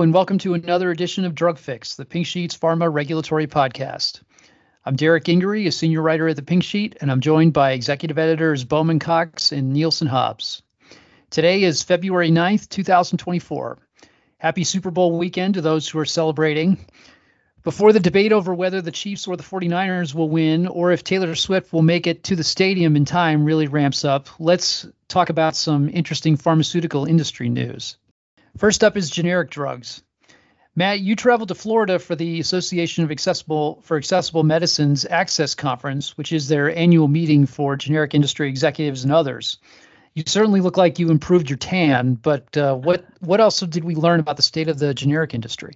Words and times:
And 0.00 0.14
welcome 0.14 0.38
to 0.38 0.54
another 0.54 0.90
edition 0.90 1.26
of 1.26 1.34
Drug 1.34 1.58
Fix, 1.58 1.96
the 1.96 2.06
Pink 2.06 2.26
Sheet's 2.26 2.56
Pharma 2.56 2.90
Regulatory 2.90 3.46
Podcast. 3.46 4.22
I'm 4.82 4.96
Derek 4.96 5.24
Gingery, 5.24 5.66
a 5.66 5.72
senior 5.72 6.00
writer 6.00 6.26
at 6.26 6.36
the 6.36 6.42
Pink 6.42 6.64
Sheet, 6.64 6.96
and 7.02 7.12
I'm 7.12 7.20
joined 7.20 7.52
by 7.52 7.72
executive 7.72 8.16
editors 8.16 8.64
Bowman 8.64 8.98
Cox 8.98 9.52
and 9.52 9.74
Nielsen 9.74 10.06
Hobbs. 10.06 10.62
Today 11.28 11.64
is 11.64 11.82
February 11.82 12.30
9th, 12.30 12.70
2024. 12.70 13.78
Happy 14.38 14.64
Super 14.64 14.90
Bowl 14.90 15.18
weekend 15.18 15.52
to 15.54 15.60
those 15.60 15.86
who 15.86 15.98
are 15.98 16.06
celebrating. 16.06 16.78
Before 17.62 17.92
the 17.92 18.00
debate 18.00 18.32
over 18.32 18.54
whether 18.54 18.80
the 18.80 18.90
Chiefs 18.90 19.28
or 19.28 19.36
the 19.36 19.42
49ers 19.42 20.14
will 20.14 20.30
win 20.30 20.66
or 20.66 20.92
if 20.92 21.04
Taylor 21.04 21.34
Swift 21.34 21.74
will 21.74 21.82
make 21.82 22.06
it 22.06 22.24
to 22.24 22.36
the 22.36 22.42
stadium 22.42 22.96
in 22.96 23.04
time 23.04 23.44
really 23.44 23.68
ramps 23.68 24.06
up, 24.06 24.28
let's 24.40 24.86
talk 25.08 25.28
about 25.28 25.56
some 25.56 25.90
interesting 25.90 26.38
pharmaceutical 26.38 27.04
industry 27.04 27.50
news. 27.50 27.98
First 28.56 28.84
up 28.84 28.96
is 28.96 29.10
generic 29.10 29.50
drugs. 29.50 30.02
Matt, 30.76 31.00
you 31.00 31.16
traveled 31.16 31.48
to 31.48 31.54
Florida 31.54 31.98
for 31.98 32.14
the 32.14 32.40
Association 32.40 33.04
of 33.04 33.10
Accessible 33.10 33.80
for 33.82 33.96
Accessible 33.96 34.44
Medicines 34.44 35.04
Access 35.04 35.54
Conference, 35.54 36.16
which 36.16 36.32
is 36.32 36.48
their 36.48 36.74
annual 36.74 37.08
meeting 37.08 37.46
for 37.46 37.76
generic 37.76 38.14
industry 38.14 38.48
executives 38.48 39.02
and 39.02 39.12
others. 39.12 39.58
You 40.14 40.22
certainly 40.26 40.60
look 40.60 40.76
like 40.76 40.98
you 40.98 41.10
improved 41.10 41.50
your 41.50 41.56
tan, 41.56 42.14
but 42.14 42.56
uh, 42.56 42.74
what 42.74 43.04
what 43.20 43.40
else 43.40 43.60
did 43.60 43.84
we 43.84 43.94
learn 43.94 44.20
about 44.20 44.36
the 44.36 44.42
state 44.42 44.68
of 44.68 44.78
the 44.78 44.94
generic 44.94 45.34
industry? 45.34 45.74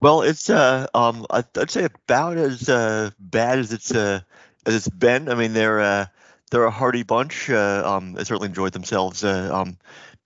Well, 0.00 0.22
it's 0.22 0.50
uh, 0.50 0.86
um, 0.92 1.26
I'd 1.30 1.70
say 1.70 1.84
about 1.84 2.36
as 2.36 2.68
uh, 2.68 3.10
bad 3.18 3.58
as 3.58 3.72
it's 3.72 3.94
uh, 3.94 4.20
as 4.66 4.74
it's 4.74 4.88
been. 4.88 5.28
I 5.28 5.34
mean, 5.34 5.52
they're 5.52 5.80
uh, 5.80 6.06
they're 6.50 6.64
a 6.64 6.70
hardy 6.70 7.04
bunch. 7.04 7.48
Uh, 7.48 7.82
um, 7.84 8.12
they 8.12 8.24
certainly 8.24 8.48
enjoyed 8.48 8.72
themselves 8.72 9.24
uh, 9.24 9.50
um, 9.52 9.78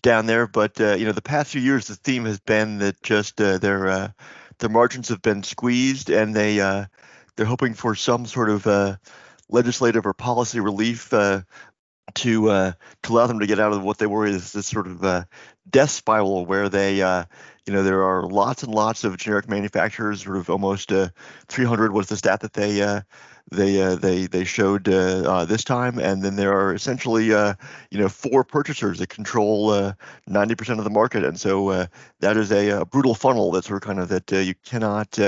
down 0.02 0.27
there, 0.27 0.46
but 0.46 0.80
uh, 0.80 0.94
you 0.94 1.06
know, 1.06 1.12
the 1.12 1.22
past 1.22 1.52
few 1.52 1.60
years, 1.60 1.86
the 1.86 1.96
theme 1.96 2.24
has 2.24 2.38
been 2.41 2.78
that 2.78 3.02
just 3.02 3.41
uh, 3.41 3.58
their 3.58 3.88
uh, 3.88 4.08
their 4.58 4.70
margins 4.70 5.08
have 5.08 5.22
been 5.22 5.42
squeezed, 5.42 6.10
and 6.10 6.34
they 6.34 6.60
uh, 6.60 6.86
they're 7.36 7.46
hoping 7.46 7.74
for 7.74 7.94
some 7.94 8.27
sort 8.27 8.50
of 8.50 8.66
uh, 8.66 8.96
legislative 9.48 10.06
or 10.06 10.14
policy 10.14 10.60
relief 10.60 11.12
uh, 11.12 11.42
to 12.14 12.74
to 13.02 13.12
allow 13.12 13.27
them 13.27 13.40
to 13.40 13.46
get 13.46 13.60
out 13.60 13.72
of 13.72 13.82
what 13.82 13.98
they 13.98 14.06
worry 14.06 14.30
is 14.30 14.52
this 14.52 14.66
sort 14.66 14.86
of 14.86 15.27
death 15.68 15.90
spiral 15.90 16.46
where 16.46 16.68
they 16.68 16.96
you 16.96 17.74
know 17.74 17.83
there 17.83 18.05
are 18.05 18.22
lots 18.22 18.62
and 18.62 18.74
lots 18.74 19.05
of 19.05 19.18
generic 19.18 19.48
manufacturers 19.48 20.24
sort 20.24 20.38
of 20.38 20.48
almost 20.48 20.90
uh, 20.90 21.08
300 21.48 21.92
was 21.92 22.08
the 22.08 22.16
stat 22.16 22.40
that 22.40 22.55
they 22.55 23.02
they 23.50 23.80
uh, 23.80 23.94
they 23.94 24.27
they 24.27 24.44
showed 24.44 24.88
uh, 24.88 25.22
uh, 25.27 25.44
this 25.44 25.64
time, 25.64 25.98
and 25.98 26.22
then 26.22 26.36
there 26.36 26.52
are 26.52 26.74
essentially 26.74 27.32
uh, 27.32 27.55
you 27.90 27.98
know 27.98 28.08
four 28.08 28.44
purchasers 28.44 28.98
that 28.98 29.08
control 29.08 29.70
uh, 29.70 29.94
ninety 30.27 30.55
percent 30.55 30.78
of 30.78 30.84
the 30.84 30.90
market, 30.90 31.24
and 31.24 31.38
so 31.40 31.68
uh, 31.68 31.86
that 32.20 32.36
is 32.36 32.52
a, 32.52 32.68
a, 32.68 32.84
brutal 32.84 33.14
funnel 33.14 33.50
that's 33.50 33.66
sort 33.66 33.82
of 33.82 33.86
kind 33.86 34.00
of 34.00 34.08
that 34.08 34.30
you 34.30 34.55
cannot 34.64 35.18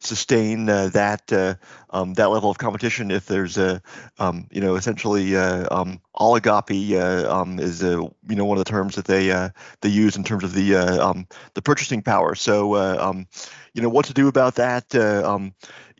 sustain 0.00 0.66
that 0.66 1.58
um, 1.90 2.14
that 2.14 2.30
level 2.30 2.50
of 2.50 2.58
competition 2.58 3.10
if 3.10 3.26
there's 3.26 3.56
a 3.56 3.80
um, 4.18 4.46
you 4.50 4.60
know 4.60 4.74
essentially 4.74 5.36
um, 5.36 6.00
oligopoly 6.16 7.00
um, 7.28 7.58
is 7.60 7.82
you 7.82 8.12
know 8.28 8.44
one 8.44 8.58
of 8.58 8.64
the 8.64 8.70
terms 8.70 8.96
that 8.96 9.04
they 9.04 9.28
they 9.80 9.88
use 9.88 10.16
in 10.16 10.24
terms 10.24 10.42
of 10.42 10.54
the 10.54 10.74
um, 10.74 11.26
the 11.54 11.62
purchasing 11.62 12.02
power. 12.02 12.34
So 12.34 13.24
you 13.74 13.82
know 13.82 13.88
what 13.88 14.06
to 14.06 14.14
do 14.14 14.26
about 14.26 14.56
that. 14.56 14.92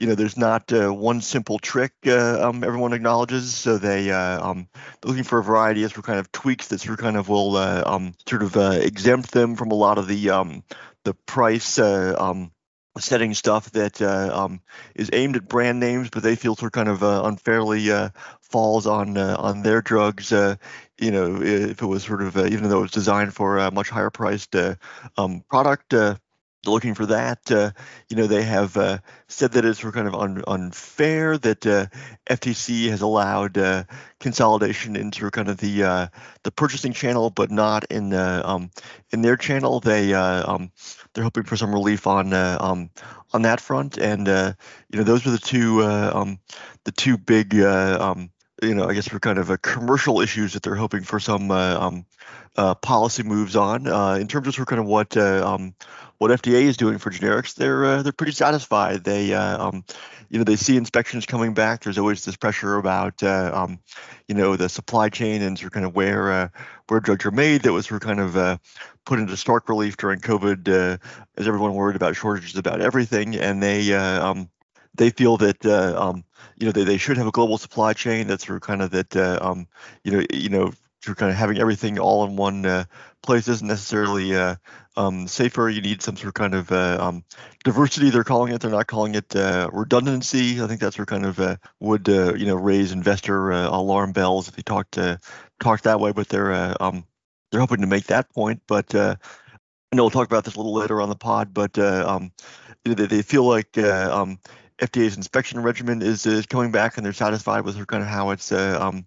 You 0.01 0.07
know, 0.07 0.15
there's 0.15 0.39
not 0.39 0.73
uh, 0.73 0.89
one 0.89 1.21
simple 1.21 1.59
trick 1.59 1.93
uh, 2.07 2.49
um, 2.49 2.65
everyone 2.65 2.95
acknowledges. 2.95 3.55
So 3.55 3.77
they 3.77 4.11
uh, 4.11 4.49
um, 4.51 4.67
looking 5.05 5.25
for 5.25 5.39
a 5.39 5.45
variety 5.45 5.85
of 5.85 5.93
kind 6.03 6.19
of 6.19 6.33
tweaks 6.33 6.69
that 6.69 6.81
sort 6.81 6.99
of 6.99 7.05
kind 7.05 7.19
of 7.19 7.29
will 7.29 7.57
uh, 7.57 7.83
um, 7.85 8.15
sort 8.27 8.43
of 8.43 8.57
uh, 8.57 8.79
exempt 8.81 9.31
them 9.31 9.57
from 9.57 9.73
a 9.73 9.75
lot 9.75 9.99
of 9.99 10.09
the 10.09 10.31
um, 10.31 10.65
the 11.05 11.13
price. 11.13 11.79
Uh, 11.79 12.17
um, 12.19 12.51
setting 12.99 13.33
stuff 13.35 13.71
that 13.71 14.03
um, 14.03 14.61
is 14.95 15.11
aimed 15.13 15.37
at 15.37 15.49
brand 15.49 15.79
names, 15.79 16.11
but 16.11 16.23
they 16.23 16.35
feel 16.35 16.57
sort 16.57 16.69
of 16.69 16.73
kind 16.73 16.89
of 16.89 17.03
unfairly 17.03 17.89
falls 18.41 18.87
on 18.87 19.17
on 19.17 19.63
their 19.63 19.81
drugs. 19.81 20.33
you 20.33 21.11
know, 21.11 21.41
if 21.41 21.81
it 21.81 21.87
was 21.87 22.03
sort 22.03 22.21
of 22.21 22.37
even 22.37 22.69
though 22.69 22.79
it 22.79 22.83
was 22.83 22.91
designed 22.91 23.33
for 23.33 23.59
a 23.59 23.71
much 23.71 23.89
higher 23.89 24.11
priced 24.11 24.57
product, 25.49 25.95
looking 26.67 26.95
for 26.95 27.07
that. 27.07 27.51
Uh, 27.51 27.71
you 28.09 28.17
know, 28.17 28.27
they 28.27 28.43
have 28.43 28.77
uh, 28.77 28.99
said 29.29 29.53
that 29.53 29.65
it's 29.65 29.83
kind 29.83 30.07
of 30.07 30.15
un- 30.15 30.45
unfair 30.47 31.39
that 31.39 31.67
uh, 31.67 31.87
FTC 32.29 32.91
has 32.91 33.01
allowed 33.01 33.57
uh, 33.57 33.85
consolidation 34.19 34.97
into 34.97 35.31
kind 35.31 35.49
of 35.49 35.59
the 35.59 35.85
uh, 35.85 36.07
the 36.43 36.51
purchasing 36.51 36.93
channel, 36.93 37.31
but 37.31 37.51
not 37.51 37.85
in 37.91 38.11
the 38.11 38.49
um, 38.49 38.71
in 39.11 39.23
their 39.23 39.37
channel. 39.37 39.81
They 39.81 40.13
uh, 40.15 40.53
um, 40.53 40.71
they're 41.15 41.25
hoping 41.25 41.45
for 41.45 41.57
some 41.57 41.73
relief 41.73 42.07
on 42.07 42.33
um, 42.33 42.91
on 43.33 43.43
that 43.43 43.61
front, 43.61 43.99
and 43.99 44.27
you 44.27 44.99
know, 44.99 45.05
those 45.05 45.27
are 45.27 45.31
the 45.31 45.39
two 45.39 45.83
um, 45.83 46.39
the 46.85 46.93
two 46.93 47.17
big 47.17 47.55
um, 47.61 48.31
you 48.63 48.75
know, 48.75 48.89
I 48.89 48.95
guess 48.95 49.09
for 49.09 49.19
kind 49.19 49.39
of 49.39 49.51
a 49.51 49.59
commercial 49.59 50.21
issues 50.21 50.53
that 50.53 50.63
they're 50.63 50.75
hoping 50.75 51.03
for 51.03 51.19
some 51.19 51.51
uh, 51.51 51.79
um, 51.79 52.07
uh, 52.57 52.75
policy 52.75 53.23
moves 53.23 53.57
on. 53.57 53.87
Uh, 53.87 54.15
in 54.15 54.29
terms 54.29 54.47
of 54.47 54.55
sort 54.55 54.69
of 54.69 54.71
kind 54.71 54.81
of 54.81 54.87
what 54.87 55.17
um, 55.17 55.75
what 56.21 56.31
FDA 56.31 56.65
is 56.65 56.77
doing 56.77 56.99
for 56.99 57.11
generics, 57.11 57.55
they're 57.55 57.83
uh, 57.83 58.03
they're 58.03 58.13
pretty 58.13 58.33
satisfied. 58.33 59.05
They 59.05 59.33
uh, 59.33 59.69
um, 59.69 59.85
you 60.29 60.37
know 60.37 60.45
they 60.45 60.57
see 60.57 60.77
inspections 60.77 61.25
coming 61.25 61.55
back. 61.55 61.83
There's 61.83 61.97
always 61.97 62.27
this 62.27 62.37
pressure 62.37 62.77
about 62.77 63.23
uh, 63.23 63.51
um, 63.55 63.79
you 64.29 64.35
know 64.35 64.55
the 64.55 64.69
supply 64.69 65.09
chain 65.09 65.41
and 65.41 65.59
sort 65.59 65.69
of 65.69 65.73
kind 65.73 65.87
of 65.87 65.95
where 65.95 66.31
uh, 66.31 66.49
where 66.89 67.01
drugs 67.01 67.25
are 67.25 67.31
made. 67.31 67.63
That 67.63 67.73
was 67.73 67.87
sort 67.87 68.03
of 68.03 68.07
kind 68.07 68.21
of 68.21 68.37
uh, 68.37 68.59
put 69.07 69.19
into 69.19 69.35
stark 69.35 69.67
relief 69.71 69.97
during 69.97 70.21
COVID, 70.21 70.69
uh, 70.69 70.99
as 71.39 71.49
everyone 71.49 71.73
worried 71.73 71.97
about 71.97 72.17
shortages 72.17 72.55
about 72.55 72.83
everything, 72.83 73.35
and 73.37 73.63
they 73.63 73.95
um, 73.95 74.51
they 74.97 75.09
feel 75.09 75.39
that 75.39 75.65
um, 75.65 76.23
you 76.59 76.67
know 76.67 76.73
they, 76.73 76.85
they 76.85 76.99
should 76.99 77.17
have 77.17 77.29
a 77.29 77.33
global 77.33 77.57
supply 77.57 77.95
chain 77.95 78.27
that's 78.27 78.47
sort 78.47 78.57
of 78.57 78.63
kind 78.63 78.83
of 78.83 78.91
that 78.91 79.17
um, 79.17 79.67
you 80.05 80.13
know 80.13 80.25
you 80.31 80.51
know 80.51 80.71
you're 81.07 81.15
kind 81.15 81.31
of 81.31 81.37
having 81.37 81.59
everything 81.59 81.99
all 81.99 82.25
in 82.25 82.37
one 82.37 82.67
uh, 82.67 82.85
place 83.23 83.49
isn't 83.49 83.67
necessarily 83.67 84.35
uh, 84.35 84.57
um, 84.97 85.27
safer. 85.29 85.69
You 85.69 85.81
need 85.81 86.03
some 86.03 86.17
sort 86.17 86.29
of 86.29 86.35
kind 86.35 86.55
of 86.55 86.71
uh, 86.71 86.99
um, 87.01 87.25
diversity. 87.65 88.11
They're 88.11 88.25
calling 88.25 88.53
it. 88.53 88.61
They're 88.61 88.71
not 88.71 88.87
calling 88.87 89.15
it 89.15 89.35
uh, 89.35 89.71
redundancy. 89.73 90.61
I 90.61 90.67
think 90.67 90.81
that's 90.81 90.99
where 90.99 91.07
kind 91.07 91.25
of 91.25 91.41
uh, 91.41 91.57
would 91.81 92.09
uh, 92.09 92.35
you 92.35 92.47
know 92.47 92.57
raise 92.57 92.93
investor 92.93 93.51
alarm 93.51 94.13
bells 94.13 94.49
if 94.49 94.57
they 94.57 94.63
talked 94.63 94.99
talk 95.61 95.83
that 95.83 96.01
way. 96.01 96.13
But 96.13 96.29
they're 96.29 96.83
um, 96.83 97.05
they're 97.51 97.61
hoping 97.61 97.81
to 97.81 97.87
make 97.87 98.07
that 98.07 98.33
point. 98.33 98.63
But 98.67 98.95
I 98.95 99.17
know 99.95 100.05
we'll 100.05 100.11
talk 100.11 100.27
about 100.27 100.45
this 100.45 100.55
a 100.55 100.59
little 100.59 100.75
later 100.75 101.01
on 101.01 101.09
the 101.09 101.17
pod. 101.17 101.55
But 101.55 101.79
um, 101.79 102.33
they, 102.85 102.95
they 102.95 103.23
feel 103.23 103.45
like 103.45 103.77
um, 103.79 104.39
FDA's 104.81 105.17
inspection 105.17 105.63
regimen 105.63 106.01
is, 106.01 106.25
is 106.25 106.47
coming 106.47 106.73
back, 106.73 106.97
and 106.97 107.05
they're 107.05 107.13
satisfied 107.13 107.65
with 107.65 107.87
kind 107.87 108.03
of 108.03 108.09
how 108.09 108.31
it's 108.31 108.51
uh, 108.51 108.79
um, 108.81 109.05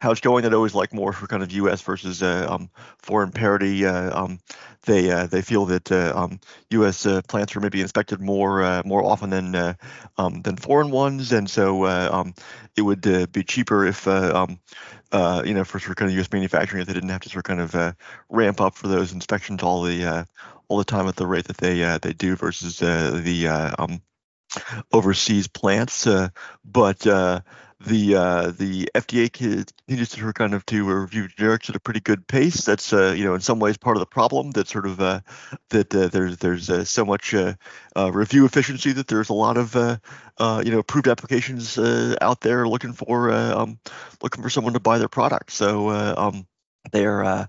how 0.00 0.10
it's 0.10 0.20
going. 0.20 0.42
They 0.42 0.54
always 0.54 0.74
like 0.74 0.94
more 0.94 1.12
for 1.12 1.26
kind 1.26 1.42
of 1.42 1.52
U.S. 1.52 1.82
versus 1.82 2.22
uh, 2.22 2.46
um, 2.48 2.70
foreign 2.98 3.30
parity. 3.30 3.84
Uh, 3.84 4.18
um, 4.18 4.38
they 4.86 5.10
uh, 5.10 5.26
they 5.26 5.42
feel 5.42 5.66
that 5.66 5.92
uh, 5.92 6.12
um, 6.16 6.40
U.S. 6.70 7.04
Uh, 7.04 7.20
plants 7.28 7.54
are 7.54 7.60
maybe 7.60 7.82
inspected 7.82 8.20
more 8.20 8.82
more 8.84 9.04
often 9.04 9.30
than 9.30 9.76
um, 10.16 10.40
than 10.42 10.56
foreign 10.56 10.90
ones, 10.90 11.30
and 11.30 11.48
so 11.48 11.86
um, 11.86 12.34
it 12.76 12.82
would 12.82 13.32
be 13.32 13.42
cheaper 13.44 13.84
if 13.84 14.06
you 14.06 14.12
know 15.54 15.64
for 15.64 15.78
sort 15.78 15.90
of 15.90 15.96
kind 15.96 16.10
of 16.10 16.16
U.S. 16.16 16.32
manufacturing 16.32 16.80
if 16.80 16.88
they 16.88 16.94
didn't 16.94 17.10
have 17.10 17.20
to 17.20 17.28
sort 17.28 17.48
of 17.48 17.56
kind 17.56 17.60
of 17.60 17.96
ramp 18.30 18.62
up 18.62 18.74
for 18.74 18.88
those 18.88 19.12
inspections 19.12 19.62
all 19.62 19.82
the 19.82 20.26
all 20.68 20.78
the 20.78 20.84
time 20.84 21.06
at 21.06 21.16
the 21.16 21.26
rate 21.26 21.44
that 21.48 21.58
they 21.58 21.98
they 21.98 22.14
do 22.14 22.34
versus 22.34 22.78
the 22.78 23.76
overseas 24.92 25.48
plants, 25.48 26.06
uh, 26.06 26.28
but 26.64 27.06
uh, 27.06 27.40
the 27.80 28.14
uh, 28.14 28.52
the 28.56 28.88
FDA 28.94 29.32
continues 29.32 30.10
to 30.10 30.32
kind 30.32 30.54
of 30.54 30.64
to 30.66 30.84
review 30.84 31.28
generics 31.28 31.68
at 31.68 31.76
a 31.76 31.80
pretty 31.80 32.00
good 32.00 32.26
pace. 32.26 32.64
That's 32.64 32.92
uh, 32.92 33.14
you 33.16 33.24
know 33.24 33.34
in 33.34 33.40
some 33.40 33.58
ways 33.58 33.76
part 33.76 33.96
of 33.96 34.00
the 34.00 34.06
problem 34.06 34.52
that 34.52 34.68
sort 34.68 34.86
of 34.86 35.00
uh, 35.00 35.20
that 35.70 35.94
uh, 35.94 36.08
there's 36.08 36.38
there's 36.38 36.88
so 36.88 37.04
much 37.04 37.34
review 37.96 38.44
efficiency 38.44 38.92
that 38.92 39.08
there's 39.08 39.30
a 39.30 39.34
lot 39.34 39.56
of 39.56 39.74
you 39.74 40.70
know 40.70 40.78
approved 40.78 41.08
applications 41.08 41.78
out 42.20 42.40
there 42.40 42.68
looking 42.68 42.92
for 42.92 43.32
um, 43.32 43.78
looking 44.22 44.42
for 44.42 44.50
someone 44.50 44.74
to 44.74 44.80
buy 44.80 44.98
their 44.98 45.08
product. 45.08 45.50
So 45.50 45.90
um, 45.90 46.46
they're 46.92 47.48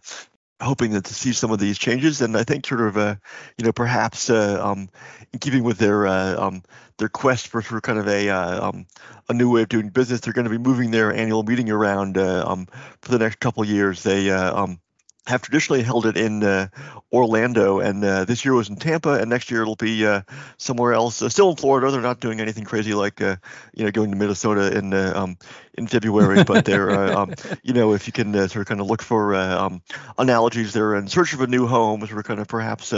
hoping 0.63 0.91
that 0.91 1.05
to 1.05 1.13
see 1.13 1.33
some 1.33 1.51
of 1.51 1.59
these 1.59 1.77
changes, 1.77 2.21
and 2.21 2.35
I 2.35 2.43
think 2.43 2.65
sort 2.65 2.81
of, 2.81 2.97
uh, 2.97 3.15
you 3.57 3.65
know, 3.65 3.71
perhaps 3.71 4.29
uh, 4.29 4.59
um, 4.63 4.89
in 5.31 5.39
keeping 5.39 5.63
with 5.63 5.77
their 5.77 6.07
uh, 6.07 6.35
um, 6.37 6.63
their 6.97 7.09
quest 7.09 7.47
for, 7.47 7.61
for 7.61 7.81
kind 7.81 7.99
of 7.99 8.07
a 8.07 8.29
uh, 8.29 8.69
um, 8.69 8.85
a 9.29 9.33
new 9.33 9.51
way 9.51 9.61
of 9.63 9.69
doing 9.69 9.89
business, 9.89 10.21
they're 10.21 10.33
going 10.33 10.45
to 10.45 10.49
be 10.51 10.57
moving 10.57 10.91
their 10.91 11.13
annual 11.13 11.43
meeting 11.43 11.69
around 11.69 12.17
uh, 12.17 12.43
um, 12.47 12.67
for 13.01 13.11
the 13.11 13.19
next 13.19 13.39
couple 13.39 13.63
years. 13.65 14.03
They 14.03 14.29
uh, 14.29 14.63
um, 14.63 14.79
have 15.25 15.41
traditionally 15.41 15.83
held 15.83 16.05
it 16.05 16.17
in 16.17 16.43
uh, 16.43 16.67
Orlando, 17.11 17.79
and 17.79 18.03
uh, 18.03 18.25
this 18.25 18.43
year 18.43 18.53
was 18.53 18.69
in 18.69 18.75
Tampa, 18.75 19.13
and 19.13 19.29
next 19.29 19.49
year 19.49 19.61
it'll 19.61 19.75
be 19.75 20.05
uh, 20.05 20.21
somewhere 20.57 20.93
else, 20.93 21.21
uh, 21.21 21.29
still 21.29 21.51
in 21.51 21.55
Florida. 21.55 21.91
They're 21.91 22.01
not 22.01 22.19
doing 22.19 22.41
anything 22.41 22.65
crazy 22.65 22.93
like 22.93 23.21
uh, 23.21 23.37
you 23.73 23.85
know 23.85 23.91
going 23.91 24.11
to 24.11 24.17
Minnesota 24.17 24.77
in 24.77 24.93
uh, 24.93 25.13
um, 25.15 25.37
in 25.75 25.87
February, 25.87 26.43
but 26.43 26.65
they're 26.65 26.91
um, 26.91 27.33
you 27.63 27.73
know 27.73 27.93
if 27.93 28.07
you 28.07 28.13
can 28.13 28.33
sort 28.33 28.57
of 28.57 28.65
kind 28.65 28.81
of 28.81 28.87
look 28.87 29.01
for 29.01 29.35
um, 29.35 29.81
analogies, 30.17 30.73
they're 30.73 30.95
in 30.95 31.07
search 31.07 31.33
of 31.33 31.41
a 31.41 31.47
new 31.47 31.67
home, 31.67 32.05
sort 32.05 32.19
of 32.19 32.25
kind 32.25 32.39
of 32.39 32.47
perhaps 32.47 32.93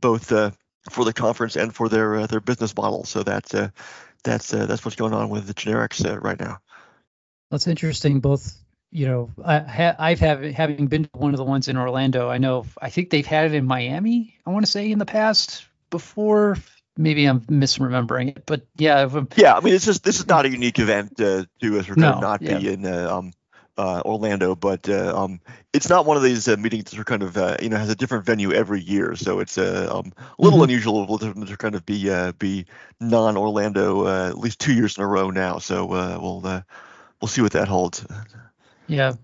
both 0.00 0.26
for 0.90 1.04
the 1.04 1.12
conference 1.12 1.56
and 1.56 1.74
for 1.74 1.88
their 1.88 2.26
their 2.26 2.40
business 2.40 2.76
model. 2.76 3.04
So 3.04 3.22
that's 3.22 3.54
that's 4.24 4.50
that's 4.50 4.84
what's 4.84 4.96
going 4.96 5.14
on 5.14 5.28
with 5.28 5.46
the 5.46 5.54
generics 5.54 6.04
right 6.20 6.38
now. 6.38 6.58
That's 7.50 7.66
interesting. 7.66 8.20
Both 8.20 8.56
you 8.90 9.06
know, 9.06 9.30
I, 9.44 9.94
I've 9.98 10.20
have 10.20 10.42
having 10.42 10.86
been 10.86 11.04
to 11.04 11.10
one 11.12 11.32
of 11.32 11.38
the 11.38 11.44
ones 11.44 11.68
in 11.68 11.76
Orlando. 11.76 12.28
I 12.28 12.38
know 12.38 12.66
I 12.80 12.90
think 12.90 13.10
they've 13.10 13.26
had 13.26 13.46
it 13.46 13.54
in 13.54 13.64
Miami. 13.64 14.36
I 14.46 14.50
want 14.50 14.64
to 14.64 14.70
say 14.70 14.90
in 14.90 14.98
the 14.98 15.06
past 15.06 15.66
before. 15.90 16.56
Maybe 16.96 17.24
I'm 17.24 17.40
misremembering 17.42 18.36
it, 18.36 18.42
but 18.44 18.66
yeah. 18.76 19.08
yeah, 19.36 19.54
I 19.54 19.60
mean, 19.60 19.72
it's 19.72 19.86
just 19.86 20.04
this 20.04 20.18
is 20.18 20.26
not 20.26 20.44
a 20.44 20.50
unique 20.50 20.78
event 20.78 21.18
uh, 21.18 21.44
to 21.60 21.78
us. 21.78 21.88
No, 21.88 22.18
not 22.18 22.42
yeah. 22.42 22.58
be 22.58 22.68
in 22.68 22.84
uh, 22.84 23.16
um, 23.16 23.32
uh, 23.78 24.02
Orlando, 24.04 24.54
but 24.54 24.86
uh, 24.86 25.14
um, 25.16 25.40
it's 25.72 25.88
not 25.88 26.04
one 26.04 26.18
of 26.18 26.22
these 26.22 26.46
uh, 26.46 26.56
meetings 26.58 26.90
that 26.90 26.98
are 26.98 27.04
kind 27.04 27.22
of 27.22 27.38
uh, 27.38 27.56
you 27.62 27.70
know 27.70 27.78
has 27.78 27.88
a 27.88 27.94
different 27.94 28.26
venue 28.26 28.52
every 28.52 28.80
year, 28.80 29.14
so 29.14 29.38
it's 29.38 29.56
uh, 29.56 29.88
um, 29.90 30.12
a 30.18 30.42
little 30.42 30.58
mm-hmm. 30.58 30.64
unusual 30.64 31.18
to 31.18 31.56
kind 31.56 31.74
of 31.74 31.86
be 31.86 32.10
uh, 32.10 32.32
be 32.32 32.66
non-Orlando 33.00 34.28
at 34.28 34.36
least 34.36 34.58
two 34.58 34.74
years 34.74 34.98
in 34.98 35.02
a 35.02 35.06
row 35.06 35.30
now. 35.30 35.58
So 35.58 35.86
we'll 35.86 36.62
we'll 37.20 37.28
see 37.28 37.40
what 37.40 37.52
that 37.52 37.68
holds. 37.68 38.04
Yeah. 38.90 39.14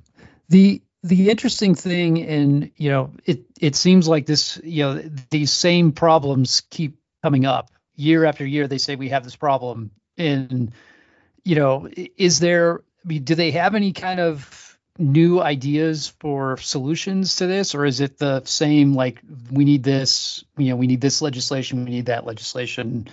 The 0.48 0.82
the 1.02 1.30
interesting 1.30 1.74
thing 1.74 2.22
and 2.22 2.70
you 2.76 2.90
know 2.90 3.12
it 3.24 3.44
it 3.60 3.76
seems 3.76 4.08
like 4.08 4.26
this 4.26 4.60
you 4.64 4.84
know 4.84 5.02
these 5.30 5.52
same 5.52 5.92
problems 5.92 6.62
keep 6.70 6.98
coming 7.22 7.44
up. 7.44 7.70
Year 7.96 8.24
after 8.24 8.46
year 8.46 8.68
they 8.68 8.78
say 8.78 8.96
we 8.96 9.10
have 9.10 9.24
this 9.24 9.36
problem. 9.36 9.90
And 10.16 10.72
you 11.44 11.56
know 11.56 11.88
is 12.16 12.38
there 12.40 12.80
I 13.04 13.08
mean, 13.08 13.24
do 13.24 13.34
they 13.34 13.50
have 13.52 13.74
any 13.74 13.92
kind 13.92 14.20
of 14.20 14.78
new 14.98 15.40
ideas 15.40 16.08
for 16.20 16.56
solutions 16.56 17.36
to 17.36 17.46
this? 17.46 17.74
Or 17.74 17.84
is 17.84 18.00
it 18.00 18.18
the 18.18 18.42
same 18.44 18.94
like 18.94 19.20
we 19.50 19.64
need 19.64 19.82
this 19.82 20.44
you 20.56 20.70
know 20.70 20.76
we 20.76 20.86
need 20.86 21.00
this 21.00 21.20
legislation 21.22 21.84
we 21.84 21.90
need 21.90 22.06
that 22.06 22.24
legislation 22.24 23.08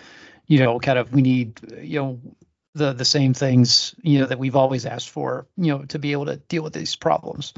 you 0.47 0.59
know 0.59 0.79
kind 0.79 0.99
of 0.99 1.11
we 1.13 1.21
need 1.21 1.59
you 1.81 1.99
know 1.99 2.19
the 2.75 2.93
the 2.93 3.05
same 3.05 3.33
things 3.33 3.95
you 4.01 4.19
know 4.19 4.25
that 4.25 4.39
we've 4.39 4.55
always 4.55 4.85
asked 4.85 5.09
for 5.09 5.45
you 5.57 5.71
know 5.71 5.85
to 5.85 5.99
be 5.99 6.11
able 6.11 6.25
to 6.25 6.37
deal 6.37 6.63
with 6.63 6.73
these 6.73 6.95
problems. 6.95 7.53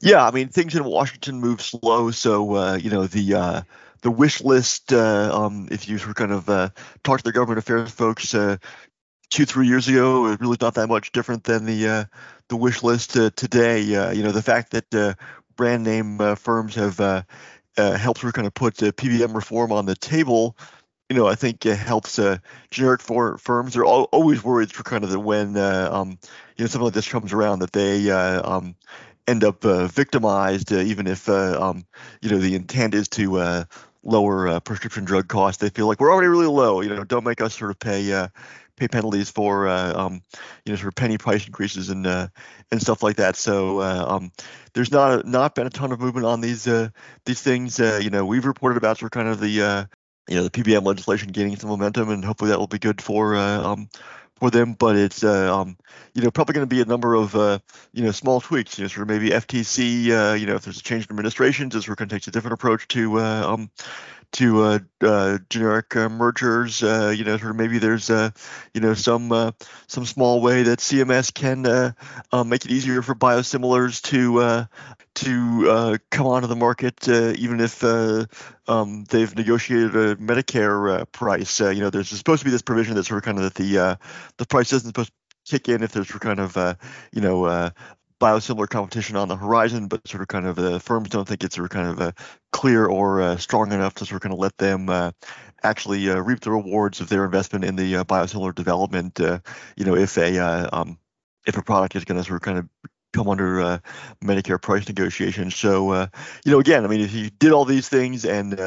Yeah 0.00 0.26
i 0.26 0.30
mean 0.30 0.48
things 0.48 0.74
in 0.74 0.84
washington 0.84 1.40
move 1.40 1.62
slow 1.62 2.10
so 2.10 2.54
uh, 2.54 2.74
you 2.74 2.90
know 2.90 3.06
the 3.06 3.34
uh, 3.34 3.62
the 4.02 4.10
wish 4.10 4.40
list 4.40 4.92
uh, 4.92 5.30
um, 5.32 5.68
if 5.70 5.88
you 5.88 5.98
were 6.06 6.14
kind 6.14 6.32
of 6.32 6.48
uh, 6.48 6.68
talk 7.04 7.18
to 7.18 7.24
the 7.24 7.32
government 7.32 7.58
affairs 7.58 7.90
folks 7.90 8.34
uh, 8.34 8.56
two 9.30 9.44
three 9.44 9.66
years 9.66 9.88
ago 9.88 10.26
it 10.26 10.40
really 10.40 10.56
not 10.60 10.74
that 10.74 10.88
much 10.88 11.12
different 11.12 11.44
than 11.44 11.64
the 11.64 11.88
uh, 11.88 12.04
the 12.48 12.56
wish 12.56 12.82
list 12.82 13.12
today. 13.12 13.80
You 13.80 14.22
know 14.22 14.32
the 14.32 14.42
fact 14.42 14.72
that 14.72 15.16
brand 15.56 15.84
name 15.84 16.36
firms 16.36 16.74
have 16.74 16.98
helped 17.76 18.20
sort 18.20 18.24
of 18.24 18.34
kind 18.34 18.46
of 18.46 18.54
put 18.54 18.76
pbm 18.76 19.34
reform 19.34 19.72
on 19.72 19.86
the 19.86 19.94
table 19.94 20.56
you 21.12 21.18
know, 21.18 21.26
I 21.26 21.34
think 21.34 21.66
it 21.66 21.76
helps 21.76 22.18
uh, 22.18 22.38
generic 22.70 23.02
for, 23.02 23.36
firms. 23.36 23.74
They're 23.74 23.84
all, 23.84 24.04
always 24.04 24.42
worried 24.42 24.72
for 24.72 24.82
kind 24.82 25.04
of 25.04 25.10
the 25.10 25.20
when 25.20 25.58
uh, 25.58 25.90
um, 25.92 26.18
you 26.56 26.64
know 26.64 26.66
something 26.66 26.86
like 26.86 26.94
this 26.94 27.06
comes 27.06 27.34
around 27.34 27.58
that 27.58 27.72
they 27.72 28.10
uh, 28.10 28.50
um, 28.50 28.74
end 29.28 29.44
up 29.44 29.62
uh, 29.62 29.88
victimized, 29.88 30.72
uh, 30.72 30.76
even 30.76 31.06
if 31.06 31.28
uh, 31.28 31.60
um, 31.60 31.84
you 32.22 32.30
know 32.30 32.38
the 32.38 32.54
intent 32.54 32.94
is 32.94 33.08
to 33.08 33.66
lower 34.02 34.58
prescription 34.60 35.04
drug 35.04 35.28
costs. 35.28 35.60
They 35.60 35.68
feel 35.68 35.86
like 35.86 36.00
we're 36.00 36.10
already 36.10 36.28
really 36.28 36.46
low. 36.46 36.80
You 36.80 36.88
know, 36.88 37.04
don't 37.04 37.24
make 37.24 37.42
us 37.42 37.58
sort 37.58 37.70
of 37.70 37.78
pay 37.78 38.28
pay 38.76 38.88
penalties 38.88 39.28
for 39.28 39.68
um, 39.68 40.22
you 40.64 40.72
know 40.72 40.76
sort 40.76 40.88
of 40.88 40.94
penny 40.94 41.18
price 41.18 41.46
increases 41.46 41.90
and 41.90 42.06
and 42.06 42.80
stuff 42.80 43.02
like 43.02 43.16
that. 43.16 43.36
So 43.36 43.82
um, 43.82 44.32
there's 44.72 44.90
not 44.90 45.26
a, 45.26 45.28
not 45.28 45.54
been 45.54 45.66
a 45.66 45.70
ton 45.70 45.92
of 45.92 46.00
movement 46.00 46.24
on 46.24 46.40
these 46.40 46.64
these 47.26 47.42
things. 47.42 47.78
you 47.78 48.08
know, 48.08 48.24
we've 48.24 48.46
reported 48.46 48.78
about 48.78 48.96
sort 48.96 49.14
of 49.14 49.18
kind 49.18 49.28
of 49.28 49.40
the 49.40 49.86
you 50.28 50.36
know 50.36 50.44
the 50.44 50.50
PBM 50.50 50.84
legislation 50.84 51.28
gaining 51.28 51.56
some 51.56 51.70
momentum, 51.70 52.10
and 52.10 52.24
hopefully 52.24 52.50
that 52.50 52.58
will 52.58 52.66
be 52.66 52.78
good 52.78 53.00
for 53.00 53.34
uh, 53.36 53.62
um, 53.62 53.88
for 54.36 54.50
them. 54.50 54.74
But 54.74 54.96
it's 54.96 55.24
uh, 55.24 55.54
um, 55.54 55.76
you 56.14 56.22
know 56.22 56.30
probably 56.30 56.54
going 56.54 56.68
to 56.68 56.74
be 56.74 56.80
a 56.80 56.86
number 56.86 57.14
of 57.14 57.34
uh, 57.34 57.58
you 57.92 58.02
know 58.02 58.12
small 58.12 58.40
tweaks. 58.40 58.78
You 58.78 58.84
know, 58.84 58.88
sort 58.88 59.02
of 59.02 59.08
maybe 59.08 59.30
FTC. 59.30 60.10
Uh, 60.10 60.34
you 60.34 60.46
know, 60.46 60.54
if 60.54 60.62
there's 60.62 60.78
a 60.78 60.82
change 60.82 61.06
in 61.06 61.10
administrations, 61.10 61.74
is 61.74 61.88
we're 61.88 61.94
going 61.94 62.08
to 62.08 62.14
take 62.14 62.26
a 62.26 62.30
different 62.30 62.54
approach 62.54 62.88
to 62.88 63.18
uh, 63.18 63.52
um, 63.54 63.70
to 64.32 64.62
uh, 64.62 64.78
uh, 65.02 65.38
generic 65.48 65.94
uh, 65.96 66.08
mergers. 66.08 66.82
Uh, 66.82 67.14
you 67.16 67.24
know, 67.24 67.36
sort 67.36 67.50
of 67.50 67.56
maybe 67.56 67.78
there's 67.78 68.10
uh, 68.10 68.30
you 68.74 68.80
know 68.80 68.94
some 68.94 69.30
uh, 69.32 69.52
some 69.86 70.04
small 70.04 70.40
way 70.40 70.62
that 70.64 70.78
CMS 70.78 71.32
can 71.32 71.62
make 72.48 72.64
it 72.64 72.70
easier 72.70 73.02
for 73.02 73.14
biosimilars 73.14 74.02
to 74.02 74.66
to 75.14 75.98
come 76.10 76.26
onto 76.26 76.48
the 76.48 76.56
market, 76.56 77.08
even 77.08 77.60
if 77.60 77.84
um, 78.68 79.04
they've 79.04 79.36
negotiated 79.36 79.94
a 79.94 80.16
Medicare 80.16 81.10
price. 81.12 81.60
you 81.60 81.80
know, 81.80 81.90
there's 81.90 82.08
supposed 82.08 82.40
to 82.40 82.44
be 82.44 82.50
this 82.50 82.62
provision 82.62 82.94
that 82.94 83.04
sort 83.04 83.18
of 83.18 83.24
kind 83.24 83.38
of 83.38 83.44
that 83.44 83.54
the 83.54 83.98
the 84.38 84.46
price 84.46 84.72
isn't 84.72 84.88
supposed 84.88 85.10
to 85.10 85.14
kick 85.44 85.68
in 85.68 85.82
if 85.82 85.92
there's 85.92 86.10
kind 86.10 86.40
of 86.40 86.56
uh, 86.56 86.74
you 87.12 87.20
know 87.20 87.44
uh, 87.44 87.70
biosimilar 88.22 88.68
competition 88.68 89.16
on 89.16 89.26
the 89.26 89.36
horizon, 89.36 89.88
but 89.88 90.06
sort 90.06 90.20
of 90.20 90.28
kind 90.28 90.46
of 90.46 90.54
the 90.54 90.76
uh, 90.76 90.78
firms 90.78 91.08
don't 91.08 91.26
think 91.26 91.42
it's 91.42 91.56
sort 91.56 91.64
of 91.64 91.70
kind 91.70 91.88
of 91.88 92.00
uh, 92.00 92.12
clear 92.52 92.86
or 92.86 93.20
uh, 93.20 93.36
strong 93.36 93.72
enough 93.72 93.94
to 93.94 94.06
sort 94.06 94.16
of 94.16 94.20
kind 94.22 94.32
of 94.32 94.38
let 94.38 94.56
them 94.58 94.88
uh, 94.88 95.10
actually 95.64 96.08
uh, 96.08 96.20
reap 96.20 96.38
the 96.38 96.50
rewards 96.52 97.00
of 97.00 97.08
their 97.08 97.24
investment 97.24 97.64
in 97.64 97.74
the 97.74 97.96
uh, 97.96 98.04
biosimilar 98.04 98.54
development. 98.54 99.18
you 99.18 99.84
know, 99.84 99.96
if 99.96 100.16
a 100.16 100.38
um, 100.72 100.96
if 101.46 101.56
a 101.56 101.62
product 101.62 101.96
is 101.96 102.04
going 102.04 102.16
to 102.16 102.24
sort 102.24 102.36
of 102.36 102.42
kind 102.42 102.58
of 102.58 102.68
come 103.12 103.28
under 103.28 103.80
Medicare 104.24 104.62
price 104.62 104.86
negotiations. 104.88 105.54
So, 105.54 105.92
you 106.44 106.52
know, 106.52 106.60
again, 106.60 106.84
I 106.84 106.88
mean, 106.88 107.00
if 107.00 107.12
you 107.12 107.28
did 107.28 107.52
all 107.52 107.66
these 107.66 107.88
things 107.88 108.24
and 108.24 108.58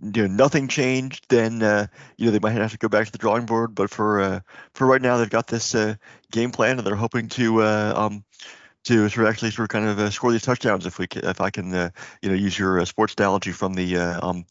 you 0.00 0.22
know 0.22 0.26
nothing 0.26 0.68
changed, 0.68 1.26
then 1.28 1.62
uh, 1.62 1.86
you 2.16 2.26
know 2.26 2.30
they 2.30 2.38
might 2.38 2.52
have 2.52 2.72
to 2.72 2.78
go 2.78 2.88
back 2.88 3.06
to 3.06 3.12
the 3.12 3.18
drawing 3.18 3.46
board. 3.46 3.74
But 3.74 3.90
for 3.90 4.20
uh, 4.20 4.40
for 4.74 4.86
right 4.86 5.02
now, 5.02 5.16
they've 5.16 5.30
got 5.30 5.46
this 5.46 5.74
uh, 5.74 5.94
game 6.30 6.50
plan, 6.50 6.78
and 6.78 6.86
they're 6.86 6.94
hoping 6.94 7.28
to 7.30 7.62
um, 7.62 8.24
to 8.84 9.08
sort 9.08 9.26
of 9.26 9.32
actually 9.32 9.50
sort 9.50 9.64
of 9.64 9.68
kind 9.70 9.88
of 9.88 9.98
uh, 9.98 10.10
score 10.10 10.30
these 10.30 10.42
touchdowns 10.42 10.86
if 10.86 10.98
we 10.98 11.06
can, 11.06 11.24
if 11.24 11.40
I 11.40 11.50
can 11.50 11.74
uh, 11.74 11.90
you 12.22 12.28
know 12.28 12.34
use 12.34 12.58
your 12.58 12.80
uh, 12.80 12.84
sports 12.84 13.14
analogy 13.18 13.52
from 13.52 13.74
the 13.74 13.96
uh, 13.96 14.28
um, 14.28 14.44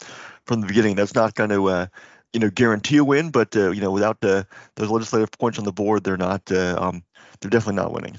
from 0.45 0.61
the 0.61 0.67
beginning. 0.67 0.95
That's 0.95 1.15
not 1.15 1.35
going 1.35 1.51
to 1.51 1.69
uh, 1.69 1.87
you 2.33 2.39
know 2.39 2.49
guarantee 2.49 2.97
a 2.97 3.03
win, 3.03 3.29
but 3.29 3.55
uh, 3.55 3.71
you 3.71 3.81
know 3.81 3.91
without 3.91 4.21
those 4.21 4.45
legislative 4.77 5.31
points 5.31 5.59
on 5.59 5.65
the 5.65 5.71
board, 5.71 6.03
they're 6.03 6.17
not 6.17 6.51
um, 6.51 7.03
they're 7.39 7.51
definitely 7.51 7.81
not 7.81 7.93
winning. 7.93 8.17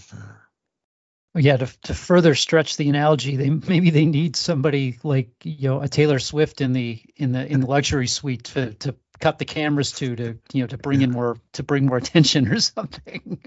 Yeah, 1.37 1.57
to, 1.57 1.81
to 1.83 1.95
further 1.95 2.37
stretch 2.37 2.77
the 2.77 2.89
analogy, 2.89 3.35
they 3.35 3.51
maybe 3.51 3.91
they 3.91 4.07
need 4.07 4.37
somebody 4.37 4.99
like 5.03 5.31
you 5.43 5.69
know 5.69 5.81
a 5.81 5.89
Taylor 5.89 6.21
Swift 6.21 6.61
in 6.61 6.73
the 6.73 7.03
in 7.17 7.33
the 7.33 7.45
in 7.45 7.61
the 7.61 7.67
luxury 7.67 8.07
suite 8.07 8.45
to 8.45 8.75
to 8.75 8.95
cut 9.19 9.39
the 9.39 9.45
cameras 9.45 9.91
to 9.93 10.15
to 10.15 10.39
you 10.53 10.63
know 10.63 10.69
to 10.69 10.79
bring 10.79 11.03
in 11.03 11.11
more 11.11 11.37
to 11.55 11.65
bring 11.65 11.87
more 11.87 11.97
attention 11.97 12.47
or 12.47 12.61
something. 12.61 13.41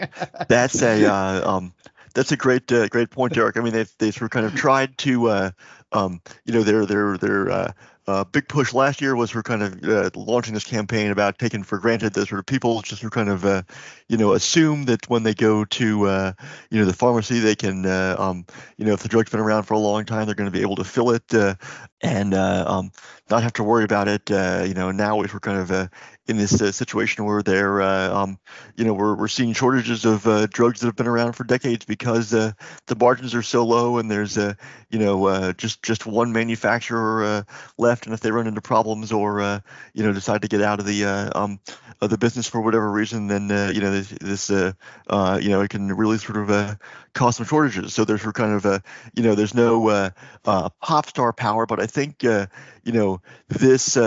That's 0.50 0.82
a 0.82 1.06
uh, 1.06 1.50
um, 1.50 1.74
that's 2.18 2.32
a 2.32 2.38
great 2.38 2.72
uh, 2.72 2.88
great 2.88 3.12
point, 3.12 3.34
Derek. 3.34 3.58
I 3.58 3.62
mean, 3.62 3.74
they've 3.74 3.94
they 4.00 4.10
sort 4.10 4.24
of 4.24 4.32
kind 4.32 4.46
of 4.48 4.56
tried 4.56 4.98
to, 5.00 5.28
uh, 5.30 5.52
um, 5.92 6.20
you 6.46 6.54
know, 6.54 6.64
their 6.64 6.84
their 6.84 7.16
their 7.16 7.52
uh, 7.52 7.72
uh, 8.08 8.24
big 8.24 8.48
push 8.48 8.74
last 8.74 9.02
year 9.02 9.16
was 9.16 9.30
for 9.30 9.44
kind 9.44 9.62
of 9.62 9.84
uh, 9.84 10.10
launching 10.16 10.56
this 10.56 10.64
campaign 10.64 11.12
about 11.12 11.38
taking 11.38 11.62
for 11.62 11.78
granted 11.78 12.14
that 12.14 12.28
sort 12.28 12.40
of 12.40 12.46
people 12.48 12.82
just 12.82 13.02
sort 13.02 13.12
of 13.12 13.16
kind 13.16 13.30
of, 13.30 13.46
uh, 13.46 13.62
you 14.08 14.18
know, 14.18 14.34
assume 14.34 14.86
that 14.86 15.08
when 15.10 15.24
they 15.24 15.34
go 15.34 15.64
to, 15.66 16.08
uh, 16.08 16.32
you 16.72 16.80
know, 16.80 16.86
the 16.86 16.94
pharmacy, 16.94 17.40
they 17.40 17.56
can, 17.56 17.86
uh, 17.86 18.16
um, 18.18 18.46
you 18.78 18.86
know, 18.86 18.94
if 18.94 19.02
the 19.02 19.10
drug's 19.10 19.30
been 19.30 19.42
around 19.42 19.64
for 19.64 19.74
a 19.74 19.80
long 19.80 20.06
time, 20.06 20.26
they're 20.26 20.36
going 20.36 20.52
to 20.52 20.58
be 20.58 20.62
able 20.62 20.78
to 20.78 20.86
fill 20.86 21.12
it 21.12 21.34
uh, 21.34 21.54
and 22.02 22.34
um, 22.34 22.92
not 23.30 23.44
have 23.44 23.54
to 23.54 23.64
worry 23.64 23.84
about 23.84 24.08
it. 24.08 24.30
you 24.30 24.74
know, 24.74 24.90
now 24.90 25.18
we're 25.18 25.28
kind 25.28 25.60
of 25.60 25.90
in 26.28 26.38
this 26.38 26.58
situation 26.76 27.26
where 27.26 27.44
they're, 27.44 27.82
um, 27.82 28.38
you 28.76 28.86
know, 28.86 28.94
we're, 28.94 29.16
we're 29.16 29.28
seeing 29.28 29.54
shortages 29.54 30.06
of 30.06 30.24
drugs 30.52 30.80
that 30.80 30.88
have 30.88 30.96
been 30.96 31.08
around 31.08 31.34
for 31.34 31.44
decades 31.44 31.86
because 31.86 32.30
the 32.30 32.56
margins 32.98 33.36
are 33.36 33.42
so 33.42 33.66
low 33.66 33.98
and 33.98 34.10
there's, 34.10 34.38
you 34.38 35.00
know, 35.00 35.52
just 35.54 35.84
just 35.84 36.06
one 36.06 36.32
manufacturer 36.32 37.46
left 37.78 37.98
left, 37.98 38.06
and 38.06 38.14
if 38.14 38.20
they 38.20 38.32
run 38.32 38.48
into 38.48 38.62
problems 38.62 39.12
or 39.12 39.42
uh, 39.42 39.60
you 39.94 40.04
know 40.04 40.14
decide 40.14 40.42
to 40.42 40.48
get 40.48 40.62
out 40.62 40.80
of 40.80 40.86
the 40.86 41.06
uh, 41.06 41.30
um, 41.36 41.60
of 42.02 42.10
the 42.10 42.18
business 42.18 42.48
for 42.48 42.62
whatever 42.62 42.92
reason, 42.92 43.28
then 43.28 43.52
uh, 43.52 43.72
you 43.74 43.82
know 43.82 43.92
this, 44.02 44.50
uh, 44.50 44.74
uh, 45.10 45.40
you 45.42 45.50
know 45.50 45.62
it 45.62 45.70
can 45.70 45.92
really 45.96 46.18
sort 46.18 46.38
of 46.38 46.50
uh, 46.50 46.76
cause 47.14 47.38
some 47.38 47.46
shortages. 47.46 47.94
So 47.94 48.06
there's 48.06 48.24
kind 48.24 48.54
of 48.54 48.66
a 48.66 48.82
you 49.16 49.24
know 49.24 49.36
there's 49.36 49.56
no 49.56 50.12
pop 50.44 51.08
star 51.08 51.34
power, 51.34 51.66
but 51.66 51.80
I 51.80 51.88
think 51.88 52.24
you 52.24 52.48
know 52.86 53.22
this 53.48 53.98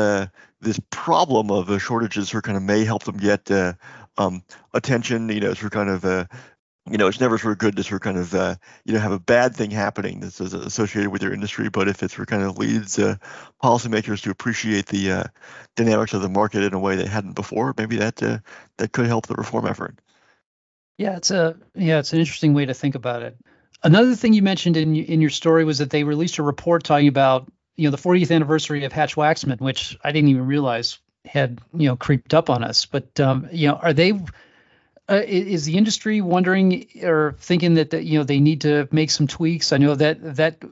this 0.60 0.80
problem 0.90 1.50
of 1.50 1.80
shortages 1.80 2.28
sort 2.28 2.44
of 2.44 2.46
kind 2.46 2.56
of 2.56 2.62
may 2.62 2.84
help 2.84 3.04
them 3.04 3.16
get 3.16 3.50
um, 4.18 4.42
attention. 4.74 5.28
You 5.28 5.40
know, 5.40 5.54
sort 5.54 5.66
of 5.66 5.70
kind 5.72 5.90
of 5.90 6.28
you 6.90 6.98
know, 6.98 7.06
it's 7.06 7.20
never 7.20 7.38
sort 7.38 7.52
of 7.52 7.58
good 7.58 7.76
to 7.76 7.82
sort 7.82 8.00
of 8.00 8.00
kind 8.00 8.18
of, 8.18 8.34
uh, 8.34 8.56
you 8.84 8.94
know, 8.94 9.00
have 9.00 9.12
a 9.12 9.18
bad 9.18 9.54
thing 9.54 9.70
happening 9.70 10.20
that's 10.20 10.40
associated 10.40 11.10
with 11.10 11.22
your 11.22 11.32
industry. 11.32 11.68
But 11.68 11.88
if 11.88 12.02
it 12.02 12.10
sort 12.10 12.22
of 12.22 12.26
kind 12.28 12.42
of 12.42 12.58
leads 12.58 12.98
uh, 12.98 13.16
policymakers 13.62 14.22
to 14.22 14.30
appreciate 14.30 14.86
the 14.86 15.12
uh, 15.12 15.24
dynamics 15.76 16.14
of 16.14 16.22
the 16.22 16.28
market 16.28 16.64
in 16.64 16.74
a 16.74 16.78
way 16.78 16.96
they 16.96 17.06
hadn't 17.06 17.34
before, 17.34 17.74
maybe 17.76 17.96
that 17.96 18.22
uh, 18.22 18.38
that 18.78 18.92
could 18.92 19.06
help 19.06 19.26
the 19.26 19.34
reform 19.34 19.66
effort. 19.66 20.00
Yeah, 20.98 21.16
it's 21.16 21.30
a 21.30 21.56
yeah, 21.74 21.98
it's 21.98 22.12
an 22.12 22.18
interesting 22.18 22.54
way 22.54 22.66
to 22.66 22.74
think 22.74 22.94
about 22.94 23.22
it. 23.22 23.36
Another 23.82 24.14
thing 24.14 24.32
you 24.32 24.42
mentioned 24.42 24.76
in 24.76 24.96
in 24.96 25.20
your 25.20 25.30
story 25.30 25.64
was 25.64 25.78
that 25.78 25.90
they 25.90 26.04
released 26.04 26.38
a 26.38 26.42
report 26.42 26.82
talking 26.82 27.08
about 27.08 27.50
you 27.80 27.86
know 27.86 27.96
the 27.96 28.02
40th 28.02 28.30
anniversary 28.30 28.84
of 28.84 28.92
Hatch 28.92 29.16
Waxman, 29.16 29.58
which 29.58 29.98
I 30.04 30.12
didn't 30.12 30.28
even 30.28 30.46
realize 30.46 30.98
had 31.24 31.60
you 31.72 31.88
know 31.88 31.96
creeped 31.96 32.34
up 32.34 32.50
on 32.50 32.62
us. 32.62 32.84
But 32.84 33.18
um, 33.18 33.48
you 33.50 33.68
know, 33.68 33.74
are 33.76 33.94
they? 33.94 34.12
Uh, 35.08 35.22
is 35.26 35.64
the 35.64 35.76
industry 35.76 36.20
wondering 36.20 36.86
or 37.02 37.34
thinking 37.40 37.74
that, 37.74 37.90
that 37.90 38.04
you 38.04 38.18
know 38.18 38.24
they 38.24 38.38
need 38.38 38.60
to 38.60 38.86
make 38.92 39.10
some 39.10 39.26
tweaks? 39.26 39.72
I 39.72 39.78
know 39.78 39.94
that 39.94 40.36
that 40.36 40.62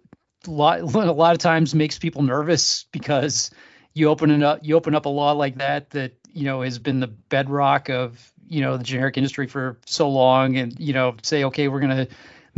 lot, 0.46 0.80
a 0.82 0.84
lot 0.84 1.32
of 1.32 1.38
times 1.38 1.74
makes 1.74 1.98
people 1.98 2.22
nervous 2.22 2.84
because 2.92 3.50
you 3.94 4.08
open 4.08 4.30
it 4.30 4.42
up 4.42 4.60
you 4.62 4.76
open 4.76 4.94
up 4.94 5.06
a 5.06 5.08
law 5.08 5.32
like 5.32 5.56
that 5.56 5.90
that 5.90 6.12
you 6.34 6.44
know 6.44 6.60
has 6.60 6.78
been 6.78 7.00
the 7.00 7.06
bedrock 7.06 7.88
of 7.88 8.32
you 8.46 8.60
know 8.60 8.76
the 8.76 8.84
generic 8.84 9.16
industry 9.16 9.46
for 9.46 9.78
so 9.86 10.10
long, 10.10 10.58
and 10.58 10.78
you 10.78 10.92
know 10.92 11.16
say 11.22 11.44
okay 11.44 11.68
we're 11.68 11.80
gonna 11.80 12.06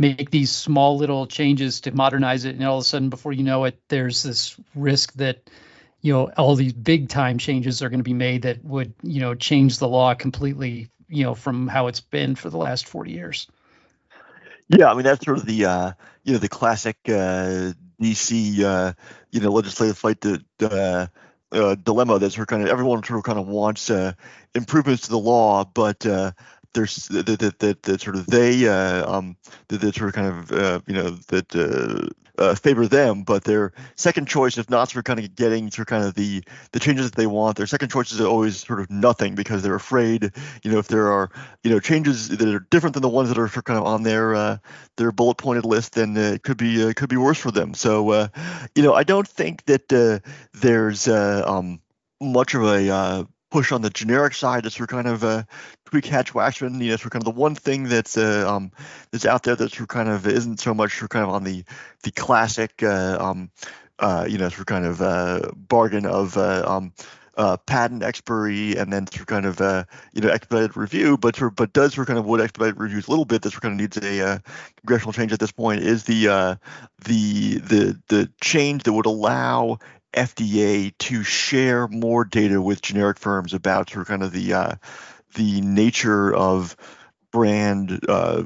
make 0.01 0.31
these 0.31 0.51
small 0.51 0.97
little 0.97 1.27
changes 1.27 1.81
to 1.81 1.91
modernize 1.91 2.45
it 2.45 2.55
and 2.55 2.65
all 2.65 2.79
of 2.79 2.81
a 2.81 2.85
sudden 2.85 3.09
before 3.09 3.31
you 3.31 3.43
know 3.43 3.65
it 3.65 3.79
there's 3.87 4.23
this 4.23 4.57
risk 4.75 5.13
that 5.13 5.49
you 6.01 6.11
know 6.11 6.31
all 6.37 6.55
these 6.55 6.73
big 6.73 7.07
time 7.07 7.37
changes 7.37 7.81
are 7.81 7.89
going 7.89 7.99
to 7.99 8.03
be 8.03 8.13
made 8.13 8.41
that 8.41 8.63
would 8.65 8.93
you 9.03 9.21
know 9.21 9.35
change 9.35 9.77
the 9.77 9.87
law 9.87 10.13
completely 10.13 10.89
you 11.07 11.23
know 11.23 11.35
from 11.35 11.67
how 11.67 11.87
it's 11.87 12.01
been 12.01 12.35
for 12.35 12.49
the 12.49 12.57
last 12.57 12.87
40 12.87 13.11
years. 13.11 13.47
Yeah 14.67 14.89
i 14.89 14.93
mean 14.93 15.03
that's 15.03 15.23
sort 15.23 15.37
of 15.37 15.45
the 15.45 15.65
uh 15.65 15.91
you 16.23 16.33
know 16.33 16.39
the 16.39 16.49
classic 16.49 16.97
uh 17.07 17.73
dc 18.01 18.59
uh 18.59 18.93
you 19.31 19.39
know 19.39 19.51
legislative 19.51 19.97
fight 19.97 20.21
to 20.21 20.43
uh, 20.61 21.07
uh, 21.51 21.75
dilemma 21.75 22.19
that's 22.19 22.35
sort 22.35 22.43
of 22.43 22.47
kind 22.47 22.63
of 22.63 22.69
everyone 22.69 23.03
sort 23.03 23.19
of 23.19 23.23
kind 23.23 23.39
of 23.39 23.47
wants 23.47 23.89
uh, 23.89 24.13
improvements 24.55 25.03
to 25.03 25.09
the 25.09 25.19
law, 25.19 25.65
but 25.65 26.05
uh, 26.05 26.31
there's 26.73 27.07
that 27.07 27.25
that, 27.59 27.83
that, 27.83 28.01
sort 28.01 28.15
of 28.15 28.27
they 28.27 28.67
uh, 28.67 29.09
um 29.11 29.35
that, 29.67 29.81
that 29.81 29.95
sort 29.95 30.09
of 30.09 30.15
kind 30.15 30.27
of 30.27 30.51
uh, 30.51 30.79
you 30.87 30.93
know 30.93 31.09
that 31.27 31.55
uh, 31.55 32.07
uh, 32.37 32.55
favor 32.55 32.87
them, 32.87 33.23
but 33.23 33.43
their 33.43 33.73
second 33.95 34.27
choice, 34.27 34.57
if 34.57 34.69
not 34.69 34.91
for 34.91 35.03
kind 35.03 35.19
of 35.19 35.35
getting 35.35 35.69
to 35.69 35.85
kind 35.85 36.03
of 36.03 36.15
the 36.15 36.43
the 36.71 36.79
changes 36.79 37.09
that 37.09 37.15
they 37.15 37.27
want, 37.27 37.57
their 37.57 37.67
second 37.67 37.89
choice 37.89 38.11
is 38.11 38.21
always 38.21 38.65
sort 38.65 38.79
of 38.79 38.89
nothing 38.89 39.35
because 39.35 39.61
they're 39.61 39.75
afraid, 39.75 40.31
you 40.63 40.71
know, 40.71 40.79
if 40.79 40.87
there 40.87 41.11
are 41.11 41.29
you 41.63 41.69
know 41.69 41.79
changes 41.79 42.29
that 42.29 42.41
are 42.47 42.65
different 42.71 42.93
than 42.93 43.01
the 43.01 43.09
ones 43.09 43.29
that 43.29 43.37
are 43.37 43.47
kind 43.49 43.79
of 43.79 43.85
on 43.85 44.03
their 44.03 44.35
uh, 44.35 44.57
their 44.97 45.11
bullet 45.11 45.37
pointed 45.37 45.65
list, 45.65 45.93
then 45.93 46.15
it 46.17 46.43
could 46.43 46.57
be 46.57 46.83
uh, 46.83 46.93
could 46.95 47.09
be 47.09 47.17
worse 47.17 47.37
for 47.37 47.51
them. 47.51 47.73
So, 47.73 48.09
uh, 48.11 48.27
you 48.75 48.83
know, 48.83 48.93
I 48.93 49.03
don't 49.03 49.27
think 49.27 49.65
that 49.65 49.91
uh, 49.93 50.19
there's 50.53 51.07
um, 51.07 51.79
much 52.19 52.53
of 52.53 52.63
a 52.63 52.89
uh, 52.89 53.23
push 53.51 53.71
on 53.71 53.81
the 53.81 53.89
generic 53.91 54.33
side 54.33 54.63
that's 54.63 54.75
for 54.75 54.87
kind 54.87 55.07
of 55.07 55.23
uh, 55.23 55.43
tweak 55.85 56.05
Hatch 56.05 56.33
Waxman. 56.33 56.81
You 56.81 56.91
know, 56.91 56.97
for 56.97 57.09
kind 57.09 57.21
of 57.21 57.33
the 57.33 57.39
one 57.39 57.53
thing 57.53 57.83
that's 57.83 58.17
uh, 58.17 58.45
um, 58.47 58.71
that's 59.11 59.25
out 59.25 59.43
there 59.43 59.55
that's 59.55 59.75
for 59.75 59.85
kind 59.85 60.09
of 60.09 60.25
isn't 60.25 60.59
so 60.59 60.73
much 60.73 60.93
for 60.93 61.07
kind 61.07 61.25
of 61.25 61.31
on 61.31 61.43
the 61.43 61.63
the 62.03 62.11
classic 62.11 62.81
uh, 62.81 63.17
um, 63.19 63.51
uh, 63.99 64.25
you 64.27 64.37
know, 64.37 64.49
for 64.49 64.65
kind 64.65 64.85
of 64.85 65.01
uh, 65.01 65.41
bargain 65.55 66.05
of 66.05 66.35
uh, 66.37 66.63
um, 66.65 66.93
uh, 67.37 67.55
patent 67.65 68.03
expiry 68.03 68.75
and 68.75 68.91
then 68.91 69.05
through 69.05 69.25
kind 69.25 69.45
of 69.45 69.61
uh, 69.61 69.85
you 70.13 70.21
know 70.21 70.29
expedited 70.29 70.75
review, 70.75 71.17
but 71.17 71.35
for, 71.35 71.49
but 71.49 71.71
does 71.73 71.93
for 71.93 72.05
kind 72.05 72.19
of 72.19 72.25
what 72.25 72.41
expedited 72.41 72.79
reviews 72.79 73.07
a 73.07 73.09
little 73.11 73.25
bit. 73.25 73.41
This 73.41 73.57
kind 73.57 73.73
of 73.73 73.79
needs 73.79 73.97
a 73.97 74.27
uh, 74.27 74.39
congressional 74.77 75.13
change 75.13 75.31
at 75.31 75.39
this 75.39 75.51
point. 75.51 75.81
Is 75.81 76.03
the 76.03 76.27
uh, 76.27 76.55
the 77.05 77.59
the 77.59 78.01
the 78.07 78.31
change 78.41 78.83
that 78.83 78.93
would 78.93 79.05
allow 79.05 79.77
FDA 80.13 80.93
to 80.99 81.23
share 81.23 81.87
more 81.87 82.25
data 82.25 82.61
with 82.61 82.81
generic 82.81 83.19
firms 83.19 83.53
about 83.53 83.89
sort 83.89 84.01
of 84.01 84.07
kind 84.07 84.23
of 84.23 84.31
the 84.31 84.53
uh, 84.53 84.75
the 85.35 85.61
nature 85.61 86.33
of 86.33 86.75
brand 87.31 87.99
uh, 88.09 88.43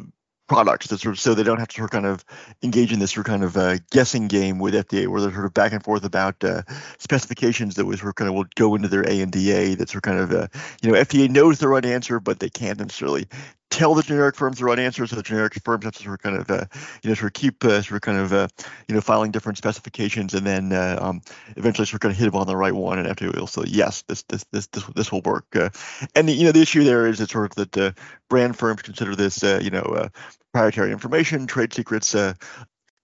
products 0.48 0.88
that 0.88 1.00
sort 1.00 1.15
of 1.15 1.19
so 1.19 1.34
they 1.34 1.43
don't 1.43 1.57
have 1.57 1.67
to 1.67 1.75
sort 1.75 1.86
of 1.86 1.91
kind 1.91 2.05
of 2.05 2.24
engage 2.62 2.93
in 2.93 3.00
this 3.00 3.12
sort 3.12 3.25
of 3.27 3.31
kind 3.31 3.43
of 3.43 3.57
uh, 3.57 3.77
guessing 3.89 4.27
game 4.27 4.60
with 4.60 4.74
FDA 4.75 5.07
where 5.07 5.19
they're 5.22 5.34
sort 5.34 5.45
of 5.45 5.53
back 5.53 5.72
and 5.72 5.84
forth 5.84 6.05
about 6.05 6.43
uh, 6.43 6.62
specifications 7.00 7.75
that 7.75 7.86
was 7.86 8.00
sort 8.00 8.10
of 8.10 8.15
kind 8.15 8.29
of 8.29 8.36
will 8.36 8.45
go 8.55 8.75
into 8.75 8.88
their 8.88 9.07
ANDA 9.10 9.75
that 9.75 9.89
sort 9.89 9.95
of 9.95 10.01
kind 10.03 10.19
of 10.19 10.31
uh, 10.31 10.48
you 10.84 10.91
know 10.91 10.98
FDA 10.98 11.29
knows 11.29 11.60
the 11.60 11.67
right 11.67 11.86
answer 11.86 12.19
but 12.19 12.39
they 12.39 12.50
can't 12.50 12.79
necessarily 12.79 13.27
tell 13.69 13.93
the 13.93 14.03
generic 14.03 14.36
firms 14.36 14.60
the 14.60 14.65
right 14.65 14.79
answers, 14.79 15.10
so 15.10 15.15
the 15.15 15.24
generic 15.24 15.53
firms 15.63 15.84
have 15.84 15.93
to 15.93 16.03
sort 16.03 16.15
of 16.15 16.24
kind 16.24 16.38
of 16.38 16.50
uh, 16.50 16.65
you 17.03 17.10
know 17.10 17.13
sort 17.15 17.27
of 17.27 17.34
keep 17.34 17.63
uh, 17.63 17.81
sort 17.81 17.98
of 17.98 18.01
kind 18.01 18.17
of 18.17 18.34
uh, 18.34 18.48
you 18.88 18.95
know 18.95 19.01
filing 19.01 19.31
different 19.31 19.57
specifications, 19.57 20.34
and 20.34 20.45
then 20.45 20.72
uh, 20.72 20.98
um, 21.01 21.22
eventually 21.57 21.86
sort 21.86 21.95
of 21.95 22.00
kind 22.01 22.12
of 22.12 22.17
hit 22.17 22.25
them 22.31 22.39
on 22.39 22.48
the 22.48 22.55
right 22.55 22.74
one, 22.74 23.00
and 23.00 23.07
after 23.07 23.29
will 23.31 23.48
say 23.48 23.63
yes, 23.67 24.03
this 24.03 24.24
this 24.24 24.45
this 24.51 24.67
this 24.67 24.84
this 24.95 25.12
will 25.12 25.22
work. 25.22 25.45
Uh, 25.55 25.69
and 26.15 26.29
the, 26.29 26.34
you 26.34 26.45
know 26.45 26.51
the 26.51 26.62
issue 26.62 26.84
there 26.84 27.07
is 27.07 27.19
that 27.19 27.29
sort 27.29 27.45
of 27.45 27.55
that 27.55 27.77
uh, 27.77 27.91
brand 28.29 28.57
firms 28.57 28.81
consider 28.81 29.15
this 29.15 29.43
you 29.43 29.69
know 29.69 30.10
proprietary 30.51 30.91
information, 30.91 31.48
trade 31.48 31.74
secrets, 31.74 32.15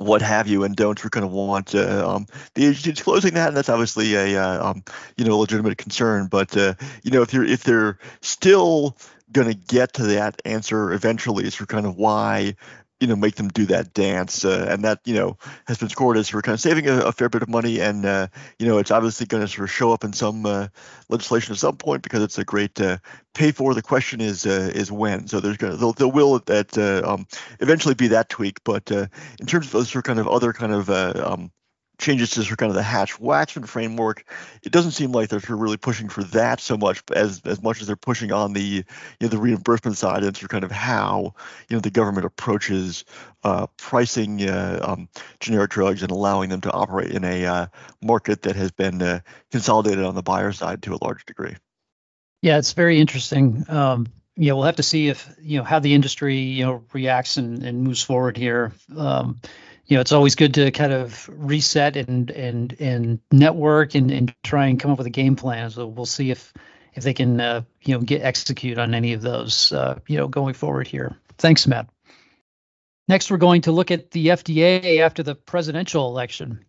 what 0.02 0.22
have 0.22 0.48
you, 0.48 0.64
and 0.64 0.76
don't 0.76 1.00
kind 1.12 1.26
of 1.26 1.32
want 1.32 1.76
uh, 1.76 2.16
um, 2.16 2.26
the 2.56 2.66
agency 2.66 2.92
disclosing 2.92 3.36
that, 3.36 3.50
and 3.50 3.58
that's 3.58 3.70
obviously 3.70 4.16
a 4.16 4.42
uh, 4.42 4.72
um, 4.72 4.84
you 5.16 5.26
know 5.26 5.38
legitimate 5.38 5.78
concern. 5.78 6.28
But 6.28 6.56
uh, 6.58 6.74
you 7.04 7.12
know 7.12 7.22
if 7.22 7.34
you're 7.34 7.46
if 7.46 7.64
they're 7.64 8.00
still 8.22 8.98
going 9.32 9.48
to 9.48 9.54
get 9.54 9.94
to 9.94 10.04
that 10.04 10.42
answer 10.46 10.92
eventually 10.94 11.46
is 11.46 11.56
for 11.56 11.66
kind 11.66 11.86
of 11.86 11.96
why 11.96 12.56
you 13.02 13.08
know 13.08 13.16
make 13.16 13.36
them 13.36 13.50
do 13.50 13.66
that 13.66 13.94
dance 13.94 14.46
uh, 14.46 14.68
and 14.70 14.84
that 14.86 15.00
you 15.06 15.16
know 15.16 15.36
has 15.66 15.80
been 15.80 15.90
scored 15.90 16.18
as 16.18 16.30
for 16.30 16.42
kind 16.42 16.54
of 16.54 16.62
saving 16.62 16.88
a, 16.88 17.00
a 17.00 17.12
fair 17.12 17.30
bit 17.30 17.42
of 17.42 17.50
money 17.50 17.82
and 17.82 18.06
uh, 18.06 18.28
you 18.60 18.68
know 18.68 18.78
it's 18.78 18.92
obviously 18.92 19.26
going 19.26 19.42
to 19.42 19.48
sort 19.48 19.68
of 19.68 19.72
show 19.72 19.92
up 19.92 20.04
in 20.04 20.14
some 20.14 20.46
uh, 20.46 20.68
legislation 21.10 21.52
at 21.52 21.58
some 21.58 21.76
point 21.76 22.04
because 22.04 22.22
it's 22.22 22.38
a 22.38 22.46
great 22.46 22.80
uh, 22.80 22.98
pay 23.34 23.52
for. 23.52 23.74
The 23.74 23.82
question 23.82 24.22
is 24.22 24.46
uh, 24.46 24.72
is 24.74 24.92
when. 24.92 25.28
So 25.28 25.40
there's 25.40 25.58
going 25.58 25.78
to 25.78 25.94
there 25.98 26.08
will 26.08 26.40
that 26.40 26.78
uh, 26.78 27.12
um, 27.12 27.26
eventually 27.60 27.96
be 27.96 28.10
that 28.10 28.30
tweak 28.30 28.64
but 28.64 28.92
in 28.92 29.46
terms 29.48 29.66
of 29.66 29.72
those 29.72 29.90
sort 29.90 30.06
of 30.06 30.08
kind 30.08 30.20
of 30.20 30.28
other 30.28 30.54
kind 30.54 30.72
of 30.72 30.90
um, 30.90 31.52
changes 32.02 32.32
to 32.32 32.44
kind 32.58 32.70
of 32.70 32.76
the 32.76 32.84
Hatch 32.84 33.18
Waxman 33.20 33.68
framework, 33.68 34.26
it 34.64 34.72
doesn't 34.72 34.92
seem 34.92 35.12
like 35.12 35.30
they're 35.30 35.42
really 35.56 35.78
pushing 35.78 36.10
for 36.10 36.24
that 36.26 36.60
so 36.60 36.76
much 36.76 37.02
as 37.14 37.42
as 37.46 37.62
much 37.62 37.80
as 37.80 37.88
they're 37.88 37.96
pushing 37.96 38.32
on 38.32 38.54
the 38.54 38.62
you 38.62 38.84
know 39.22 39.28
the 39.28 39.38
reimbursement 39.38 39.98
side 39.98 40.24
and 40.24 40.36
sort 40.36 40.44
of 40.44 40.50
kind 40.50 40.64
of 40.64 40.72
how 40.72 41.34
you 41.70 41.78
know 41.78 41.80
the 41.80 41.92
government 41.92 42.26
approaches 42.26 43.06
uh, 43.44 43.68
pricing 43.78 44.50
uh, 44.50 44.80
um, 44.82 45.10
generic 45.40 45.72
drugs 45.72 46.02
and 46.02 46.12
allowing 46.12 46.50
them 46.50 46.62
to 46.62 46.72
operate 46.72 47.12
in 47.12 47.24
a 47.24 47.46
uh, 47.46 47.68
market 48.02 48.42
that 48.42 48.56
has 48.56 48.72
been 48.72 49.02
uh, 49.02 49.20
consolidated 49.52 50.04
on 50.04 50.16
the 50.16 50.24
buyer 50.24 50.52
side 50.52 50.82
to 50.84 50.94
a 50.94 51.04
large 51.04 51.26
degree. 51.26 51.56
Yeah, 52.42 52.58
it's 52.58 52.74
very 52.74 53.00
interesting. 53.00 53.64
Um, 53.70 54.08
yeah, 54.36 54.54
we'll 54.54 54.64
have 54.64 54.78
to 54.78 54.84
see 54.84 55.10
if 55.10 55.30
you 55.42 55.60
know 55.60 55.64
how 55.64 55.80
the 55.80 55.94
industry 55.94 56.38
you 56.38 56.66
know 56.66 56.84
reacts 56.94 57.38
and, 57.38 57.64
and 57.64 57.84
moves 57.84 58.02
forward 58.02 58.38
here. 58.38 58.72
Um, 58.96 59.40
you 59.86 59.98
know, 59.98 60.02
it's 60.02 60.12
always 60.12 60.36
good 60.36 60.54
to 60.56 60.72
kind 60.72 60.94
of 60.94 61.30
reset 61.34 61.98
and 61.98 62.30
and 62.32 62.76
and 62.80 63.20
network 63.32 63.96
and, 63.96 64.12
and 64.12 64.34
try 64.44 64.68
and 64.68 64.80
come 64.80 64.92
up 64.92 64.98
with 64.98 65.08
a 65.08 65.12
game 65.12 65.36
plan. 65.36 65.70
So 65.70 65.88
we'll 65.88 66.06
see 66.06 66.32
if 66.32 66.54
if 66.94 67.04
they 67.04 67.14
can 67.14 67.40
uh, 67.40 67.64
you 67.82 67.96
know 67.96 68.02
get 68.02 68.22
execute 68.22 68.78
on 68.78 68.94
any 68.94 69.14
of 69.14 69.22
those 69.22 69.72
uh, 69.72 70.00
you 70.08 70.18
know 70.18 70.28
going 70.28 70.54
forward 70.54 70.88
here. 70.88 71.18
Thanks, 71.38 71.68
Matt. 71.68 71.90
Next, 73.08 73.30
we're 73.30 73.38
going 73.38 73.64
to 73.64 73.72
look 73.72 73.92
at 73.92 74.12
the 74.12 74.28
FDA 74.28 75.00
after 75.00 75.24
the 75.24 75.36
presidential 75.36 76.08
election. 76.08 76.64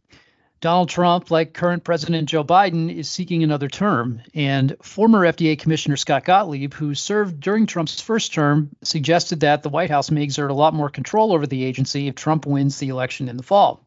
Donald 0.62 0.88
Trump, 0.88 1.32
like 1.32 1.52
current 1.52 1.82
President 1.82 2.28
Joe 2.28 2.44
Biden, 2.44 2.88
is 2.94 3.10
seeking 3.10 3.42
another 3.42 3.66
term. 3.66 4.22
And 4.32 4.76
former 4.80 5.26
FDA 5.26 5.58
Commissioner 5.58 5.96
Scott 5.96 6.24
Gottlieb, 6.24 6.72
who 6.72 6.94
served 6.94 7.40
during 7.40 7.66
Trump's 7.66 8.00
first 8.00 8.32
term, 8.32 8.70
suggested 8.80 9.40
that 9.40 9.64
the 9.64 9.68
White 9.68 9.90
House 9.90 10.12
may 10.12 10.22
exert 10.22 10.52
a 10.52 10.54
lot 10.54 10.72
more 10.72 10.88
control 10.88 11.32
over 11.32 11.48
the 11.48 11.64
agency 11.64 12.06
if 12.06 12.14
Trump 12.14 12.46
wins 12.46 12.78
the 12.78 12.90
election 12.90 13.28
in 13.28 13.36
the 13.36 13.42
fall. 13.42 13.84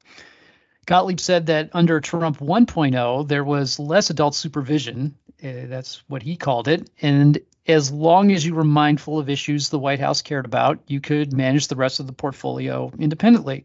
Gottlieb 0.86 1.22
said 1.22 1.46
that 1.46 1.70
under 1.72 2.01
Trump 2.01 2.39
1.0, 2.39 3.27
there 3.29 3.46
was 3.46 3.79
less 3.79 4.10
adult 4.10 4.36
supervision. 4.36 5.15
Uh, 5.41 5.67
that's 5.67 6.03
what 6.10 6.24
he 6.24 6.36
called 6.36 6.67
it. 6.67 6.89
And 7.01 7.39
as 7.65 7.89
long 7.89 8.34
as 8.34 8.46
you 8.46 8.53
were 8.53 8.65
mindful 8.65 9.17
of 9.17 9.29
issues 9.29 9.70
the 9.70 9.79
White 9.79 10.01
House 10.01 10.22
cared 10.22 10.46
about, 10.46 10.79
you 10.88 11.00
could 11.00 11.32
manage 11.32 11.70
the 11.70 11.77
rest 11.77 12.01
of 12.01 12.08
the 12.08 12.12
portfolio 12.13 12.91
independently. 13.00 13.63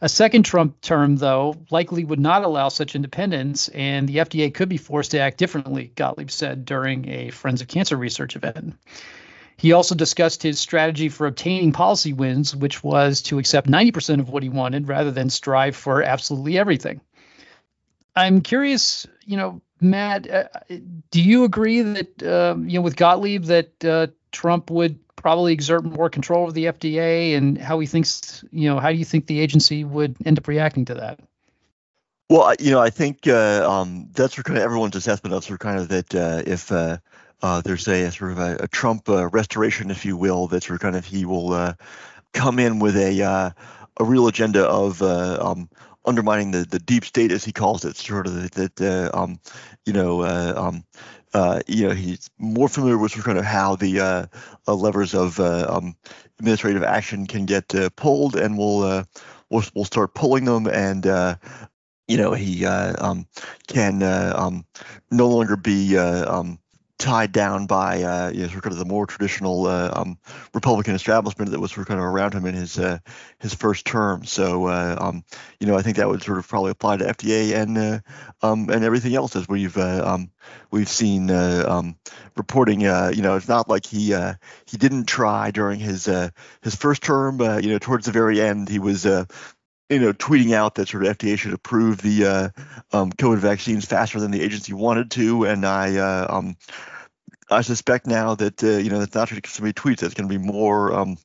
A 0.00 0.08
second 0.10 0.42
Trump 0.42 0.80
term, 0.82 1.16
though, 1.16 1.56
likely 1.70 2.04
would 2.04 2.20
not 2.20 2.44
allow 2.44 2.68
such 2.68 2.94
independence, 2.94 3.68
and 3.68 4.06
the 4.06 4.18
FDA 4.18 4.52
could 4.52 4.68
be 4.68 4.76
forced 4.76 5.12
to 5.12 5.20
act 5.20 5.38
differently, 5.38 5.90
Gottlieb 5.94 6.30
said 6.30 6.66
during 6.66 7.08
a 7.08 7.30
Friends 7.30 7.62
of 7.62 7.68
Cancer 7.68 7.96
research 7.96 8.36
event. 8.36 8.74
He 9.56 9.72
also 9.72 9.94
discussed 9.94 10.42
his 10.42 10.60
strategy 10.60 11.08
for 11.08 11.26
obtaining 11.26 11.72
policy 11.72 12.12
wins, 12.12 12.54
which 12.54 12.84
was 12.84 13.22
to 13.22 13.38
accept 13.38 13.68
90% 13.68 14.20
of 14.20 14.28
what 14.28 14.42
he 14.42 14.50
wanted 14.50 14.86
rather 14.86 15.10
than 15.10 15.30
strive 15.30 15.74
for 15.74 16.02
absolutely 16.02 16.58
everything. 16.58 17.00
I'm 18.14 18.42
curious, 18.42 19.06
you 19.24 19.38
know, 19.38 19.62
Matt, 19.80 20.30
uh, 20.30 20.44
do 21.10 21.22
you 21.22 21.44
agree 21.44 21.80
that, 21.80 22.22
uh, 22.22 22.56
you 22.58 22.78
know, 22.78 22.82
with 22.82 22.96
Gottlieb 22.96 23.44
that 23.44 23.84
uh, 23.84 24.08
Trump 24.30 24.70
would 24.70 24.98
probably 25.26 25.52
exert 25.52 25.82
more 25.82 26.08
control 26.08 26.44
over 26.44 26.52
the 26.52 26.66
FDA, 26.66 27.36
and 27.36 27.58
how 27.58 27.80
he 27.80 27.86
thinks, 27.88 28.44
you 28.52 28.68
know, 28.68 28.78
how 28.78 28.92
do 28.92 28.96
you 28.96 29.04
think 29.04 29.26
the 29.26 29.40
agency 29.40 29.82
would 29.82 30.14
end 30.24 30.38
up 30.38 30.46
reacting 30.46 30.84
to 30.84 30.94
that? 30.94 31.18
Well, 32.30 32.54
you 32.60 32.70
know, 32.70 32.78
I 32.80 32.90
think 32.90 33.26
uh, 33.26 33.68
um, 33.68 34.08
that's 34.14 34.36
sort 34.36 34.48
of 34.48 34.56
everyone's 34.56 34.94
assessment 34.94 35.34
of 35.34 35.42
sort 35.42 35.54
of 35.54 35.58
kind 35.58 35.80
of 35.80 35.88
that 35.88 36.14
uh, 36.14 36.42
if 36.46 36.70
uh, 36.70 36.98
uh 37.42 37.60
there's 37.60 37.88
a, 37.88 38.04
a, 38.04 38.12
sort 38.12 38.30
of 38.30 38.38
a, 38.38 38.56
a 38.60 38.68
Trump 38.68 39.08
uh, 39.08 39.26
restoration, 39.30 39.90
if 39.90 40.04
you 40.04 40.16
will, 40.16 40.46
that 40.46 40.62
sort 40.62 40.76
of 40.76 40.80
kind 40.80 40.94
of 40.94 41.04
he 41.04 41.24
will 41.24 41.52
uh, 41.52 41.74
come 42.32 42.60
in 42.60 42.78
with 42.78 42.96
a 42.96 43.52
a 43.98 44.04
real 44.04 44.28
agenda 44.28 44.64
of 44.64 45.02
um, 45.02 45.68
undermining 46.04 46.52
the, 46.52 46.64
the 46.64 46.78
deep 46.78 47.04
state, 47.04 47.32
as 47.32 47.44
he 47.44 47.50
calls 47.50 47.84
it, 47.84 47.96
sort 47.96 48.28
of 48.28 48.52
that, 48.52 49.10
um, 49.12 49.40
you 49.86 49.92
know, 49.92 50.22
um, 50.24 50.84
uh, 51.36 51.60
you 51.66 51.86
know, 51.86 51.94
he's 51.94 52.30
more 52.38 52.68
familiar 52.68 52.98
with 52.98 53.14
kind 53.22 53.38
of 53.38 53.44
how 53.44 53.76
the 53.76 54.00
uh, 54.00 54.26
uh, 54.66 54.74
levers 54.74 55.14
of 55.14 55.38
um, 55.38 55.94
administrative 56.38 56.82
action 56.82 57.26
can 57.26 57.44
get 57.44 57.72
pulled, 57.96 58.36
and 58.36 58.56
we'll, 58.56 59.04
we'll 59.50 59.64
we'll 59.74 59.84
start 59.84 60.14
pulling 60.14 60.46
them, 60.46 60.66
and 60.66 61.04
you 62.08 62.16
know, 62.16 62.32
he 62.32 62.64
uh, 62.64 62.94
um, 63.04 63.26
can 63.66 64.02
uh, 64.02 64.32
um, 64.36 64.64
no 65.10 65.28
longer 65.28 65.56
be 65.56 65.98
uh, 65.98 66.32
um, 66.32 66.58
tied 66.98 67.30
down 67.32 67.66
by 67.66 68.02
uh, 68.02 68.30
you 68.30 68.42
know, 68.42 68.48
sort 68.48 68.66
of 68.66 68.78
the 68.78 68.84
more 68.84 69.06
traditional 69.06 69.66
uh, 69.66 69.90
um, 69.94 70.18
Republican 70.54 70.94
establishment 70.94 71.50
that 71.50 71.60
was 71.60 71.72
sort 71.72 71.90
of 71.90 71.98
around 71.98 72.32
him 72.32 72.46
in 72.46 72.54
his 72.54 72.78
uh, 72.78 72.98
his 73.38 73.54
first 73.54 73.84
term. 73.84 74.24
So 74.24 74.68
um, 74.68 75.22
you 75.60 75.66
know, 75.66 75.76
I 75.76 75.82
think 75.82 75.98
that 75.98 76.08
would 76.08 76.22
sort 76.22 76.38
of 76.38 76.48
probably 76.48 76.70
apply 76.70 76.98
to 76.98 77.04
FDA 77.04 77.54
and 77.54 78.02
um, 78.42 78.70
and 78.70 78.84
everything 78.84 79.14
else 79.14 79.36
as 79.36 79.48
we've 79.48 79.76
we've 80.70 80.88
seen 80.88 81.28
reporting. 82.36 82.80
you 82.80 83.22
know, 83.22 83.36
it's 83.36 83.48
not 83.48 83.68
like 83.68 83.84
he 83.84 84.14
he 84.66 84.76
didn't 84.76 85.04
try 85.04 85.50
during 85.50 85.78
his 85.78 86.06
his 86.62 86.74
first 86.74 87.02
term. 87.02 87.40
you 87.40 87.70
know, 87.70 87.78
towards 87.78 88.06
the 88.06 88.12
very 88.12 88.40
end, 88.40 88.68
he 88.68 88.78
was 88.78 89.06
you 89.88 90.00
know, 90.00 90.12
tweeting 90.12 90.52
out 90.52 90.74
that 90.74 90.88
sort 90.88 91.06
of 91.06 91.16
FDA 91.16 91.38
should 91.38 91.52
approve 91.52 91.98
the 91.98 92.26
uh, 92.26 92.48
um, 92.92 93.12
COVID 93.12 93.38
vaccines 93.38 93.84
faster 93.84 94.18
than 94.18 94.30
the 94.30 94.42
agency 94.42 94.72
wanted 94.72 95.10
to, 95.12 95.44
and 95.44 95.64
I 95.64 95.96
uh, 95.96 96.26
um, 96.28 96.56
I 97.50 97.60
suspect 97.60 98.06
now 98.06 98.34
that 98.34 98.62
uh, 98.64 98.78
you 98.78 98.90
know 98.90 98.98
that's 98.98 99.14
not 99.14 99.30
going 99.30 99.40
to 99.40 99.62
be 99.62 99.72
tweets. 99.72 100.00
That's 100.00 100.14
going 100.14 100.28
to 100.28 100.38
be 100.38 100.44
more 100.44 100.92
um, 100.92 101.18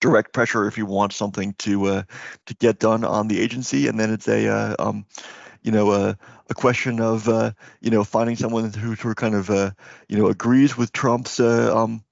direct 0.00 0.32
pressure 0.32 0.66
if 0.66 0.78
you 0.78 0.86
want 0.86 1.12
something 1.12 1.54
to 1.58 1.86
uh, 1.86 2.02
to 2.46 2.54
get 2.56 2.80
done 2.80 3.04
on 3.04 3.28
the 3.28 3.40
agency, 3.40 3.86
and 3.86 3.98
then 3.98 4.12
it's 4.12 4.26
a 4.26 4.48
uh, 4.48 4.76
um, 4.80 5.06
you 5.62 5.70
know 5.70 5.92
a, 5.92 6.18
a 6.50 6.54
question 6.54 7.00
of 7.00 7.28
uh, 7.28 7.52
you 7.80 7.90
know 7.90 8.02
finding 8.02 8.34
someone 8.34 8.72
who 8.72 8.96
sort 8.96 9.12
of 9.12 9.16
kind 9.16 9.36
of 9.36 9.74
you 10.08 10.18
know 10.18 10.26
agrees 10.26 10.76
with 10.76 10.92
Trump's 10.92 11.38
um, 11.38 12.02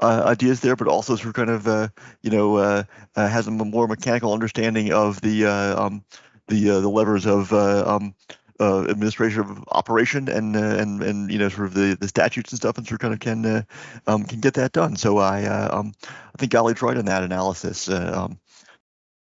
uh, 0.00 0.22
ideas 0.26 0.60
there, 0.60 0.76
but 0.76 0.88
also 0.88 1.16
sort 1.16 1.28
of 1.28 1.34
kind 1.34 1.50
of 1.50 1.68
uh, 1.68 1.88
you 2.22 2.30
know 2.30 2.56
uh, 2.56 2.82
uh 3.16 3.28
has 3.28 3.46
a 3.46 3.50
more 3.50 3.86
mechanical 3.86 4.32
understanding 4.32 4.92
of 4.92 5.20
the 5.20 5.46
uh, 5.46 5.86
um, 5.86 6.04
the 6.48 6.70
uh, 6.70 6.80
the 6.80 6.88
levers 6.88 7.26
of 7.26 7.52
um, 7.52 8.14
administration 8.60 9.40
of 9.40 9.64
operation 9.68 10.28
and 10.28 10.56
and 10.56 11.02
and 11.02 11.30
you 11.30 11.38
know 11.38 11.48
sort 11.48 11.66
of 11.66 11.74
the, 11.74 11.96
the 12.00 12.08
statutes 12.08 12.52
and 12.52 12.58
stuff, 12.58 12.78
and 12.78 12.86
sort 12.86 12.94
of 12.94 13.00
kind 13.00 13.14
of 13.14 13.20
can 13.20 13.66
um, 14.06 14.24
can 14.24 14.40
get 14.40 14.54
that 14.54 14.72
done. 14.72 14.96
So 14.96 15.18
I 15.18 15.44
um, 15.44 15.92
I 16.06 16.38
think 16.38 16.52
Gottlieb's 16.52 16.82
right 16.82 16.96
in 16.96 17.06
that 17.06 17.22
analysis. 17.22 17.88
Um, 17.88 18.38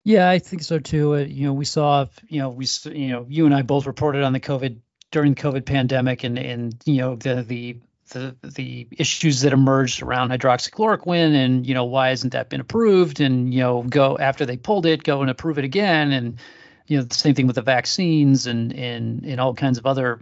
yeah, 0.04 0.30
I 0.30 0.38
think 0.38 0.62
so 0.62 0.78
too. 0.78 1.16
you 1.18 1.48
know, 1.48 1.54
we 1.54 1.66
saw, 1.66 2.06
you 2.28 2.40
know, 2.40 2.50
we, 2.50 2.68
you 2.86 3.08
know, 3.08 3.26
you 3.28 3.48
and 3.48 3.56
I 3.56 3.64
both 3.64 3.88
reported 3.88 4.22
on 4.22 4.34
the 4.34 4.40
COVID 4.40 4.78
during 5.10 5.34
the 5.34 5.42
COVID 5.42 5.66
pandemic, 5.66 6.24
and 6.24 6.38
and 6.38 6.76
you 6.86 6.98
know 6.98 7.16
the 7.16 7.42
the 7.42 7.80
the 8.10 8.36
the 8.44 8.88
issues 8.92 9.42
that 9.42 9.54
emerged 9.54 10.02
around 10.02 10.30
hydroxychloroquine 10.30 11.34
and 11.34 11.66
you 11.68 11.74
know 11.74 11.86
why 11.86 12.10
hasn't 12.10 12.34
that 12.34 12.50
been 12.50 12.62
approved? 12.62 13.20
And 13.20 13.54
you 13.54 13.62
know 13.62 13.84
go 13.84 14.18
after 14.18 14.46
they 14.46 14.58
pulled 14.58 14.86
it 14.86 15.04
go 15.04 15.22
and 15.22 15.30
approve 15.30 15.58
it 15.58 15.66
again. 15.66 16.12
And 16.12 16.40
you 16.88 16.98
know 16.98 17.04
the 17.04 17.16
same 17.16 17.36
thing 17.36 17.48
with 17.48 17.56
the 17.56 17.62
vaccines 17.62 18.48
and 18.48 18.74
and 18.74 19.26
and 19.26 19.40
all 19.40 19.54
kinds 19.54 19.78
of 19.78 19.86
other 19.86 20.22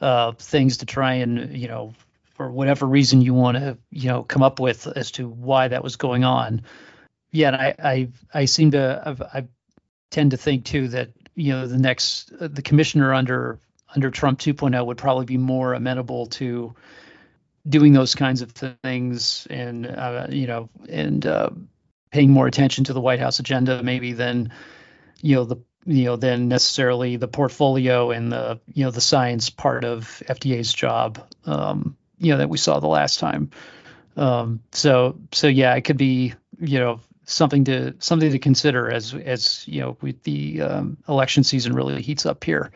uh, 0.00 0.32
things 0.32 0.78
to 0.78 0.86
try 0.86 1.14
and 1.14 1.56
you 1.56 1.68
know 1.68 1.94
for 2.34 2.50
whatever 2.50 2.86
reason 2.86 3.20
you 3.20 3.34
want 3.34 3.56
to 3.56 3.78
you 3.90 4.08
know 4.08 4.22
come 4.22 4.42
up 4.42 4.58
with 4.58 4.86
as 4.86 5.12
to 5.12 5.28
why 5.28 5.68
that 5.68 5.84
was 5.84 5.96
going 5.96 6.24
on. 6.24 6.62
Yeah 7.30 7.48
and 7.48 7.56
I 7.56 7.74
I 7.78 8.08
I 8.34 8.44
seem 8.46 8.72
to 8.72 9.02
i 9.32 9.38
I 9.38 9.44
tend 10.10 10.32
to 10.32 10.36
think 10.36 10.64
too 10.64 10.88
that 10.88 11.10
you 11.34 11.52
know 11.52 11.66
the 11.66 11.78
next 11.78 12.32
uh, 12.40 12.48
the 12.48 12.62
commissioner 12.62 13.14
under 13.14 13.58
under 13.94 14.10
Trump 14.10 14.38
2.0 14.38 14.86
would 14.86 14.96
probably 14.96 15.26
be 15.26 15.36
more 15.36 15.74
amenable 15.74 16.26
to 16.26 16.74
doing 17.68 17.92
those 17.92 18.14
kinds 18.14 18.42
of 18.42 18.50
things 18.52 19.46
and 19.50 19.86
uh, 19.86 20.26
you 20.30 20.46
know 20.46 20.68
and 20.88 21.24
uh, 21.26 21.50
paying 22.10 22.30
more 22.30 22.46
attention 22.46 22.84
to 22.84 22.92
the 22.92 23.00
White 23.00 23.20
House 23.20 23.38
agenda 23.38 23.82
maybe 23.82 24.12
than 24.12 24.52
you 25.20 25.36
know 25.36 25.44
the 25.44 25.56
you 25.84 26.04
know 26.04 26.16
than 26.16 26.48
necessarily 26.48 27.16
the 27.16 27.28
portfolio 27.28 28.10
and 28.10 28.32
the 28.32 28.60
you 28.72 28.84
know 28.84 28.90
the 28.90 29.00
science 29.00 29.50
part 29.50 29.84
of 29.84 30.22
FDA's 30.28 30.72
job 30.72 31.26
um, 31.46 31.96
you 32.18 32.32
know 32.32 32.38
that 32.38 32.48
we 32.48 32.58
saw 32.58 32.80
the 32.80 32.88
last 32.88 33.18
time. 33.18 33.50
Um, 34.16 34.60
so 34.72 35.18
so 35.32 35.48
yeah, 35.48 35.74
it 35.74 35.82
could 35.82 35.96
be 35.96 36.34
you 36.60 36.78
know 36.78 37.00
something 37.24 37.64
to 37.64 37.94
something 37.98 38.30
to 38.30 38.38
consider 38.38 38.90
as 38.90 39.14
as 39.14 39.66
you 39.66 39.80
know 39.80 39.96
with 40.00 40.22
the 40.22 40.62
um, 40.62 40.98
election 41.08 41.44
season 41.44 41.72
really 41.74 42.00
heats 42.02 42.26
up 42.26 42.44
here. 42.44 42.70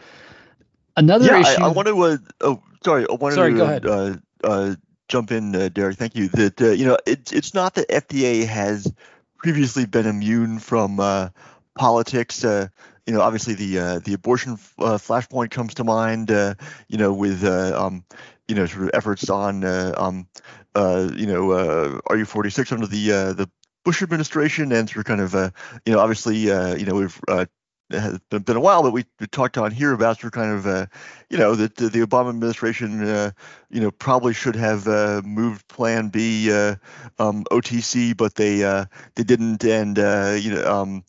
Another 0.97 1.27
yeah, 1.27 1.41
issue. 1.41 1.63
I, 1.63 1.67
I 1.67 1.69
want 1.69 1.89
to. 1.89 2.03
Uh, 2.03 2.17
oh, 2.41 2.63
sorry. 2.83 3.07
I 3.09 3.15
wanted 3.15 3.35
sorry, 3.35 3.53
to, 3.53 3.57
go 3.59 3.65
ahead. 3.65 3.87
Uh, 3.87 4.17
uh, 4.47 4.75
jump 5.09 5.31
in, 5.33 5.55
uh, 5.55 5.69
Derek. 5.69 5.97
Thank 5.97 6.15
you. 6.17 6.29
That 6.29 6.61
uh, 6.61 6.71
you 6.71 6.87
know, 6.87 6.97
it's 7.07 7.33
it's 7.33 7.55
not 7.55 7.75
that 7.75 7.89
FDA 7.89 8.47
has 8.47 8.93
previously 9.39 9.87
been 9.87 10.07
immune 10.07 10.59
from 10.59 11.01
uh, 11.01 11.31
politics. 11.77 12.45
Uh, 12.45 12.69
you 13.07 13.13
know, 13.13 13.21
obviously 13.21 13.55
the 13.55 13.79
uh, 13.79 13.99
the 14.01 14.15
abortion 14.15 14.57
flashpoint 14.57 15.51
comes 15.51 15.75
to 15.75 15.85
mind. 15.85 16.31
You 16.31 16.99
know, 16.99 17.13
with 17.13 17.45
um, 17.45 18.05
you 18.49 18.55
know, 18.55 18.67
sort 18.67 18.85
of 18.85 18.91
efforts 18.95 19.29
on 19.29 19.65
um, 19.65 20.29
you 20.75 21.27
know, 21.27 21.51
uh, 21.53 22.01
RU486 22.11 22.73
under 22.73 22.87
the 22.87 23.35
the 23.35 23.51
Bush 23.87 24.03
administration, 24.03 24.73
and 24.73 24.91
of 24.91 25.05
kind 25.05 25.21
of 25.21 25.35
uh, 25.35 25.51
you 25.85 25.93
know, 25.93 26.01
obviously 26.01 26.51
uh, 26.51 26.75
you 26.75 26.85
know 26.87 26.97
we've 26.97 27.21
uh, 27.29 27.47
it 27.91 28.01
has 28.01 28.19
been 28.31 28.57
a 28.57 28.61
while, 28.61 28.83
but 28.83 28.93
we, 28.93 29.05
we 29.21 29.27
talked 29.27 29.57
on 29.57 29.71
here 29.71 29.93
about 29.93 30.21
sort 30.21 30.33
of 30.35 30.41
kind 30.41 30.53
of, 30.53 30.67
uh, 30.67 30.87
you 31.31 31.39
know, 31.39 31.55
that 31.55 31.77
the, 31.77 31.89
the, 31.89 32.01
Obama 32.01 32.31
administration, 32.31 33.03
uh, 33.03 33.31
you 33.71 33.81
know, 33.81 33.91
probably 33.91 34.35
should 34.35 34.57
have 34.57 34.89
uh, 34.89 35.23
moved 35.25 35.67
Plan 35.69 36.09
B 36.09 36.53
uh, 36.53 36.77
um, 37.19 37.45
OTC, 37.51 38.17
but 38.17 38.35
they 38.35 38.65
uh, 38.65 38.87
they 39.15 39.23
didn't, 39.23 39.65
and 39.65 39.99
uh, 39.99 40.37
you 40.39 40.55
know. 40.55 40.67
Um, 40.67 41.05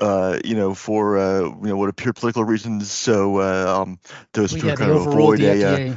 uh, 0.00 0.38
you 0.44 0.54
know, 0.54 0.74
for 0.74 1.18
uh, 1.18 1.40
you 1.40 1.58
know 1.62 1.76
what 1.76 1.88
appear 1.88 2.12
political 2.12 2.44
reasons, 2.44 2.88
so 2.88 3.38
uh, 3.38 3.82
um, 3.82 3.98
those 4.32 4.52
well, 4.52 4.66
yeah, 4.66 4.76
kind 4.76 4.92
of 4.92 5.08
avoid 5.08 5.40
a, 5.40 5.96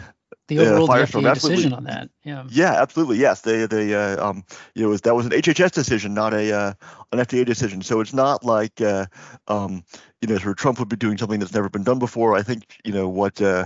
the 0.57 0.65
overall 0.67 0.91
uh, 0.91 1.05
FDA 1.05 1.33
decision 1.33 1.73
on 1.73 1.83
that. 1.85 2.09
Yeah. 2.23 2.43
Yeah, 2.49 2.73
absolutely. 2.81 3.17
Yes, 3.17 3.41
they 3.41 3.65
they 3.65 3.93
uh, 3.93 4.23
um 4.25 4.43
you 4.75 4.83
know 4.83 4.95
that 4.95 5.15
was 5.15 5.25
an 5.25 5.31
HHS 5.31 5.71
decision, 5.71 6.13
not 6.13 6.33
a 6.33 6.51
uh, 6.51 6.73
an 7.11 7.19
FDA 7.19 7.45
decision. 7.45 7.81
So 7.81 7.99
it's 7.99 8.13
not 8.13 8.43
like 8.43 8.81
uh, 8.81 9.05
um 9.47 9.83
you 10.21 10.27
know 10.27 10.37
sort 10.37 10.51
of 10.51 10.57
Trump 10.57 10.79
would 10.79 10.89
be 10.89 10.95
doing 10.95 11.17
something 11.17 11.39
that's 11.39 11.53
never 11.53 11.69
been 11.69 11.83
done 11.83 11.99
before. 11.99 12.35
I 12.35 12.43
think 12.43 12.79
you 12.83 12.91
know 12.93 13.07
what 13.09 13.41
uh, 13.41 13.65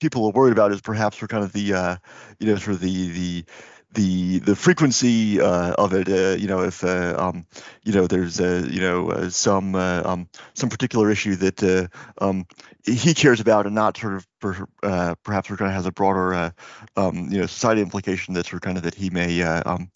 people 0.00 0.26
are 0.26 0.32
worried 0.32 0.52
about 0.52 0.72
is 0.72 0.80
perhaps 0.80 1.16
for 1.16 1.28
kind 1.28 1.44
of 1.44 1.52
the 1.52 1.74
uh, 1.74 1.96
you 2.38 2.46
know 2.46 2.56
sort 2.56 2.74
of 2.74 2.80
the 2.80 3.08
the 3.08 3.44
the 3.92 4.38
the 4.38 4.56
frequency 4.56 5.40
uh, 5.40 5.72
of 5.74 5.92
it. 5.92 6.08
Uh, 6.08 6.36
you 6.36 6.46
know, 6.46 6.60
if 6.62 6.82
uh, 6.82 7.14
um, 7.18 7.46
you 7.82 7.92
know 7.92 8.06
there's 8.06 8.40
uh, 8.40 8.66
you 8.70 8.80
know 8.80 9.10
uh, 9.10 9.30
some 9.30 9.74
uh, 9.74 10.02
um, 10.04 10.28
some 10.54 10.68
particular 10.68 11.10
issue 11.10 11.36
that 11.36 11.90
um, 12.18 12.46
he 12.84 13.14
cares 13.14 13.40
about, 13.40 13.66
and 13.66 13.74
not 13.74 13.96
sort 13.96 14.14
of 14.14 14.26
per, 14.40 14.66
perhaps 15.22 15.48
kind 15.48 15.70
of 15.70 15.72
has 15.72 15.86
a 15.86 15.92
broader 15.92 16.52
um, 16.96 17.28
you 17.30 17.40
know 17.40 17.46
society 17.46 17.82
implication 17.82 18.34
that's 18.34 18.50
kind 18.50 18.76
of 18.76 18.84
that 18.84 18.94
he 18.94 19.10
may 19.10 19.42
um, 19.42 19.90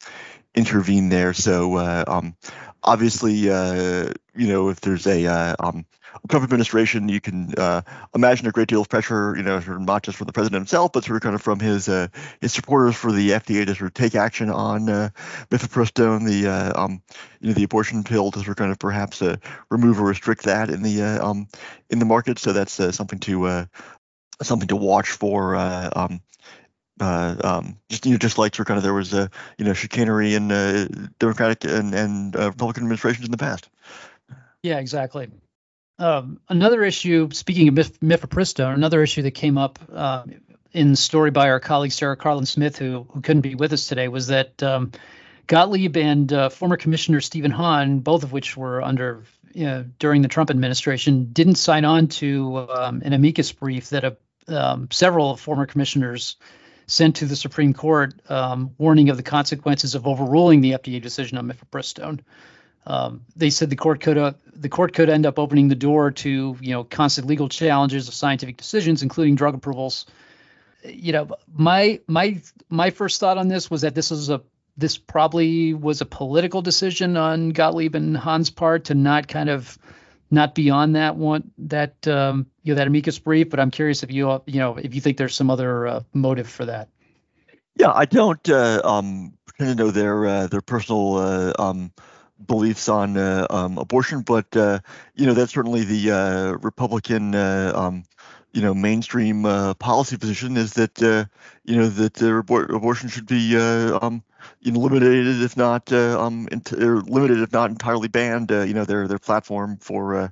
intervene 0.55 1.09
there. 1.09 1.33
So 1.33 1.79
um, 2.07 2.37
obviously, 2.83 3.35
you 3.35 4.13
know, 4.35 4.69
if 4.69 4.81
there's 4.81 5.07
a 5.07 5.55
Trump 6.29 6.45
administration, 6.45 7.09
you 7.09 7.21
can 7.21 7.55
uh, 7.57 7.83
imagine 8.15 8.47
a 8.47 8.51
great 8.51 8.69
deal 8.69 8.81
of 8.81 8.89
pressure, 8.89 9.35
you 9.37 9.43
know, 9.43 9.61
sort 9.61 9.77
of 9.77 9.83
not 9.83 10.03
just 10.03 10.19
from 10.19 10.27
the 10.27 10.33
president 10.33 10.61
himself, 10.61 10.93
but 10.93 11.05
sort 11.05 11.17
of 11.17 11.23
kind 11.23 11.35
of 11.35 11.43
from 11.43 11.61
his 11.61 11.89
uh, 11.89 12.09
his 12.41 12.53
supporters 12.53 12.97
for 12.97 13.13
the 13.13 13.31
FDA 13.31 13.67
to 13.67 13.75
sort 13.75 13.89
of 13.89 13.95
take 13.95 14.15
action 14.15 14.51
on 14.51 14.89
uh, 14.89 15.11
mifepristone, 15.51 16.27
the 16.27 16.49
uh, 16.49 16.85
um, 16.85 17.03
you 17.41 17.49
know 17.49 17.55
the 17.55 17.65
abortion 17.65 18.05
pill, 18.05 18.31
to 18.31 18.39
sort 18.39 18.49
of 18.49 18.57
kind 18.57 18.73
of 18.73 18.79
perhaps 18.79 19.23
uh, 19.23 19.37
remove 19.71 20.01
or 20.01 20.05
restrict 20.05 20.45
that 20.45 20.71
in 20.71 20.83
the 20.83 21.03
uh, 21.03 21.29
um, 21.29 21.49
in 21.91 21.99
the 21.99 22.05
market. 22.05 22.39
So 22.39 22.53
that's 22.53 22.79
uh, 22.81 22.93
something 22.93 23.19
to 23.21 23.67
something 24.43 24.69
to 24.69 24.77
watch 24.77 25.11
for. 25.11 25.57
Um, 25.57 26.21
uh, 27.01 27.37
um, 27.45 27.79
just 27.89 28.07
you 28.07 28.13
know, 28.13 28.19
just 28.19 28.39
like 28.39 28.55
sort 28.55 28.65
of 28.65 28.69
kind 28.69 28.79
of 28.79 28.85
there 28.85 28.95
was 28.95 29.13
a 29.13 29.31
you 29.59 29.65
know 29.65 29.75
chicanery 29.75 30.35
in 30.35 30.51
uh, 30.51 30.87
Democratic 31.19 31.65
and, 31.65 31.95
and 31.95 32.37
uh, 32.37 32.47
Republican 32.47 32.85
administrations 32.85 33.27
in 33.27 33.31
the 33.31 33.37
past. 33.37 33.69
Yeah, 34.63 34.79
exactly. 34.79 35.29
Um, 35.99 36.41
another 36.49 36.85
issue, 36.85 37.31
speaking 37.33 37.69
of 37.69 37.75
mif- 37.75 37.99
mifepristone, 37.99 38.75
another 38.75 39.03
issue 39.03 39.23
that 39.23 39.31
came 39.33 39.57
up 39.57 39.79
uh, 39.93 40.25
in 40.73 40.91
the 40.91 40.97
story 40.97 41.31
by 41.31 41.49
our 41.49 41.61
colleague 41.61 41.93
Sarah 41.93 42.17
Karlin-Smith, 42.17 42.77
who, 42.79 43.07
who 43.11 43.21
couldn't 43.23 43.43
be 43.43 43.55
with 43.55 43.73
us 43.73 43.89
today, 43.89 44.09
was 44.09 44.27
that 44.27 44.63
um, 44.63 44.93
Gottlieb 45.47 45.97
and 45.97 46.31
uh, 46.33 46.49
former 46.51 46.77
Commissioner 46.77 47.21
Stephen 47.21 47.51
Hahn, 47.51 48.01
both 48.01 48.25
of 48.25 48.33
which 48.33 48.57
were 48.57 48.83
under 48.83 49.23
you 49.55 49.65
know, 49.65 49.85
during 49.99 50.21
the 50.21 50.29
Trump 50.29 50.51
administration, 50.51 51.33
didn't 51.33 51.55
sign 51.55 51.87
on 51.87 52.09
to 52.09 52.69
um, 52.69 53.01
an 53.03 53.15
amicus 53.15 53.53
brief 53.53 53.89
that 53.91 54.05
a, 54.05 54.17
um, 54.49 54.89
several 54.91 55.35
former 55.37 55.65
commissioners 55.65 56.37
sent 56.87 57.17
to 57.17 57.25
the 57.25 57.37
Supreme 57.37 57.73
Court, 57.73 58.15
um, 58.29 58.73
warning 58.79 59.09
of 59.09 59.17
the 59.17 59.23
consequences 59.23 59.95
of 59.95 60.07
overruling 60.07 60.61
the 60.61 60.73
FDA 60.73 61.01
decision 61.01 61.39
on 61.39 61.49
mifepristone. 61.49 62.21
Um, 62.87 63.23
they 63.35 63.51
said 63.51 63.69
the 63.69 63.77
court 63.77 64.01
could 64.01 64.17
uh, 64.17 64.33
the 64.55 64.69
court 64.69 64.95
could 64.95 65.11
end 65.11 65.27
up 65.27 65.39
opening 65.39 65.69
the 65.69 65.75
door 65.75 66.13
to 66.13 66.57
you 66.61 66.71
know 66.71 66.85
constant 66.85 67.27
legal 67.27 67.49
challenges 67.49 68.07
of 68.07 68.15
scientific 68.15 68.57
decisions, 68.57 69.03
including 69.03 69.35
drug 69.35 69.55
approvals. 69.55 70.07
You 70.85 71.13
know, 71.13 71.29
my 71.53 72.01
my 72.07 72.41
my 72.69 72.91
first 72.91 73.19
thought 73.19 73.39
on 73.39 73.49
this 73.49 73.71
was 73.71 73.81
that 73.81 73.95
this 73.95 74.11
was 74.11 74.31
a 74.31 74.41
this 74.77 74.99
probably 74.99 75.75
was 75.75 76.01
a 76.01 76.07
political 76.07 76.63
decision 76.63 77.17
on 77.17 77.51
Gottlieb 77.51 77.95
and 77.95 78.17
Hahn's 78.17 78.51
part 78.51 78.85
to 78.85 78.95
not 78.95 79.27
kind 79.27 79.49
of 79.49 79.79
not 80.31 80.55
be 80.55 80.71
on 80.71 80.93
that 80.93 81.17
one 81.17 81.51
that 81.59 82.07
um, 82.07 82.47
you 82.63 82.73
know 82.73 82.79
that 82.79 82.87
amicus 82.87 83.19
brief. 83.19 83.51
But 83.51 83.59
I'm 83.59 83.73
curious 83.73 84.05
if 84.05 84.13
you 84.13 84.43
you 84.47 84.61
know 84.61 84.77
if 84.77 84.95
you 84.95 85.01
think 85.01 85.17
there's 85.17 85.35
some 85.35 85.51
other 85.51 85.89
uh, 85.89 86.03
motive 86.13 86.49
for 86.49 86.67
that. 86.67 86.89
Yeah, 87.75 87.93
I 87.93 88.05
don't 88.05 88.49
uh, 88.49 88.81
um, 88.85 89.35
pretend 89.45 89.77
to 89.77 89.85
know 89.85 89.91
their 89.91 90.27
uh, 90.27 90.47
their 90.47 90.63
personal 90.63 91.17
uh, 91.17 91.53
um, 91.59 91.93
beliefs 92.45 92.89
on 92.89 93.17
uh, 93.17 93.47
um, 93.51 93.79
abortion, 93.79 94.23
but 94.23 94.57
uh, 94.57 94.81
you 95.15 95.27
know 95.27 95.35
that's 95.35 95.53
certainly 95.53 95.85
the 95.85 96.59
Republican 96.61 97.35
um, 97.35 98.05
you 98.53 98.63
know 98.63 98.75
mainstream 98.75 99.43
policy 99.79 100.17
position 100.17 100.57
is 100.57 100.75
that 100.75 101.01
you 101.65 101.77
know 101.77 101.89
that 101.89 102.21
abortion 102.21 103.09
should 103.09 103.27
be 103.27 103.57
um, 103.57 104.23
limited 104.65 105.43
if 105.43 105.57
not 105.57 105.93
uh, 105.93 106.21
um, 106.21 106.49
limited 106.73 107.41
if 107.41 107.53
not 107.53 107.71
entirely 107.71 108.09
banned. 108.09 108.53
Uh, 108.53 108.63
you 108.63 108.75
know, 108.75 108.85
their 108.85 109.09
their 109.09 109.19
platform 109.19 109.77
for 109.79 110.15
uh, 110.15 110.29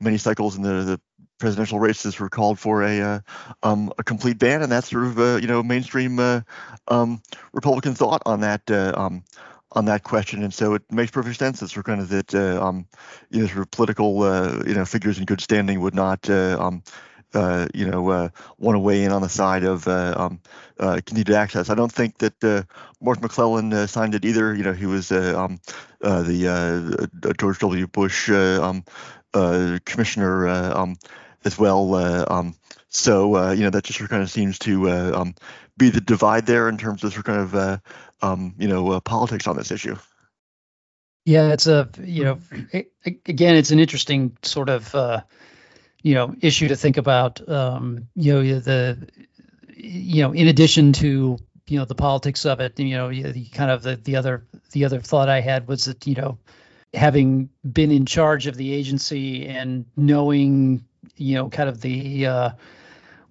many 0.00 0.16
cycles 0.16 0.56
in 0.56 0.62
the, 0.62 0.82
the 0.84 1.00
presidential 1.38 1.78
races 1.78 2.18
were 2.18 2.28
called 2.28 2.58
for 2.58 2.82
a 2.82 3.00
uh, 3.00 3.20
um, 3.62 3.92
a 3.98 4.04
complete 4.04 4.38
ban, 4.38 4.62
and 4.62 4.70
that's 4.70 4.90
sort 4.90 5.04
of 5.04 5.18
uh, 5.18 5.36
you 5.36 5.46
know 5.46 5.62
mainstream 5.62 6.18
uh, 6.18 6.40
um, 6.88 7.22
Republican 7.52 7.94
thought 7.94 8.22
on 8.26 8.40
that. 8.40 8.62
Uh, 9.70 9.78
on 9.78 9.84
that 9.86 10.02
question, 10.02 10.42
and 10.42 10.52
so 10.52 10.74
it 10.74 10.82
makes 10.90 11.10
perfect 11.10 11.38
sense 11.38 11.60
that 11.60 11.68
sort 11.68 11.88
of 11.88 11.98
of 11.98 12.08
that 12.08 12.34
uh, 12.34 12.64
um, 12.64 12.86
you 13.30 13.40
know 13.40 13.46
sort 13.46 13.60
of 13.60 13.70
political 13.70 14.22
uh, 14.22 14.62
you 14.66 14.74
know 14.74 14.84
figures 14.84 15.18
in 15.18 15.24
good 15.24 15.40
standing 15.40 15.80
would 15.80 15.94
not 15.94 16.28
uh, 16.30 16.56
um, 16.60 16.82
uh, 17.34 17.66
you 17.74 17.86
know, 17.86 18.08
uh, 18.08 18.28
want 18.58 18.74
to 18.74 18.78
weigh 18.78 19.04
in 19.04 19.12
on 19.12 19.22
the 19.22 19.28
side 19.28 19.64
of 19.64 19.86
uh, 19.86 20.14
um, 20.16 20.40
uh, 20.80 21.00
continued 21.04 21.30
access. 21.30 21.68
I 21.68 21.74
don't 21.74 21.92
think 21.92 22.18
that 22.18 22.42
uh, 22.42 22.62
Mark 23.02 23.20
McClellan 23.20 23.72
uh, 23.72 23.86
signed 23.86 24.14
it 24.14 24.24
either. 24.24 24.54
You 24.54 24.64
know, 24.64 24.72
he 24.72 24.86
was 24.86 25.12
um, 25.12 25.60
the 26.00 27.34
George 27.38 27.58
W. 27.58 27.86
Bush 27.86 28.30
um, 28.30 28.84
commissioner 29.32 30.48
um, 30.48 30.96
as 31.44 31.58
well. 31.58 31.94
Um, 32.32 32.54
so 32.88 33.52
you 33.52 33.64
know, 33.64 33.70
that 33.70 33.84
just 33.84 33.98
kind 34.08 34.22
of 34.22 34.30
seems 34.30 34.58
to 34.60 34.90
um, 34.90 35.34
be 35.76 35.90
the 35.90 36.00
divide 36.00 36.46
there 36.46 36.68
in 36.68 36.78
terms 36.78 37.04
of 37.04 37.12
sort 37.12 37.28
of 37.28 37.52
kind 37.52 37.54
of 37.54 37.80
you 38.22 38.68
know 38.68 39.00
politics 39.00 39.46
on 39.46 39.56
this 39.56 39.70
issue. 39.70 39.96
Yeah, 41.24 41.52
it's 41.52 41.66
a 41.66 41.88
you 42.02 42.24
know, 42.24 42.38
it, 42.72 42.92
again, 43.04 43.56
it's 43.56 43.70
an 43.70 43.78
interesting 43.78 44.36
sort 44.42 44.68
of 44.68 44.94
you 46.02 46.14
know 46.14 46.34
issue 46.40 46.68
to 46.68 46.76
think 46.76 46.96
about. 46.96 47.46
Um, 47.48 48.08
you 48.14 48.34
know 48.34 48.58
the 48.60 49.08
you 49.74 50.22
know 50.22 50.32
in 50.32 50.48
addition 50.48 50.92
to 50.94 51.38
you 51.66 51.78
know 51.78 51.84
the 51.84 51.94
politics 51.94 52.46
of 52.46 52.60
it, 52.60 52.78
you 52.78 52.96
know 52.96 53.10
the, 53.10 53.44
kind 53.46 53.70
of 53.70 53.82
the 53.82 53.96
the 53.96 54.16
other 54.16 54.46
the 54.72 54.84
other 54.84 55.00
thought 55.00 55.28
I 55.28 55.40
had 55.40 55.68
was 55.68 55.84
that 55.84 56.06
you 56.06 56.14
know 56.14 56.38
having 56.94 57.50
been 57.70 57.90
in 57.90 58.06
charge 58.06 58.46
of 58.46 58.56
the 58.56 58.72
agency 58.72 59.46
and 59.46 59.84
knowing 59.96 60.84
you 61.16 61.34
know 61.34 61.48
kind 61.48 61.68
of 61.68 61.80
the 61.80 62.26
uh, 62.26 62.50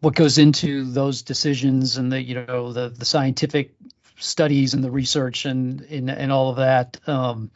what 0.02 0.16
goes 0.16 0.38
into 0.38 0.84
those 0.84 1.24
decisions 1.24 1.98
and 1.98 2.12
the 2.12 2.22
you 2.22 2.36
know 2.36 2.74
the 2.74 2.90
the 2.90 3.06
scientific 3.06 3.74
studies 4.18 4.74
and 4.74 4.84
the 4.84 4.92
research 4.92 5.46
and 5.46 5.82
and, 5.82 6.10
and 6.10 6.32
all 6.32 6.50
of 6.50 6.58
that 6.58 7.00
um, 7.08 7.52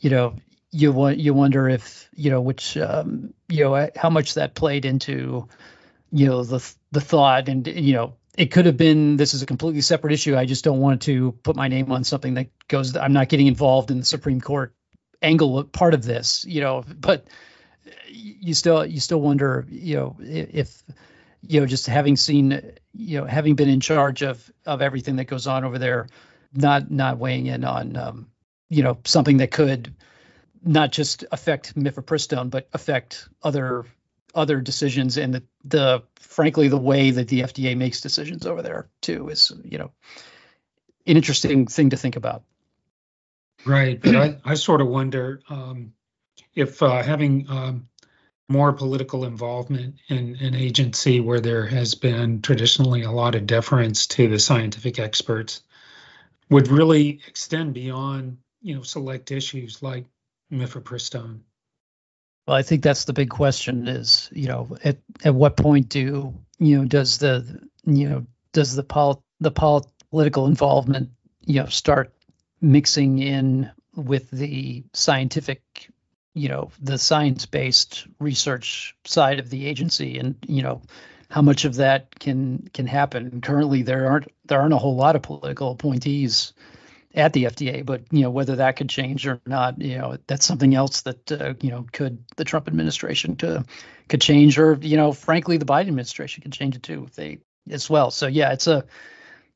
you 0.00 0.10
know 0.10 0.34
you 0.74 0.90
want 0.90 1.18
you 1.18 1.32
wonder 1.32 1.68
if 1.68 2.08
you 2.14 2.30
know 2.30 2.40
which 2.40 2.76
um, 2.76 3.32
you 3.48 3.62
know 3.62 3.88
how 3.94 4.10
much 4.10 4.34
that 4.34 4.54
played 4.54 4.84
into 4.84 5.48
you 6.10 6.26
know 6.26 6.42
the 6.42 6.74
the 6.90 7.00
thought. 7.00 7.48
And 7.48 7.64
you 7.66 7.94
know 7.94 8.14
it 8.36 8.46
could 8.46 8.66
have 8.66 8.76
been 8.76 9.16
this 9.16 9.34
is 9.34 9.42
a 9.42 9.46
completely 9.46 9.82
separate 9.82 10.12
issue. 10.12 10.36
I 10.36 10.46
just 10.46 10.64
don't 10.64 10.80
want 10.80 11.02
to 11.02 11.30
put 11.30 11.54
my 11.54 11.68
name 11.68 11.92
on 11.92 12.02
something 12.02 12.34
that 12.34 12.48
goes 12.66 12.96
i'm 12.96 13.12
not 13.12 13.28
getting 13.28 13.46
involved 13.46 13.90
in 13.90 13.98
the 13.98 14.04
supreme 14.04 14.40
court 14.40 14.74
angle 15.22 15.62
part 15.64 15.94
of 15.94 16.02
this 16.02 16.44
you 16.44 16.60
know. 16.60 16.84
But 16.88 17.26
you 18.08 18.54
still 18.54 18.84
you 18.84 18.98
still 18.98 19.20
wonder 19.20 19.66
you 19.68 19.96
know 19.96 20.16
if 20.20 20.82
you 21.46 21.60
know 21.60 21.66
just 21.66 21.86
having 21.86 22.16
seen 22.16 22.72
you 22.92 23.20
know 23.20 23.26
having 23.26 23.54
been 23.54 23.68
in 23.68 23.80
charge 23.80 24.22
of 24.22 24.50
of 24.66 24.82
everything 24.82 25.16
that 25.16 25.24
goes 25.24 25.46
on 25.46 25.64
over 25.64 25.78
there 25.78 26.08
not 26.52 26.90
not 26.90 27.18
weighing 27.18 27.46
in 27.46 27.64
on 27.64 27.96
um, 27.96 28.28
you 28.68 28.82
know 28.82 28.98
something 29.04 29.38
that 29.38 29.50
could 29.50 29.94
not 30.64 30.92
just 30.92 31.24
affect 31.30 31.74
mifepristone, 31.76 32.50
but 32.50 32.68
affect 32.72 33.28
other 33.42 33.84
other 34.34 34.60
decisions 34.60 35.16
and 35.16 35.34
the, 35.34 35.42
the 35.64 36.02
frankly 36.16 36.66
the 36.66 36.76
way 36.76 37.10
that 37.10 37.28
the 37.28 37.42
FDA 37.42 37.76
makes 37.76 38.00
decisions 38.00 38.46
over 38.46 38.62
there 38.62 38.88
too 39.00 39.28
is 39.28 39.52
you 39.64 39.78
know 39.78 39.92
an 41.06 41.16
interesting 41.16 41.66
thing 41.66 41.90
to 41.90 41.96
think 41.96 42.16
about. 42.16 42.42
Right, 43.64 44.00
but 44.00 44.16
I, 44.16 44.38
I 44.44 44.54
sort 44.54 44.80
of 44.80 44.88
wonder 44.88 45.40
um, 45.48 45.94
if 46.54 46.82
uh, 46.82 47.02
having 47.02 47.46
um, 47.48 47.88
more 48.48 48.72
political 48.72 49.24
involvement 49.24 49.96
in 50.08 50.36
an 50.40 50.54
agency 50.54 51.20
where 51.20 51.40
there 51.40 51.66
has 51.66 51.94
been 51.94 52.42
traditionally 52.42 53.02
a 53.02 53.10
lot 53.10 53.34
of 53.34 53.46
deference 53.46 54.06
to 54.06 54.28
the 54.28 54.38
scientific 54.38 54.98
experts 54.98 55.62
would 56.50 56.68
really 56.68 57.20
extend 57.26 57.72
beyond 57.74 58.38
you 58.60 58.74
know 58.74 58.82
select 58.82 59.30
issues 59.30 59.82
like 59.82 60.04
mifepristone? 60.52 61.40
Well, 62.46 62.56
I 62.56 62.62
think 62.62 62.82
that's 62.82 63.04
the 63.04 63.12
big 63.12 63.30
question 63.30 63.88
is, 63.88 64.28
you 64.32 64.48
know, 64.48 64.76
at, 64.84 64.98
at 65.24 65.34
what 65.34 65.56
point 65.56 65.88
do, 65.88 66.34
you 66.58 66.78
know, 66.78 66.84
does 66.84 67.18
the, 67.18 67.62
you 67.86 68.08
know, 68.08 68.26
does 68.52 68.74
the 68.76 68.82
pol- 68.82 69.24
the 69.40 69.50
political 69.50 70.46
involvement, 70.46 71.10
you 71.46 71.60
know, 71.60 71.66
start 71.66 72.14
mixing 72.60 73.18
in 73.18 73.70
with 73.96 74.30
the 74.30 74.84
scientific, 74.92 75.62
you 76.34 76.48
know, 76.48 76.70
the 76.82 76.98
science-based 76.98 78.06
research 78.18 78.94
side 79.04 79.38
of 79.38 79.50
the 79.50 79.66
agency 79.66 80.18
and, 80.18 80.36
you 80.46 80.62
know, 80.62 80.82
how 81.30 81.42
much 81.42 81.64
of 81.64 81.76
that 81.76 82.18
can 82.18 82.68
can 82.72 82.86
happen. 82.86 83.40
Currently 83.40 83.82
there 83.82 84.08
aren't 84.08 84.28
there 84.44 84.60
aren't 84.60 84.74
a 84.74 84.78
whole 84.78 84.94
lot 84.94 85.16
of 85.16 85.22
political 85.22 85.72
appointees 85.72 86.52
at 87.14 87.32
the 87.32 87.44
FDA, 87.44 87.84
but 87.84 88.02
you 88.12 88.22
know 88.22 88.30
whether 88.30 88.56
that 88.56 88.76
could 88.76 88.88
change 88.88 89.26
or 89.26 89.40
not, 89.46 89.80
you 89.80 89.98
know 89.98 90.16
that's 90.26 90.46
something 90.46 90.74
else 90.74 91.02
that 91.02 91.32
uh, 91.32 91.54
you 91.60 91.70
know 91.70 91.86
could 91.92 92.24
the 92.36 92.44
Trump 92.44 92.68
administration 92.68 93.36
could 93.36 93.64
could 94.08 94.20
change, 94.20 94.58
or 94.58 94.78
you 94.80 94.96
know 94.96 95.12
frankly 95.12 95.56
the 95.56 95.64
Biden 95.64 95.88
administration 95.88 96.42
could 96.42 96.52
change 96.52 96.76
it 96.76 96.82
too 96.82 97.04
if 97.04 97.14
they 97.14 97.38
as 97.68 97.88
well. 97.90 98.10
So 98.12 98.26
yeah, 98.26 98.52
it's 98.52 98.68
a 98.68 98.84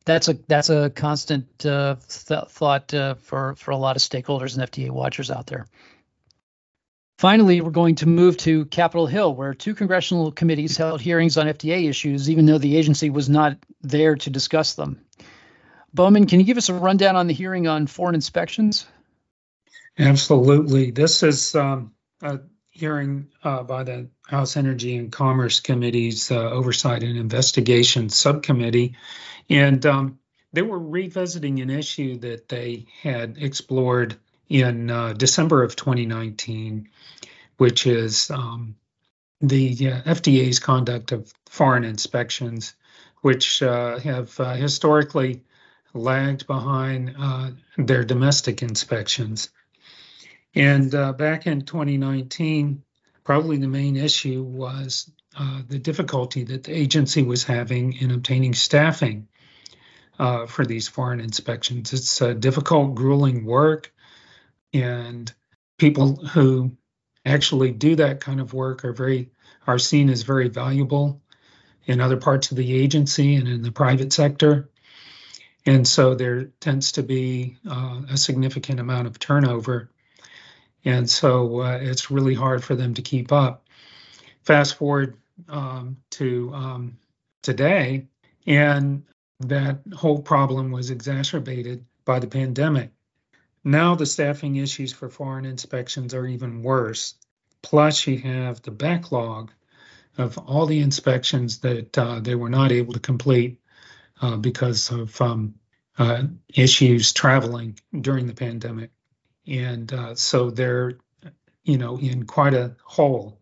that's 0.05 0.29
a 0.29 0.35
that's 0.49 0.71
a 0.71 0.91
constant 0.91 1.65
uh, 1.65 1.97
th- 2.09 2.49
thought 2.49 2.93
uh, 2.95 3.15
for 3.15 3.55
for 3.55 3.71
a 3.73 3.77
lot 3.77 3.97
of 3.97 4.03
stakeholders 4.03 4.59
and 4.59 4.69
FDA 4.69 4.91
watchers 4.91 5.31
out 5.31 5.47
there. 5.47 5.67
Finally, 7.19 7.61
we're 7.61 7.71
going 7.71 7.97
to 7.97 8.07
move 8.07 8.37
to 8.37 8.65
Capitol 8.67 9.09
Hill, 9.09 9.35
where 9.35 9.53
two 9.53 9.75
congressional 9.75 10.31
committees 10.31 10.77
held 10.77 11.01
hearings 11.01 11.37
on 11.37 11.49
FDA 11.49 11.89
issues, 11.89 12.31
even 12.31 12.47
though 12.47 12.59
the 12.59 12.77
agency 12.77 13.11
was 13.11 13.29
not 13.29 13.59
there 13.83 14.15
to 14.15 14.31
discuss 14.31 14.75
them. 14.75 15.05
Bowman, 15.93 16.27
can 16.27 16.39
you 16.39 16.47
give 16.47 16.59
us 16.59 16.69
a 16.69 16.75
rundown 16.75 17.17
on 17.17 17.27
the 17.27 17.35
hearing 17.35 17.67
on 17.67 17.89
foreign 17.89 18.15
inspections? 18.15 18.87
Absolutely. 19.99 20.93
This 20.93 21.25
is 21.25 21.57
um, 21.57 21.93
a 22.23 22.39
hearing 22.71 23.27
uh, 23.43 23.65
by 23.65 23.83
the 23.83 24.11
House 24.29 24.57
Energy 24.57 24.97
and 24.97 25.11
Commerce 25.11 25.59
Committee's 25.59 26.31
uh, 26.31 26.37
Oversight 26.39 27.03
and 27.03 27.19
Investigation 27.19 28.11
Subcommittee. 28.11 28.95
And 29.51 29.85
um, 29.87 30.21
they 30.53 30.63
were 30.63 30.79
revisiting 30.79 31.59
an 31.59 31.71
issue 31.71 32.19
that 32.21 32.49
they 32.49 32.87
had 33.03 33.39
explored 33.39 34.17
in 34.49 34.91
uh, 34.91 35.13
December 35.13 35.63
of 35.63 35.77
2019, 35.77 36.89
which 37.59 37.87
is 37.87 38.31
um, 38.31 38.77
the 39.41 39.93
uh, 39.93 40.03
FDA's 40.03 40.59
conduct 40.59 41.13
of 41.13 41.33
foreign 41.49 41.85
inspections, 41.85 42.75
which 43.21 43.63
uh, 43.63 43.99
have 43.99 44.39
uh, 44.41 44.55
historically 44.55 45.43
lagged 45.95 46.47
behind 46.47 47.15
uh, 47.19 47.51
their 47.77 48.05
domestic 48.05 48.63
inspections. 48.63 49.51
And 50.55 50.95
uh, 50.95 51.13
back 51.13 51.47
in 51.47 51.63
2019, 51.63 52.83
probably 53.25 53.59
the 53.59 53.69
main 53.69 53.97
issue 53.97 54.43
was 54.43 55.11
the 55.69 55.79
difficulty 55.79 56.43
that 56.43 56.65
the 56.65 56.77
agency 56.77 57.23
was 57.23 57.45
having 57.45 57.93
in 57.93 58.11
obtaining 58.11 58.55
staffing 58.55 59.29
for 60.17 60.67
these 60.67 60.89
foreign 60.89 61.21
inspections. 61.21 61.93
It's 61.93 62.19
difficult, 62.41 62.97
grueling 62.97 63.45
work, 63.45 63.93
and 64.73 65.33
people 65.79 66.17
who 66.17 66.73
actually 67.25 67.71
do 67.71 67.97
that 67.97 68.21
kind 68.21 68.41
of 68.41 68.55
work 68.55 68.85
are 68.85 68.93
very 68.93 69.31
are 69.67 69.79
seen 69.79 70.09
as 70.09 70.23
very 70.23 70.49
valuable 70.49 71.21
in 71.85 72.01
other 72.01 72.17
parts 72.17 72.51
of 72.51 72.57
the 72.57 72.75
agency 72.75 73.35
and 73.35 73.49
in 73.49 73.63
the 73.63 73.73
private 73.73 74.13
sector. 74.13 74.69
And 75.67 75.87
so 75.87 76.15
there 76.15 76.45
tends 76.61 76.93
to 76.93 77.03
be 77.03 77.57
uh, 77.69 78.01
a 78.11 78.17
significant 78.17 78.81
amount 78.81 79.07
of 79.07 79.19
turnover. 79.19 79.91
And 80.85 81.09
so 81.09 81.61
uh, 81.61 81.79
it's 81.81 82.11
really 82.11 82.35
hard 82.35 82.65
for 82.65 82.75
them 82.75 82.95
to 82.95 83.03
keep 83.03 83.33
up. 83.33 83.67
Fast 84.45 84.77
forward 84.77 85.19
um, 85.49 85.99
to 86.13 86.53
um, 86.55 86.99
today, 87.43 88.07
and 88.47 89.05
that 89.41 89.81
whole 89.95 90.23
problem 90.23 90.71
was 90.71 90.91
exacerbated 90.91 91.85
by 92.05 92.19
the 92.19 92.27
pandemic. 92.27 92.91
Now 93.65 93.95
the 93.95 94.07
staffing 94.07 94.57
issues 94.57 94.93
for 94.93 95.09
foreign 95.09 95.45
inspections 95.45 96.15
are 96.15 96.27
even 96.27 96.63
worse. 96.63 97.15
Plus, 97.63 98.07
you 98.07 98.19
have 98.19 98.63
the 98.63 98.71
backlog 98.71 99.51
of 100.17 100.39
all 100.39 100.67
the 100.67 100.81
inspections 100.81 101.59
that 101.59 101.97
uh, 101.97 102.21
they 102.21 102.35
were 102.35 102.49
not 102.49 102.73
able 102.73 102.93
to 102.93 103.01
complete 103.01 103.61
uh, 104.21 104.37
because 104.37 104.91
of 104.91 105.21
um, 105.21 105.55
uh, 105.99 106.25
issues 106.55 107.13
traveling 107.13 107.79
during 107.99 108.27
the 108.27 108.35
pandemic. 108.35 108.91
And 109.47 109.93
uh, 109.93 110.15
so 110.15 110.51
they're, 110.51 110.99
you 111.65 111.79
know, 111.79 111.99
in 111.99 112.27
quite 112.27 112.55
a 112.55 112.77
hole. 112.83 113.41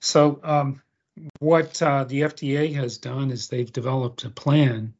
So, 0.00 0.40
um, 0.42 0.82
what 1.38 1.80
uh, 1.80 2.04
the 2.04 2.22
FDA 2.22 2.74
has 2.74 2.98
done 2.98 3.30
is 3.30 3.48
they've 3.48 3.72
developed 3.72 4.24
a 4.24 4.30
plan 4.30 4.94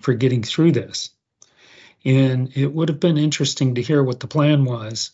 for 0.00 0.14
getting 0.14 0.42
through 0.42 0.72
this. 0.72 1.10
And 2.04 2.56
it 2.56 2.72
would 2.72 2.88
have 2.88 3.00
been 3.00 3.18
interesting 3.18 3.74
to 3.74 3.82
hear 3.82 4.02
what 4.02 4.20
the 4.20 4.28
plan 4.28 4.64
was, 4.64 5.10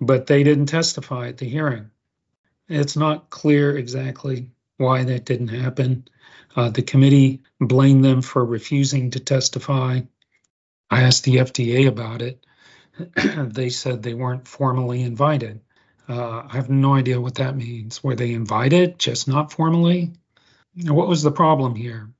but 0.00 0.26
they 0.26 0.42
didn't 0.42 0.66
testify 0.66 1.28
at 1.28 1.38
the 1.38 1.48
hearing. 1.48 1.90
It's 2.68 2.96
not 2.96 3.30
clear 3.30 3.76
exactly 3.76 4.50
why 4.78 5.04
that 5.04 5.24
didn't 5.24 5.48
happen. 5.48 6.08
Uh, 6.56 6.70
the 6.70 6.82
committee 6.82 7.42
blamed 7.60 8.04
them 8.04 8.22
for 8.22 8.44
refusing 8.44 9.10
to 9.10 9.20
testify. 9.20 10.00
I 10.90 11.02
asked 11.02 11.24
the 11.24 11.36
FDA 11.36 11.86
about 11.86 12.22
it. 12.22 12.44
they 13.36 13.70
said 13.70 14.02
they 14.02 14.14
weren't 14.14 14.48
formally 14.48 15.02
invited. 15.02 15.60
Uh, 16.08 16.42
I 16.48 16.56
have 16.56 16.70
no 16.70 16.94
idea 16.94 17.20
what 17.20 17.36
that 17.36 17.56
means. 17.56 18.04
Were 18.04 18.14
they 18.14 18.32
invited, 18.32 18.98
just 18.98 19.26
not 19.26 19.52
formally? 19.52 20.12
What 20.82 21.08
was 21.08 21.22
the 21.22 21.32
problem 21.32 21.74
here? 21.74 22.10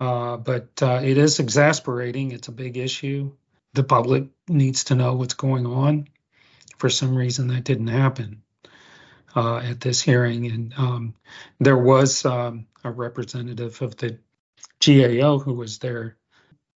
Uh, 0.00 0.36
but 0.36 0.70
uh, 0.80 1.00
it 1.02 1.18
is 1.18 1.40
exasperating. 1.40 2.30
It's 2.32 2.48
a 2.48 2.52
big 2.52 2.76
issue. 2.76 3.32
The 3.74 3.84
public 3.84 4.28
needs 4.48 4.84
to 4.84 4.94
know 4.94 5.14
what's 5.14 5.34
going 5.34 5.66
on. 5.66 6.08
For 6.78 6.88
some 6.88 7.16
reason, 7.16 7.48
that 7.48 7.64
didn't 7.64 7.88
happen 7.88 8.42
uh, 9.34 9.58
at 9.58 9.80
this 9.80 10.00
hearing. 10.00 10.46
And 10.46 10.74
um, 10.76 11.14
there 11.58 11.76
was 11.76 12.24
um, 12.24 12.66
a 12.84 12.90
representative 12.90 13.82
of 13.82 13.96
the 13.96 14.18
GAO 14.84 15.38
who 15.38 15.54
was 15.54 15.78
there 15.78 16.16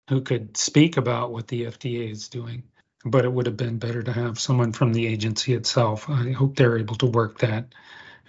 who 0.08 0.20
could 0.22 0.56
speak 0.56 0.96
about 0.96 1.32
what 1.32 1.48
the 1.48 1.64
FDA 1.64 2.10
is 2.10 2.28
doing. 2.28 2.62
But 3.04 3.24
it 3.24 3.32
would 3.32 3.46
have 3.46 3.56
been 3.56 3.78
better 3.78 4.02
to 4.02 4.12
have 4.12 4.40
someone 4.40 4.72
from 4.72 4.92
the 4.92 5.06
agency 5.06 5.54
itself. 5.54 6.08
I 6.08 6.32
hope 6.32 6.56
they're 6.56 6.78
able 6.78 6.96
to 6.96 7.06
work 7.06 7.38
that 7.40 7.74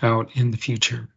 out 0.02 0.36
in 0.36 0.52
the 0.52 0.58
future. 0.58 1.10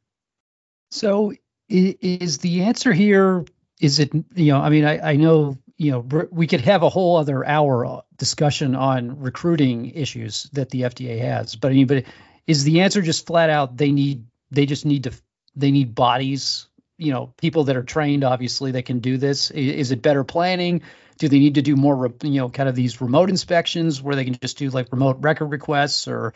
So, 0.90 1.32
is 1.68 2.38
the 2.38 2.62
answer 2.62 2.92
here 2.92 3.44
is 3.82 3.98
it 3.98 4.10
you 4.34 4.52
know 4.52 4.60
i 4.60 4.70
mean 4.70 4.86
i, 4.86 5.12
I 5.12 5.16
know 5.16 5.58
you 5.76 5.90
know 5.92 6.28
we 6.30 6.46
could 6.46 6.62
have 6.62 6.82
a 6.82 6.88
whole 6.88 7.16
other 7.16 7.44
hour 7.44 7.84
uh, 7.84 8.00
discussion 8.16 8.74
on 8.74 9.20
recruiting 9.20 9.90
issues 9.90 10.44
that 10.54 10.70
the 10.70 10.82
fda 10.82 11.18
has 11.20 11.56
but 11.56 11.70
i 11.70 11.74
mean 11.74 11.86
but 11.86 12.04
is 12.46 12.64
the 12.64 12.80
answer 12.80 13.02
just 13.02 13.26
flat 13.26 13.50
out 13.50 13.76
they 13.76 13.92
need 13.92 14.24
they 14.50 14.64
just 14.64 14.86
need 14.86 15.04
to 15.04 15.12
they 15.54 15.70
need 15.70 15.94
bodies 15.94 16.68
you 17.02 17.12
know 17.12 17.32
people 17.36 17.64
that 17.64 17.76
are 17.76 17.82
trained 17.82 18.24
obviously 18.24 18.72
that 18.72 18.84
can 18.84 19.00
do 19.00 19.18
this? 19.18 19.50
Is 19.50 19.90
it 19.90 20.02
better 20.02 20.24
planning? 20.24 20.82
Do 21.18 21.28
they 21.28 21.38
need 21.38 21.56
to 21.56 21.62
do 21.62 21.76
more 21.76 22.12
you 22.22 22.40
know 22.40 22.48
kind 22.48 22.68
of 22.68 22.74
these 22.74 23.00
remote 23.00 23.28
inspections 23.28 24.00
where 24.00 24.14
they 24.16 24.24
can 24.24 24.38
just 24.40 24.58
do 24.58 24.70
like 24.70 24.92
remote 24.92 25.18
record 25.20 25.46
requests 25.46 26.06
or 26.06 26.32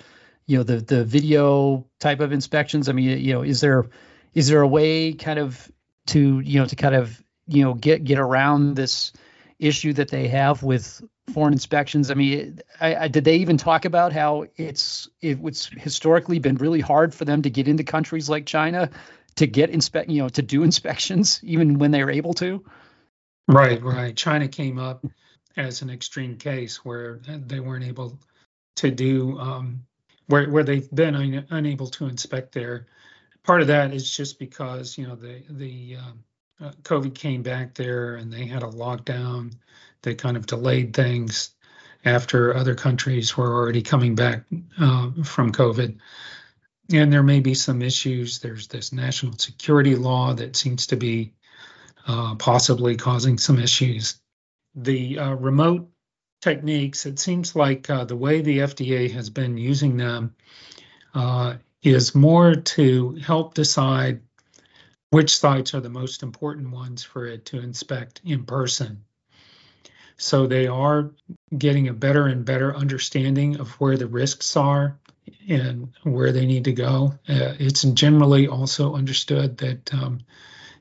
you 0.46 0.58
know 0.58 0.64
the 0.64 0.78
the 0.78 1.04
video 1.04 1.86
type 2.00 2.20
of 2.20 2.32
inspections? 2.32 2.88
I 2.88 2.92
mean 2.92 3.18
you 3.18 3.34
know 3.34 3.42
is 3.42 3.60
there 3.60 3.86
is 4.34 4.48
there 4.48 4.60
a 4.60 4.68
way 4.68 5.12
kind 5.12 5.38
of 5.38 5.70
to 6.08 6.40
you 6.40 6.60
know 6.60 6.66
to 6.66 6.76
kind 6.76 6.94
of 6.94 7.22
you 7.46 7.62
know 7.62 7.74
get 7.74 8.04
get 8.04 8.18
around 8.18 8.76
this 8.76 9.12
issue 9.58 9.92
that 9.94 10.08
they 10.08 10.28
have 10.28 10.62
with 10.62 11.02
foreign 11.32 11.52
inspections. 11.52 12.10
I 12.10 12.14
mean, 12.14 12.60
I, 12.80 12.96
I, 12.96 13.08
did 13.08 13.24
they 13.24 13.36
even 13.36 13.56
talk 13.56 13.84
about 13.84 14.12
how 14.12 14.46
it's 14.56 15.08
it's 15.20 15.66
historically 15.66 16.38
been 16.38 16.56
really 16.56 16.80
hard 16.80 17.14
for 17.14 17.24
them 17.24 17.42
to 17.42 17.50
get 17.50 17.68
into 17.68 17.84
countries 17.84 18.28
like 18.28 18.46
China 18.46 18.90
to 19.36 19.46
get 19.46 19.70
inspect 19.70 20.10
you 20.10 20.22
know 20.22 20.28
to 20.30 20.42
do 20.42 20.62
inspections 20.70 21.40
even 21.42 21.78
when 21.78 21.90
they 21.90 22.02
are 22.02 22.10
able 22.10 22.34
to. 22.34 22.64
Right, 23.48 23.80
right. 23.82 24.16
China 24.16 24.48
came 24.48 24.78
up 24.78 25.04
as 25.56 25.82
an 25.82 25.90
extreme 25.90 26.36
case 26.36 26.84
where 26.84 27.20
they 27.26 27.60
weren't 27.60 27.84
able 27.84 28.18
to 28.76 28.90
do 28.90 29.38
um, 29.38 29.84
where 30.26 30.50
where 30.50 30.64
they've 30.64 30.90
been 30.90 31.14
un, 31.14 31.46
unable 31.50 31.88
to 31.88 32.06
inspect 32.06 32.52
there. 32.52 32.86
Part 33.44 33.60
of 33.62 33.68
that 33.68 33.94
is 33.94 34.10
just 34.10 34.38
because 34.38 34.98
you 34.98 35.06
know 35.06 35.14
the 35.14 35.42
the 35.48 35.96
um, 35.96 36.24
uh, 36.60 36.70
COVID 36.82 37.14
came 37.14 37.42
back 37.42 37.74
there 37.74 38.16
and 38.16 38.32
they 38.32 38.46
had 38.46 38.62
a 38.62 38.66
lockdown. 38.68 39.54
They 40.02 40.14
kind 40.14 40.36
of 40.36 40.46
delayed 40.46 40.94
things 40.94 41.50
after 42.04 42.54
other 42.54 42.74
countries 42.74 43.36
were 43.36 43.52
already 43.52 43.82
coming 43.82 44.14
back 44.14 44.44
uh, 44.78 45.10
from 45.24 45.52
COVID. 45.52 45.98
And 46.92 47.12
there 47.12 47.22
may 47.22 47.40
be 47.40 47.54
some 47.54 47.82
issues. 47.82 48.38
There's 48.38 48.68
this 48.68 48.92
national 48.92 49.38
security 49.38 49.96
law 49.96 50.32
that 50.34 50.56
seems 50.56 50.86
to 50.88 50.96
be 50.96 51.34
uh, 52.06 52.36
possibly 52.36 52.96
causing 52.96 53.38
some 53.38 53.58
issues. 53.58 54.20
The 54.76 55.18
uh, 55.18 55.32
remote 55.34 55.90
techniques, 56.40 57.06
it 57.06 57.18
seems 57.18 57.56
like 57.56 57.90
uh, 57.90 58.04
the 58.04 58.16
way 58.16 58.40
the 58.40 58.58
FDA 58.58 59.10
has 59.10 59.30
been 59.30 59.58
using 59.58 59.96
them 59.96 60.36
is 61.82 62.14
more 62.14 62.54
to 62.54 63.14
help 63.14 63.54
decide 63.54 64.20
which 65.10 65.36
sites 65.36 65.74
are 65.74 65.80
the 65.80 65.88
most 65.88 66.22
important 66.22 66.70
ones 66.70 67.02
for 67.02 67.26
it 67.26 67.44
to 67.46 67.60
inspect 67.60 68.20
in 68.24 68.44
person. 68.44 69.04
So 70.18 70.46
they 70.46 70.66
are 70.66 71.10
getting 71.56 71.88
a 71.88 71.92
better 71.92 72.26
and 72.26 72.44
better 72.44 72.74
understanding 72.74 73.60
of 73.60 73.70
where 73.72 73.96
the 73.96 74.06
risks 74.06 74.56
are 74.56 74.98
and 75.48 75.92
where 76.04 76.32
they 76.32 76.46
need 76.46 76.64
to 76.64 76.72
go. 76.72 77.14
Uh, 77.28 77.54
it's 77.58 77.82
generally 77.82 78.48
also 78.48 78.94
understood 78.94 79.58
that 79.58 79.92
um, 79.92 80.20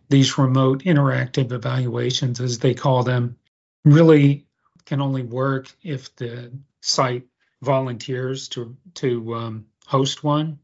these 0.10 0.38
remote 0.38 0.84
interactive 0.84 1.52
evaluations, 1.52 2.40
as 2.40 2.60
they 2.60 2.74
call 2.74 3.04
them, 3.04 3.36
really 3.84 4.46
can 4.86 5.02
only 5.02 5.24
work 5.24 5.76
if 5.84 6.16
the 6.16 6.52
site 6.82 7.26
volunteers 7.62 8.48
to 8.50 8.76
to 8.94 9.36
um, 9.36 9.66
host 9.86 10.24
one 10.24 10.60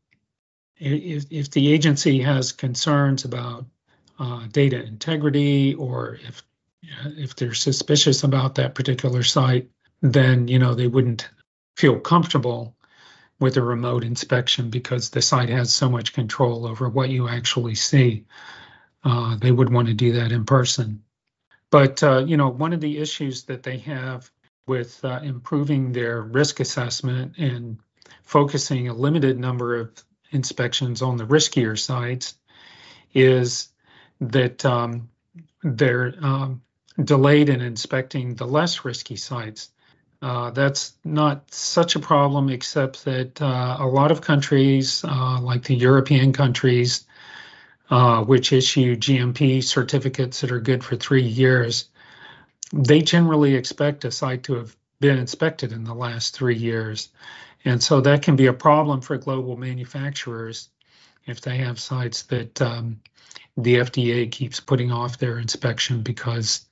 if, 0.81 1.25
if 1.29 1.51
the 1.51 1.71
agency 1.71 2.21
has 2.21 2.51
concerns 2.51 3.23
about 3.25 3.65
uh, 4.19 4.47
data 4.51 4.81
integrity 4.83 5.75
or 5.75 6.19
if 6.27 6.43
if 7.17 7.35
they're 7.35 7.53
suspicious 7.53 8.23
about 8.23 8.55
that 8.55 8.73
particular 8.73 9.21
site, 9.21 9.69
then 10.01 10.47
you 10.47 10.59
know 10.59 10.73
they 10.73 10.87
wouldn't 10.87 11.29
feel 11.77 11.99
comfortable 11.99 12.75
with 13.39 13.57
a 13.57 13.61
remote 13.61 14.03
inspection 14.03 14.69
because 14.69 15.09
the 15.09 15.21
site 15.21 15.49
has 15.49 15.73
so 15.73 15.89
much 15.89 16.13
control 16.13 16.67
over 16.67 16.89
what 16.89 17.09
you 17.09 17.27
actually 17.27 17.75
see. 17.75 18.25
Uh, 19.03 19.35
they 19.37 19.51
would 19.51 19.71
want 19.71 19.87
to 19.87 19.93
do 19.93 20.13
that 20.13 20.31
in 20.31 20.45
person. 20.45 21.03
But 21.69 22.03
uh, 22.03 22.25
you 22.25 22.37
know, 22.37 22.49
one 22.49 22.73
of 22.73 22.81
the 22.81 22.97
issues 22.97 23.43
that 23.43 23.63
they 23.63 23.77
have 23.79 24.29
with 24.67 25.03
uh, 25.05 25.19
improving 25.23 25.91
their 25.91 26.21
risk 26.21 26.59
assessment 26.59 27.37
and 27.37 27.77
focusing 28.23 28.87
a 28.87 28.93
limited 28.93 29.39
number 29.39 29.75
of 29.75 29.91
inspections 30.31 31.01
on 31.01 31.17
the 31.17 31.25
riskier 31.25 31.77
sites 31.77 32.35
is 33.13 33.69
that 34.19 34.65
um, 34.65 35.09
they're 35.63 36.13
um, 36.21 36.61
delayed 37.01 37.49
in 37.49 37.61
inspecting 37.61 38.35
the 38.35 38.45
less 38.45 38.85
risky 38.85 39.15
sites. 39.15 39.69
Uh, 40.21 40.51
that's 40.51 40.93
not 41.03 41.51
such 41.51 41.95
a 41.95 41.99
problem, 41.99 42.49
except 42.49 43.05
that 43.05 43.41
uh, 43.41 43.77
a 43.79 43.87
lot 43.87 44.11
of 44.11 44.21
countries, 44.21 45.03
uh, 45.03 45.39
like 45.41 45.63
the 45.63 45.75
European 45.75 46.31
countries, 46.31 47.05
uh, 47.89 48.23
which 48.23 48.53
issue 48.53 48.95
GMP 48.95 49.63
certificates 49.63 50.41
that 50.41 50.51
are 50.51 50.59
good 50.59 50.83
for 50.83 50.95
three 50.95 51.25
years, 51.25 51.89
they 52.71 53.01
generally 53.01 53.55
expect 53.55 54.05
a 54.05 54.11
site 54.11 54.43
to 54.43 54.55
have 54.55 54.75
been 54.99 55.17
inspected 55.17 55.73
in 55.73 55.83
the 55.83 55.95
last 55.95 56.35
three 56.35 56.55
years. 56.55 57.09
And 57.63 57.82
so 57.82 58.02
that 58.02 58.24
can 58.24 58.36
be 58.36 58.47
a 58.47 58.54
problem 58.54 59.02
for 59.02 59.17
global 59.17 59.56
manufacturers 59.56 60.69
if 61.26 61.41
they 61.41 61.58
have 61.58 61.80
sites 61.80 62.24
that 62.24 62.62
um, 62.62 63.02
the 63.56 63.76
FDA 63.76 64.32
keeps 64.32 64.60
putting 64.60 64.91
off 64.91 65.17
their 65.17 65.38
inspection 65.38 66.02
because 66.02 66.65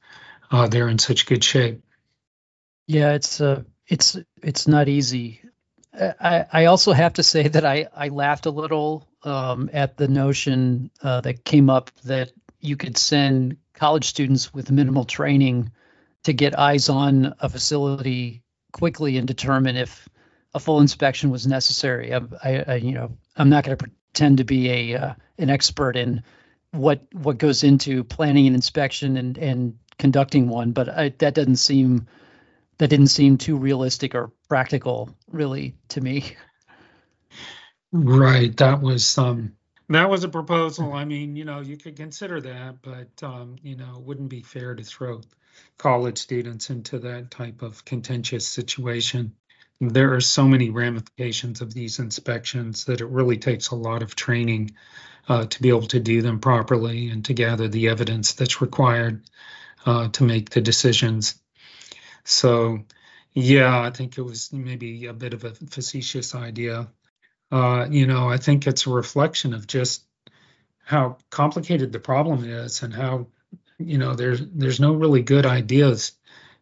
uh, 0.51 0.67
they're 0.67 0.89
in 0.89 0.97
such 0.97 1.25
good 1.25 1.43
shape. 1.43 1.83
Yeah, 2.87 3.13
it's 3.13 3.39
uh, 3.39 3.63
it's 3.87 4.17
it's 4.41 4.67
not 4.67 4.87
easy. 4.87 5.41
I, 5.93 6.45
I 6.51 6.65
also 6.65 6.91
have 6.93 7.13
to 7.13 7.23
say 7.23 7.47
that 7.47 7.65
I, 7.65 7.87
I 7.95 8.09
laughed 8.09 8.45
a 8.45 8.51
little 8.51 9.07
um, 9.23 9.69
at 9.73 9.97
the 9.97 10.07
notion 10.07 10.91
uh, 11.01 11.21
that 11.21 11.43
came 11.43 11.69
up 11.69 11.91
that 12.05 12.31
you 12.59 12.77
could 12.77 12.97
send 12.97 13.57
college 13.73 14.05
students 14.05 14.53
with 14.53 14.71
minimal 14.71 15.05
training 15.05 15.71
to 16.23 16.33
get 16.33 16.57
eyes 16.57 16.89
on 16.89 17.33
a 17.39 17.49
facility 17.49 18.43
quickly 18.71 19.17
and 19.17 19.27
determine 19.27 19.77
if 19.77 20.07
a 20.53 20.59
full 20.59 20.79
inspection 20.79 21.29
was 21.29 21.47
necessary. 21.47 22.13
I, 22.13 22.21
I, 22.43 22.63
I 22.67 22.75
you 22.75 22.93
know, 22.93 23.17
I'm 23.35 23.49
not 23.49 23.63
going 23.63 23.77
to 23.77 23.83
pretend 23.83 24.37
to 24.39 24.43
be 24.43 24.69
a 24.69 24.97
uh, 24.97 25.13
an 25.37 25.49
expert 25.49 25.95
in 25.95 26.23
what 26.71 27.01
what 27.13 27.37
goes 27.37 27.63
into 27.63 28.03
planning 28.03 28.47
an 28.47 28.55
inspection 28.55 29.17
and 29.17 29.37
and 29.37 29.77
conducting 29.97 30.49
one, 30.49 30.71
but 30.71 30.89
I, 30.89 31.09
that 31.19 31.33
doesn't 31.33 31.57
seem 31.57 32.07
that 32.77 32.89
didn't 32.89 33.07
seem 33.07 33.37
too 33.37 33.57
realistic 33.57 34.15
or 34.15 34.31
practical, 34.47 35.15
really, 35.31 35.75
to 35.89 36.01
me. 36.01 36.35
Right. 37.91 38.55
That 38.57 38.81
was 38.81 39.17
um, 39.17 39.53
that 39.89 40.09
was 40.09 40.23
a 40.23 40.29
proposal. 40.29 40.93
I 40.93 41.05
mean, 41.05 41.35
you 41.35 41.45
know, 41.45 41.59
you 41.59 41.77
could 41.77 41.95
consider 41.95 42.39
that, 42.41 42.81
but 42.81 43.23
um, 43.23 43.55
you 43.63 43.75
know, 43.75 43.95
it 43.97 44.03
wouldn't 44.03 44.29
be 44.29 44.41
fair 44.41 44.75
to 44.75 44.83
throw 44.83 45.21
college 45.77 46.17
students 46.17 46.69
into 46.69 46.99
that 46.99 47.31
type 47.31 47.61
of 47.61 47.83
contentious 47.85 48.47
situation. 48.47 49.33
There 49.81 50.13
are 50.13 50.21
so 50.21 50.45
many 50.45 50.69
ramifications 50.69 51.61
of 51.61 51.73
these 51.73 51.99
inspections 51.99 52.85
that 52.85 53.01
it 53.01 53.07
really 53.07 53.37
takes 53.37 53.69
a 53.69 53.75
lot 53.75 54.03
of 54.03 54.15
training 54.15 54.71
uh, 55.27 55.45
to 55.45 55.61
be 55.61 55.69
able 55.69 55.87
to 55.87 55.99
do 55.99 56.21
them 56.21 56.39
properly 56.39 57.09
and 57.09 57.23
to 57.25 57.33
gather 57.33 57.67
the 57.67 57.87
evidence 57.87 58.33
that's 58.33 58.61
required 58.61 59.23
uh, 59.85 60.09
to 60.09 60.23
make 60.23 60.49
the 60.49 60.61
decisions. 60.61 61.35
So, 62.25 62.79
yeah, 63.33 63.79
I 63.79 63.91
think 63.91 64.17
it 64.17 64.21
was 64.21 64.51
maybe 64.51 65.05
a 65.05 65.13
bit 65.13 65.33
of 65.33 65.45
a 65.45 65.53
facetious 65.53 66.35
idea. 66.35 66.89
Uh, 67.51 67.87
you 67.89 68.05
know, 68.05 68.27
I 68.27 68.37
think 68.37 68.67
it's 68.67 68.85
a 68.85 68.91
reflection 68.91 69.53
of 69.53 69.65
just 69.65 70.03
how 70.83 71.17
complicated 71.29 71.91
the 71.91 71.99
problem 71.99 72.43
is 72.43 72.81
and 72.81 72.93
how 72.93 73.27
you 73.77 73.97
know 73.97 74.15
there's 74.15 74.41
there's 74.53 74.79
no 74.79 74.93
really 74.93 75.21
good 75.21 75.45
ideas 75.45 76.13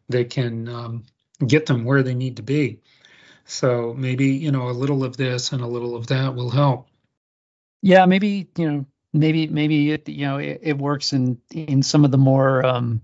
that 0.09 0.29
can 0.29 0.67
um, 0.69 1.03
get 1.45 1.65
them 1.65 1.83
where 1.83 2.03
they 2.03 2.13
need 2.13 2.37
to 2.37 2.43
be. 2.43 2.81
So 3.47 3.95
maybe 3.97 4.27
you 4.27 4.51
know 4.51 4.69
a 4.69 4.71
little 4.71 5.03
of 5.03 5.17
this 5.17 5.53
and 5.53 5.61
a 5.61 5.67
little 5.67 5.95
of 5.95 6.07
that 6.07 6.35
will 6.35 6.49
help. 6.49 6.87
Yeah, 7.81 8.05
maybe 8.05 8.47
you 8.57 8.71
know 8.71 8.85
maybe 9.13 9.47
maybe 9.47 9.91
it, 9.91 10.07
you 10.09 10.25
know 10.25 10.37
it, 10.37 10.59
it 10.61 10.77
works 10.77 11.13
in 11.13 11.39
in 11.51 11.81
some 11.81 12.03
of 12.05 12.11
the 12.11 12.17
more 12.17 12.65
um, 12.65 13.01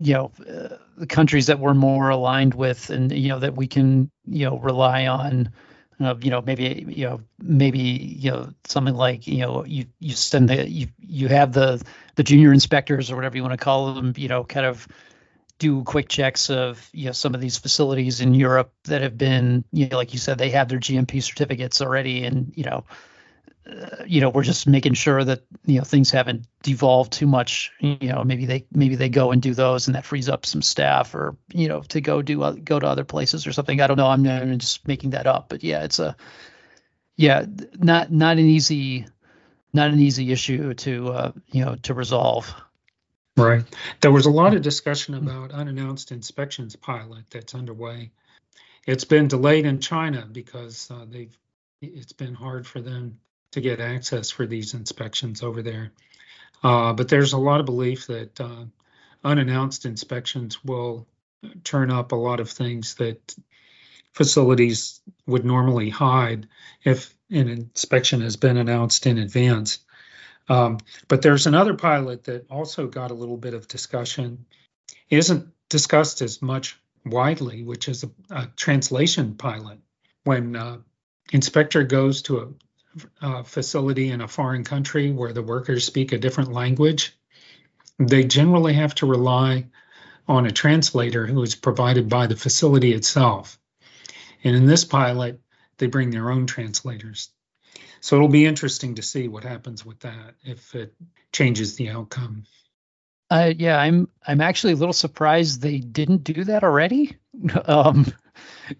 you 0.00 0.14
know 0.14 0.32
uh, 0.40 0.76
the 0.96 1.06
countries 1.06 1.46
that 1.46 1.60
we're 1.60 1.74
more 1.74 2.10
aligned 2.10 2.54
with 2.54 2.90
and 2.90 3.12
you 3.12 3.28
know 3.28 3.38
that 3.38 3.54
we 3.54 3.68
can 3.68 4.10
you 4.26 4.44
know 4.44 4.58
rely 4.58 5.06
on 5.06 5.50
uh, 6.00 6.16
you 6.20 6.30
know 6.30 6.42
maybe 6.42 6.84
you 6.88 7.04
know 7.04 7.20
maybe 7.38 7.78
you 7.78 8.30
know 8.32 8.52
something 8.64 8.94
like 8.94 9.28
you 9.28 9.38
know 9.38 9.64
you 9.64 9.86
you 10.00 10.14
send 10.14 10.48
the 10.48 10.68
you 10.68 10.88
you 10.98 11.28
have 11.28 11.52
the 11.52 11.80
the 12.16 12.24
junior 12.24 12.52
inspectors 12.52 13.10
or 13.10 13.14
whatever 13.14 13.36
you 13.36 13.42
want 13.42 13.52
to 13.52 13.64
call 13.64 13.94
them 13.94 14.12
you 14.16 14.26
know 14.26 14.42
kind 14.42 14.66
of 14.66 14.88
do 15.58 15.82
quick 15.84 16.08
checks 16.08 16.50
of 16.50 16.88
you 16.92 17.06
know 17.06 17.12
some 17.12 17.34
of 17.34 17.40
these 17.40 17.58
facilities 17.58 18.20
in 18.20 18.34
Europe 18.34 18.72
that 18.84 19.02
have 19.02 19.16
been 19.16 19.64
you 19.72 19.88
know 19.88 19.96
like 19.96 20.12
you 20.12 20.18
said 20.18 20.38
they 20.38 20.50
have 20.50 20.68
their 20.68 20.78
GMP 20.78 21.22
certificates 21.22 21.80
already 21.80 22.24
and 22.24 22.52
you 22.54 22.64
know 22.64 22.84
uh, 23.66 24.04
you 24.06 24.20
know 24.20 24.28
we're 24.28 24.42
just 24.42 24.66
making 24.66 24.94
sure 24.94 25.24
that 25.24 25.42
you 25.64 25.78
know 25.78 25.84
things 25.84 26.10
haven't 26.10 26.46
devolved 26.62 27.12
too 27.12 27.26
much 27.26 27.72
you 27.80 28.08
know 28.08 28.22
maybe 28.22 28.44
they 28.44 28.66
maybe 28.72 28.96
they 28.96 29.08
go 29.08 29.32
and 29.32 29.40
do 29.40 29.54
those 29.54 29.88
and 29.88 29.94
that 29.94 30.04
frees 30.04 30.28
up 30.28 30.44
some 30.44 30.62
staff 30.62 31.14
or 31.14 31.36
you 31.52 31.68
know 31.68 31.80
to 31.80 32.00
go 32.00 32.20
do 32.20 32.42
uh, 32.42 32.52
go 32.52 32.78
to 32.78 32.86
other 32.86 33.04
places 33.04 33.46
or 33.46 33.52
something. 33.52 33.80
I 33.80 33.86
don't 33.86 33.96
know. 33.96 34.08
I'm, 34.08 34.26
I'm 34.26 34.58
just 34.58 34.86
making 34.86 35.10
that 35.10 35.26
up 35.26 35.48
but 35.48 35.64
yeah 35.64 35.84
it's 35.84 35.98
a 35.98 36.16
yeah 37.16 37.46
not 37.78 38.12
not 38.12 38.36
an 38.36 38.46
easy 38.46 39.06
not 39.72 39.90
an 39.90 40.00
easy 40.00 40.32
issue 40.32 40.74
to 40.74 41.08
uh, 41.08 41.32
you 41.50 41.64
know 41.64 41.76
to 41.76 41.94
resolve 41.94 42.54
right 43.36 43.64
there 44.00 44.12
was 44.12 44.26
a 44.26 44.30
lot 44.30 44.54
of 44.54 44.62
discussion 44.62 45.14
about 45.14 45.52
unannounced 45.52 46.12
inspections 46.12 46.76
pilot 46.76 47.24
that's 47.30 47.54
underway 47.54 48.10
it's 48.86 49.04
been 49.04 49.28
delayed 49.28 49.66
in 49.66 49.80
china 49.80 50.26
because 50.30 50.90
uh, 50.90 51.04
they've 51.08 51.36
it's 51.82 52.12
been 52.12 52.34
hard 52.34 52.66
for 52.66 52.80
them 52.80 53.18
to 53.52 53.60
get 53.60 53.80
access 53.80 54.30
for 54.30 54.46
these 54.46 54.74
inspections 54.74 55.42
over 55.42 55.62
there. 55.62 55.92
Uh, 56.62 56.92
but 56.92 57.08
there's 57.08 57.32
a 57.32 57.38
lot 57.38 57.60
of 57.60 57.66
belief 57.66 58.06
that 58.06 58.40
uh, 58.40 58.64
unannounced 59.24 59.84
inspections 59.84 60.64
will 60.64 61.06
turn 61.64 61.90
up 61.90 62.12
a 62.12 62.16
lot 62.16 62.40
of 62.40 62.50
things 62.50 62.94
that 62.96 63.34
facilities 64.12 65.00
would 65.26 65.44
normally 65.44 65.90
hide 65.90 66.48
if 66.82 67.14
an 67.30 67.48
inspection 67.48 68.20
has 68.20 68.36
been 68.36 68.56
announced 68.56 69.06
in 69.06 69.18
advance. 69.18 69.78
Um, 70.48 70.78
but 71.08 71.22
there's 71.22 71.46
another 71.46 71.74
pilot 71.74 72.24
that 72.24 72.50
also 72.50 72.86
got 72.86 73.10
a 73.10 73.14
little 73.14 73.36
bit 73.36 73.54
of 73.54 73.68
discussion, 73.68 74.46
isn't 75.10 75.48
discussed 75.68 76.22
as 76.22 76.40
much 76.40 76.78
widely, 77.04 77.62
which 77.62 77.88
is 77.88 78.04
a, 78.04 78.10
a 78.30 78.46
translation 78.56 79.34
pilot. 79.34 79.78
When 80.24 80.56
uh, 80.56 80.78
inspector 81.32 81.82
goes 81.82 82.22
to 82.22 82.38
a 82.38 82.48
uh, 83.20 83.42
facility 83.42 84.10
in 84.10 84.20
a 84.20 84.28
foreign 84.28 84.64
country 84.64 85.12
where 85.12 85.32
the 85.32 85.42
workers 85.42 85.84
speak 85.84 86.12
a 86.12 86.18
different 86.18 86.52
language, 86.52 87.16
they 87.98 88.24
generally 88.24 88.74
have 88.74 88.94
to 88.96 89.06
rely 89.06 89.66
on 90.28 90.46
a 90.46 90.50
translator 90.50 91.26
who 91.26 91.42
is 91.42 91.54
provided 91.54 92.08
by 92.08 92.26
the 92.26 92.36
facility 92.36 92.92
itself. 92.92 93.58
And 94.42 94.56
in 94.56 94.66
this 94.66 94.84
pilot, 94.84 95.40
they 95.78 95.86
bring 95.86 96.10
their 96.10 96.30
own 96.30 96.46
translators. 96.46 97.30
So 98.06 98.14
it'll 98.14 98.28
be 98.28 98.46
interesting 98.46 98.94
to 98.94 99.02
see 99.02 99.26
what 99.26 99.42
happens 99.42 99.84
with 99.84 99.98
that 100.00 100.36
if 100.44 100.76
it 100.76 100.94
changes 101.32 101.74
the 101.74 101.88
outcome. 101.88 102.44
Uh, 103.28 103.52
yeah, 103.56 103.80
I'm 103.80 104.06
I'm 104.24 104.40
actually 104.40 104.74
a 104.74 104.76
little 104.76 104.92
surprised 104.92 105.60
they 105.60 105.78
didn't 105.78 106.22
do 106.22 106.44
that 106.44 106.62
already. 106.62 107.16
um, 107.64 108.06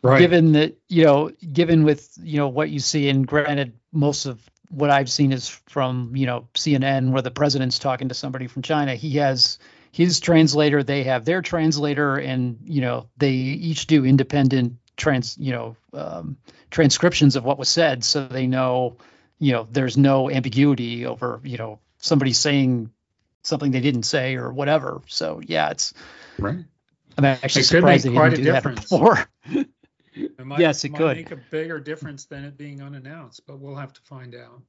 right. 0.00 0.20
given 0.20 0.52
that 0.52 0.76
you 0.88 1.02
know 1.02 1.32
given 1.52 1.82
with 1.82 2.08
you 2.22 2.36
know 2.36 2.46
what 2.46 2.70
you 2.70 2.78
see 2.78 3.08
and 3.08 3.26
granted 3.26 3.72
most 3.90 4.26
of 4.26 4.40
what 4.70 4.90
i've 4.90 5.10
seen 5.10 5.32
is 5.32 5.48
from 5.48 6.12
you 6.14 6.26
know 6.26 6.48
cnn 6.54 7.10
where 7.10 7.22
the 7.22 7.30
president's 7.30 7.78
talking 7.78 8.08
to 8.08 8.14
somebody 8.14 8.46
from 8.46 8.62
china 8.62 8.94
he 8.94 9.16
has 9.16 9.58
his 9.92 10.18
translator 10.20 10.82
they 10.82 11.04
have 11.04 11.24
their 11.24 11.42
translator 11.42 12.16
and 12.16 12.58
you 12.64 12.80
know 12.80 13.08
they 13.16 13.32
each 13.32 13.86
do 13.86 14.04
independent 14.04 14.74
trans 14.96 15.36
you 15.38 15.52
know 15.52 15.76
um, 15.92 16.36
transcriptions 16.70 17.36
of 17.36 17.44
what 17.44 17.58
was 17.58 17.68
said 17.68 18.02
so 18.02 18.26
they 18.26 18.46
know 18.46 18.96
you 19.38 19.52
know 19.52 19.66
there's 19.70 19.96
no 19.96 20.30
ambiguity 20.30 21.06
over 21.06 21.40
you 21.44 21.56
know 21.56 21.78
somebody 21.98 22.32
saying 22.32 22.90
something 23.42 23.70
they 23.70 23.80
didn't 23.80 24.02
say 24.04 24.36
or 24.36 24.52
whatever 24.52 25.02
so 25.06 25.40
yeah 25.44 25.70
it's 25.70 25.94
right 26.38 26.64
I'm 27.18 27.24
actually 27.24 27.62
it 27.62 27.64
surprised 27.64 28.04
they 28.04 28.10
didn't 28.10 28.34
do 28.34 28.44
difference. 28.44 28.88
that 28.88 28.98
before. 28.98 29.28
It 30.18 30.46
might, 30.46 30.60
yes, 30.60 30.82
it 30.82 30.92
might 30.92 30.98
could 30.98 31.16
make 31.16 31.30
a 31.30 31.36
bigger 31.36 31.78
difference 31.78 32.24
than 32.24 32.44
it 32.44 32.56
being 32.56 32.80
unannounced, 32.80 33.42
but 33.46 33.58
we'll 33.58 33.76
have 33.76 33.92
to 33.92 34.00
find 34.00 34.34
out. 34.34 34.62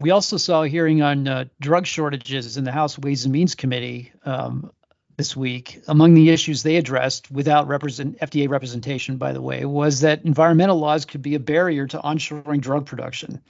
We 0.00 0.10
also 0.10 0.38
saw 0.38 0.64
a 0.64 0.68
hearing 0.68 1.02
on 1.02 1.28
uh, 1.28 1.44
drug 1.60 1.86
shortages 1.86 2.56
in 2.56 2.64
the 2.64 2.72
House 2.72 2.98
Ways 2.98 3.24
and 3.24 3.32
Means 3.32 3.54
Committee 3.54 4.10
um, 4.24 4.72
this 5.20 5.36
week. 5.36 5.82
Among 5.86 6.14
the 6.14 6.30
issues 6.30 6.62
they 6.62 6.76
addressed, 6.76 7.30
without 7.30 7.68
represent, 7.68 8.18
FDA 8.20 8.48
representation, 8.48 9.18
by 9.18 9.34
the 9.34 9.42
way, 9.42 9.66
was 9.66 10.00
that 10.00 10.24
environmental 10.24 10.78
laws 10.78 11.04
could 11.04 11.20
be 11.20 11.34
a 11.34 11.38
barrier 11.38 11.86
to 11.88 11.98
onshoring 11.98 12.62
drug 12.62 12.86
production. 12.86 13.42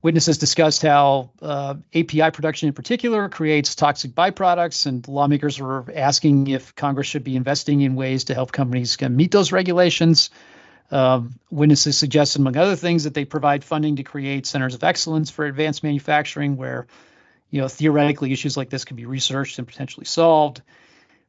Witnesses 0.00 0.38
discussed 0.38 0.82
how 0.82 1.30
uh, 1.42 1.74
API 1.92 2.30
production 2.30 2.68
in 2.68 2.74
particular 2.74 3.28
creates 3.28 3.74
toxic 3.74 4.12
byproducts, 4.12 4.86
and 4.86 5.08
lawmakers 5.08 5.58
were 5.58 5.84
asking 5.92 6.46
if 6.46 6.76
Congress 6.76 7.08
should 7.08 7.24
be 7.24 7.34
investing 7.34 7.80
in 7.80 7.96
ways 7.96 8.22
to 8.24 8.34
help 8.34 8.52
companies 8.52 8.96
meet 9.00 9.32
those 9.32 9.50
regulations. 9.50 10.30
Uh, 10.88 11.22
witnesses 11.50 11.98
suggested, 11.98 12.40
among 12.40 12.56
other 12.56 12.76
things, 12.76 13.02
that 13.02 13.14
they 13.14 13.24
provide 13.24 13.64
funding 13.64 13.96
to 13.96 14.04
create 14.04 14.46
centers 14.46 14.76
of 14.76 14.84
excellence 14.84 15.32
for 15.32 15.46
advanced 15.46 15.82
manufacturing, 15.82 16.56
where 16.56 16.86
you 17.50 17.60
know 17.60 17.66
theoretically 17.66 18.32
issues 18.32 18.56
like 18.56 18.70
this 18.70 18.84
can 18.84 18.96
be 18.96 19.06
researched 19.06 19.58
and 19.58 19.66
potentially 19.66 20.06
solved. 20.06 20.62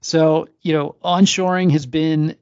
So 0.03 0.49
you 0.61 0.73
know, 0.73 0.95
onshoring 1.03 1.71
has 1.71 1.85
been 1.85 2.35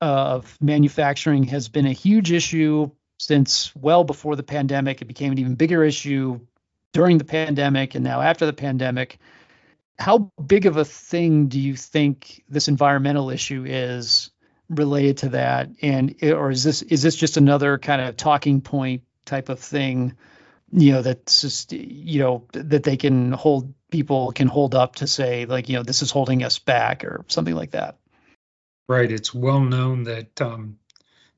of 0.00 0.44
uh, 0.44 0.64
manufacturing 0.64 1.44
has 1.44 1.68
been 1.68 1.86
a 1.86 1.92
huge 1.92 2.30
issue 2.30 2.90
since 3.18 3.74
well 3.74 4.04
before 4.04 4.36
the 4.36 4.42
pandemic. 4.42 5.02
It 5.02 5.06
became 5.06 5.32
an 5.32 5.38
even 5.38 5.54
bigger 5.56 5.82
issue 5.82 6.40
during 6.92 7.18
the 7.18 7.24
pandemic 7.24 7.94
and 7.94 8.04
now 8.04 8.20
after 8.20 8.46
the 8.46 8.52
pandemic. 8.52 9.18
How 9.98 10.30
big 10.44 10.66
of 10.66 10.76
a 10.76 10.84
thing 10.84 11.48
do 11.48 11.58
you 11.58 11.74
think 11.74 12.44
this 12.48 12.68
environmental 12.68 13.30
issue 13.30 13.64
is 13.66 14.30
related 14.68 15.16
to 15.18 15.28
that? 15.30 15.70
And 15.82 16.14
or 16.22 16.50
is 16.50 16.62
this 16.62 16.82
is 16.82 17.02
this 17.02 17.16
just 17.16 17.38
another 17.38 17.78
kind 17.78 18.02
of 18.02 18.16
talking 18.16 18.60
point 18.60 19.02
type 19.24 19.48
of 19.48 19.58
thing? 19.58 20.14
You 20.70 20.92
know, 20.92 21.02
that's 21.02 21.40
just 21.40 21.72
you 21.72 22.20
know 22.20 22.46
that 22.52 22.84
they 22.84 22.98
can 22.98 23.32
hold 23.32 23.72
people 23.90 24.32
can 24.32 24.48
hold 24.48 24.74
up 24.74 24.96
to 24.96 25.06
say 25.06 25.46
like 25.46 25.68
you 25.68 25.76
know 25.76 25.82
this 25.82 26.02
is 26.02 26.10
holding 26.10 26.42
us 26.44 26.58
back 26.58 27.04
or 27.04 27.24
something 27.28 27.54
like 27.54 27.72
that. 27.72 27.96
Right. 28.88 29.10
It's 29.10 29.34
well 29.34 29.60
known 29.60 30.04
that 30.04 30.40
um, 30.40 30.78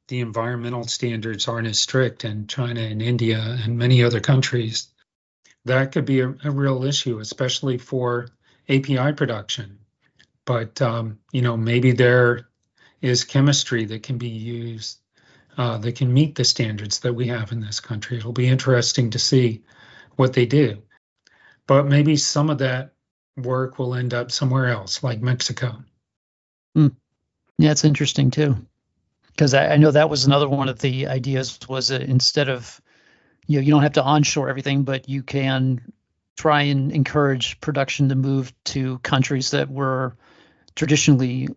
the 0.09 0.21
environmental 0.21 0.85
standards 0.85 1.49
aren't 1.49 1.67
as 1.67 1.81
strict 1.81 2.25
in 2.25 2.47
China 2.47 2.81
and 2.81 3.03
India 3.03 3.41
and 3.41 3.77
many 3.77 4.05
other 4.05 4.21
countries. 4.21 4.89
That 5.65 5.93
could 5.93 6.05
be 6.05 6.21
a, 6.21 6.29
a 6.45 6.51
real 6.51 6.85
issue, 6.85 7.19
especially 7.19 7.79
for 7.79 8.29
API 8.69 9.13
production. 9.13 9.81
But 10.45 10.81
um, 10.81 11.19
you 11.33 11.43
know, 11.43 11.57
maybe 11.57 11.93
there 11.93 12.49
is 13.01 13.25
chemistry 13.25 13.87
that 13.87 14.03
can 14.03 14.19
be 14.19 14.29
used 14.29 14.99
uh, 15.57 15.79
that 15.79 15.97
can 15.97 16.13
meet 16.13 16.37
the 16.37 16.45
standards 16.45 17.01
that 17.01 17.15
we 17.15 17.27
have 17.29 17.53
in 17.53 17.61
this 17.61 17.81
country. 17.81 18.17
It'll 18.17 18.33
be 18.33 18.49
interesting 18.49 19.11
to 19.11 19.19
see 19.19 19.63
what 20.17 20.33
they 20.33 20.47
do. 20.47 20.83
But 21.71 21.87
maybe 21.87 22.17
some 22.17 22.51
of 22.51 22.59
that 22.59 22.95
work 23.37 23.79
will 23.79 23.95
end 23.95 24.13
up 24.13 24.33
somewhere 24.33 24.67
else, 24.67 25.05
like 25.05 25.23
Mexico. 25.23 25.85
Hmm. 26.75 26.89
Yeah, 27.59 27.71
it's 27.71 27.85
interesting 27.85 28.33
too, 28.33 28.57
because 29.29 29.55
I, 29.55 29.75
I, 29.75 29.77
know 29.77 29.93
that 29.93 30.11
was 30.11 30.25
another 30.25 30.49
one 30.49 30.69
of 30.69 30.81
the 30.81 31.07
ideas 31.07 31.61
was 31.69 31.87
that 31.87 32.03
instead 32.03 32.49
of 32.49 32.81
you 33.47 33.61
know 33.61 33.65
you 33.65 33.71
don't 33.71 33.85
have 33.85 33.93
to 33.93 34.03
onshore 34.03 34.49
everything, 34.49 34.83
but 34.83 35.09
you 35.09 35.23
can 35.23 35.93
try 36.37 36.63
and 36.63 36.91
encourage 36.91 37.61
production 37.61 38.09
to 38.09 38.17
move 38.17 38.53
to 38.65 38.99
countries 38.99 39.53
that 39.53 39.71
were 39.71 40.17
traditionally 40.75 41.51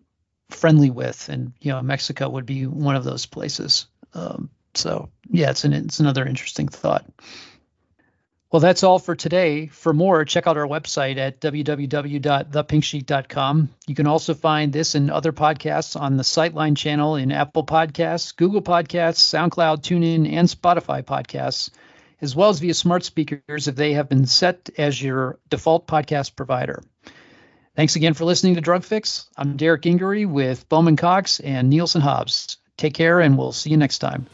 friendly 0.48 0.90
with, 0.90 1.28
and 1.28 1.54
you 1.60 1.72
know 1.72 1.82
Mexico 1.82 2.28
would 2.28 2.46
be 2.46 2.68
one 2.68 2.94
of 2.94 3.02
those 3.02 3.26
places. 3.26 3.88
Um, 4.12 4.48
so 4.74 5.10
yeah, 5.28 5.50
it's 5.50 5.64
an 5.64 5.72
it's 5.72 5.98
another 5.98 6.24
interesting 6.24 6.68
thought. 6.68 7.04
Well, 8.54 8.60
that's 8.60 8.84
all 8.84 9.00
for 9.00 9.16
today. 9.16 9.66
For 9.66 9.92
more, 9.92 10.24
check 10.24 10.46
out 10.46 10.56
our 10.56 10.68
website 10.68 11.16
at 11.16 11.40
www.thepinksheet.com. 11.40 13.68
You 13.88 13.94
can 13.96 14.06
also 14.06 14.34
find 14.34 14.72
this 14.72 14.94
and 14.94 15.10
other 15.10 15.32
podcasts 15.32 16.00
on 16.00 16.16
the 16.16 16.22
Citeline 16.22 16.76
channel 16.76 17.16
in 17.16 17.32
Apple 17.32 17.66
Podcasts, 17.66 18.36
Google 18.36 18.62
Podcasts, 18.62 19.16
SoundCloud, 19.16 19.78
TuneIn, 19.78 20.32
and 20.32 20.48
Spotify 20.48 21.02
podcasts, 21.02 21.70
as 22.20 22.36
well 22.36 22.48
as 22.48 22.60
via 22.60 22.74
smart 22.74 23.04
speakers 23.04 23.66
if 23.66 23.74
they 23.74 23.94
have 23.94 24.08
been 24.08 24.26
set 24.26 24.70
as 24.78 25.02
your 25.02 25.40
default 25.50 25.88
podcast 25.88 26.36
provider. 26.36 26.80
Thanks 27.74 27.96
again 27.96 28.14
for 28.14 28.24
listening 28.24 28.54
to 28.54 28.60
Drug 28.60 28.84
Fix. 28.84 29.28
I'm 29.36 29.56
Derek 29.56 29.82
Gingery 29.82 30.26
with 30.26 30.68
Bowman 30.68 30.94
Cox 30.94 31.40
and 31.40 31.70
Nielsen 31.70 32.02
Hobbs. 32.02 32.58
Take 32.76 32.94
care, 32.94 33.18
and 33.18 33.36
we'll 33.36 33.50
see 33.50 33.70
you 33.70 33.78
next 33.78 33.98
time. 33.98 34.28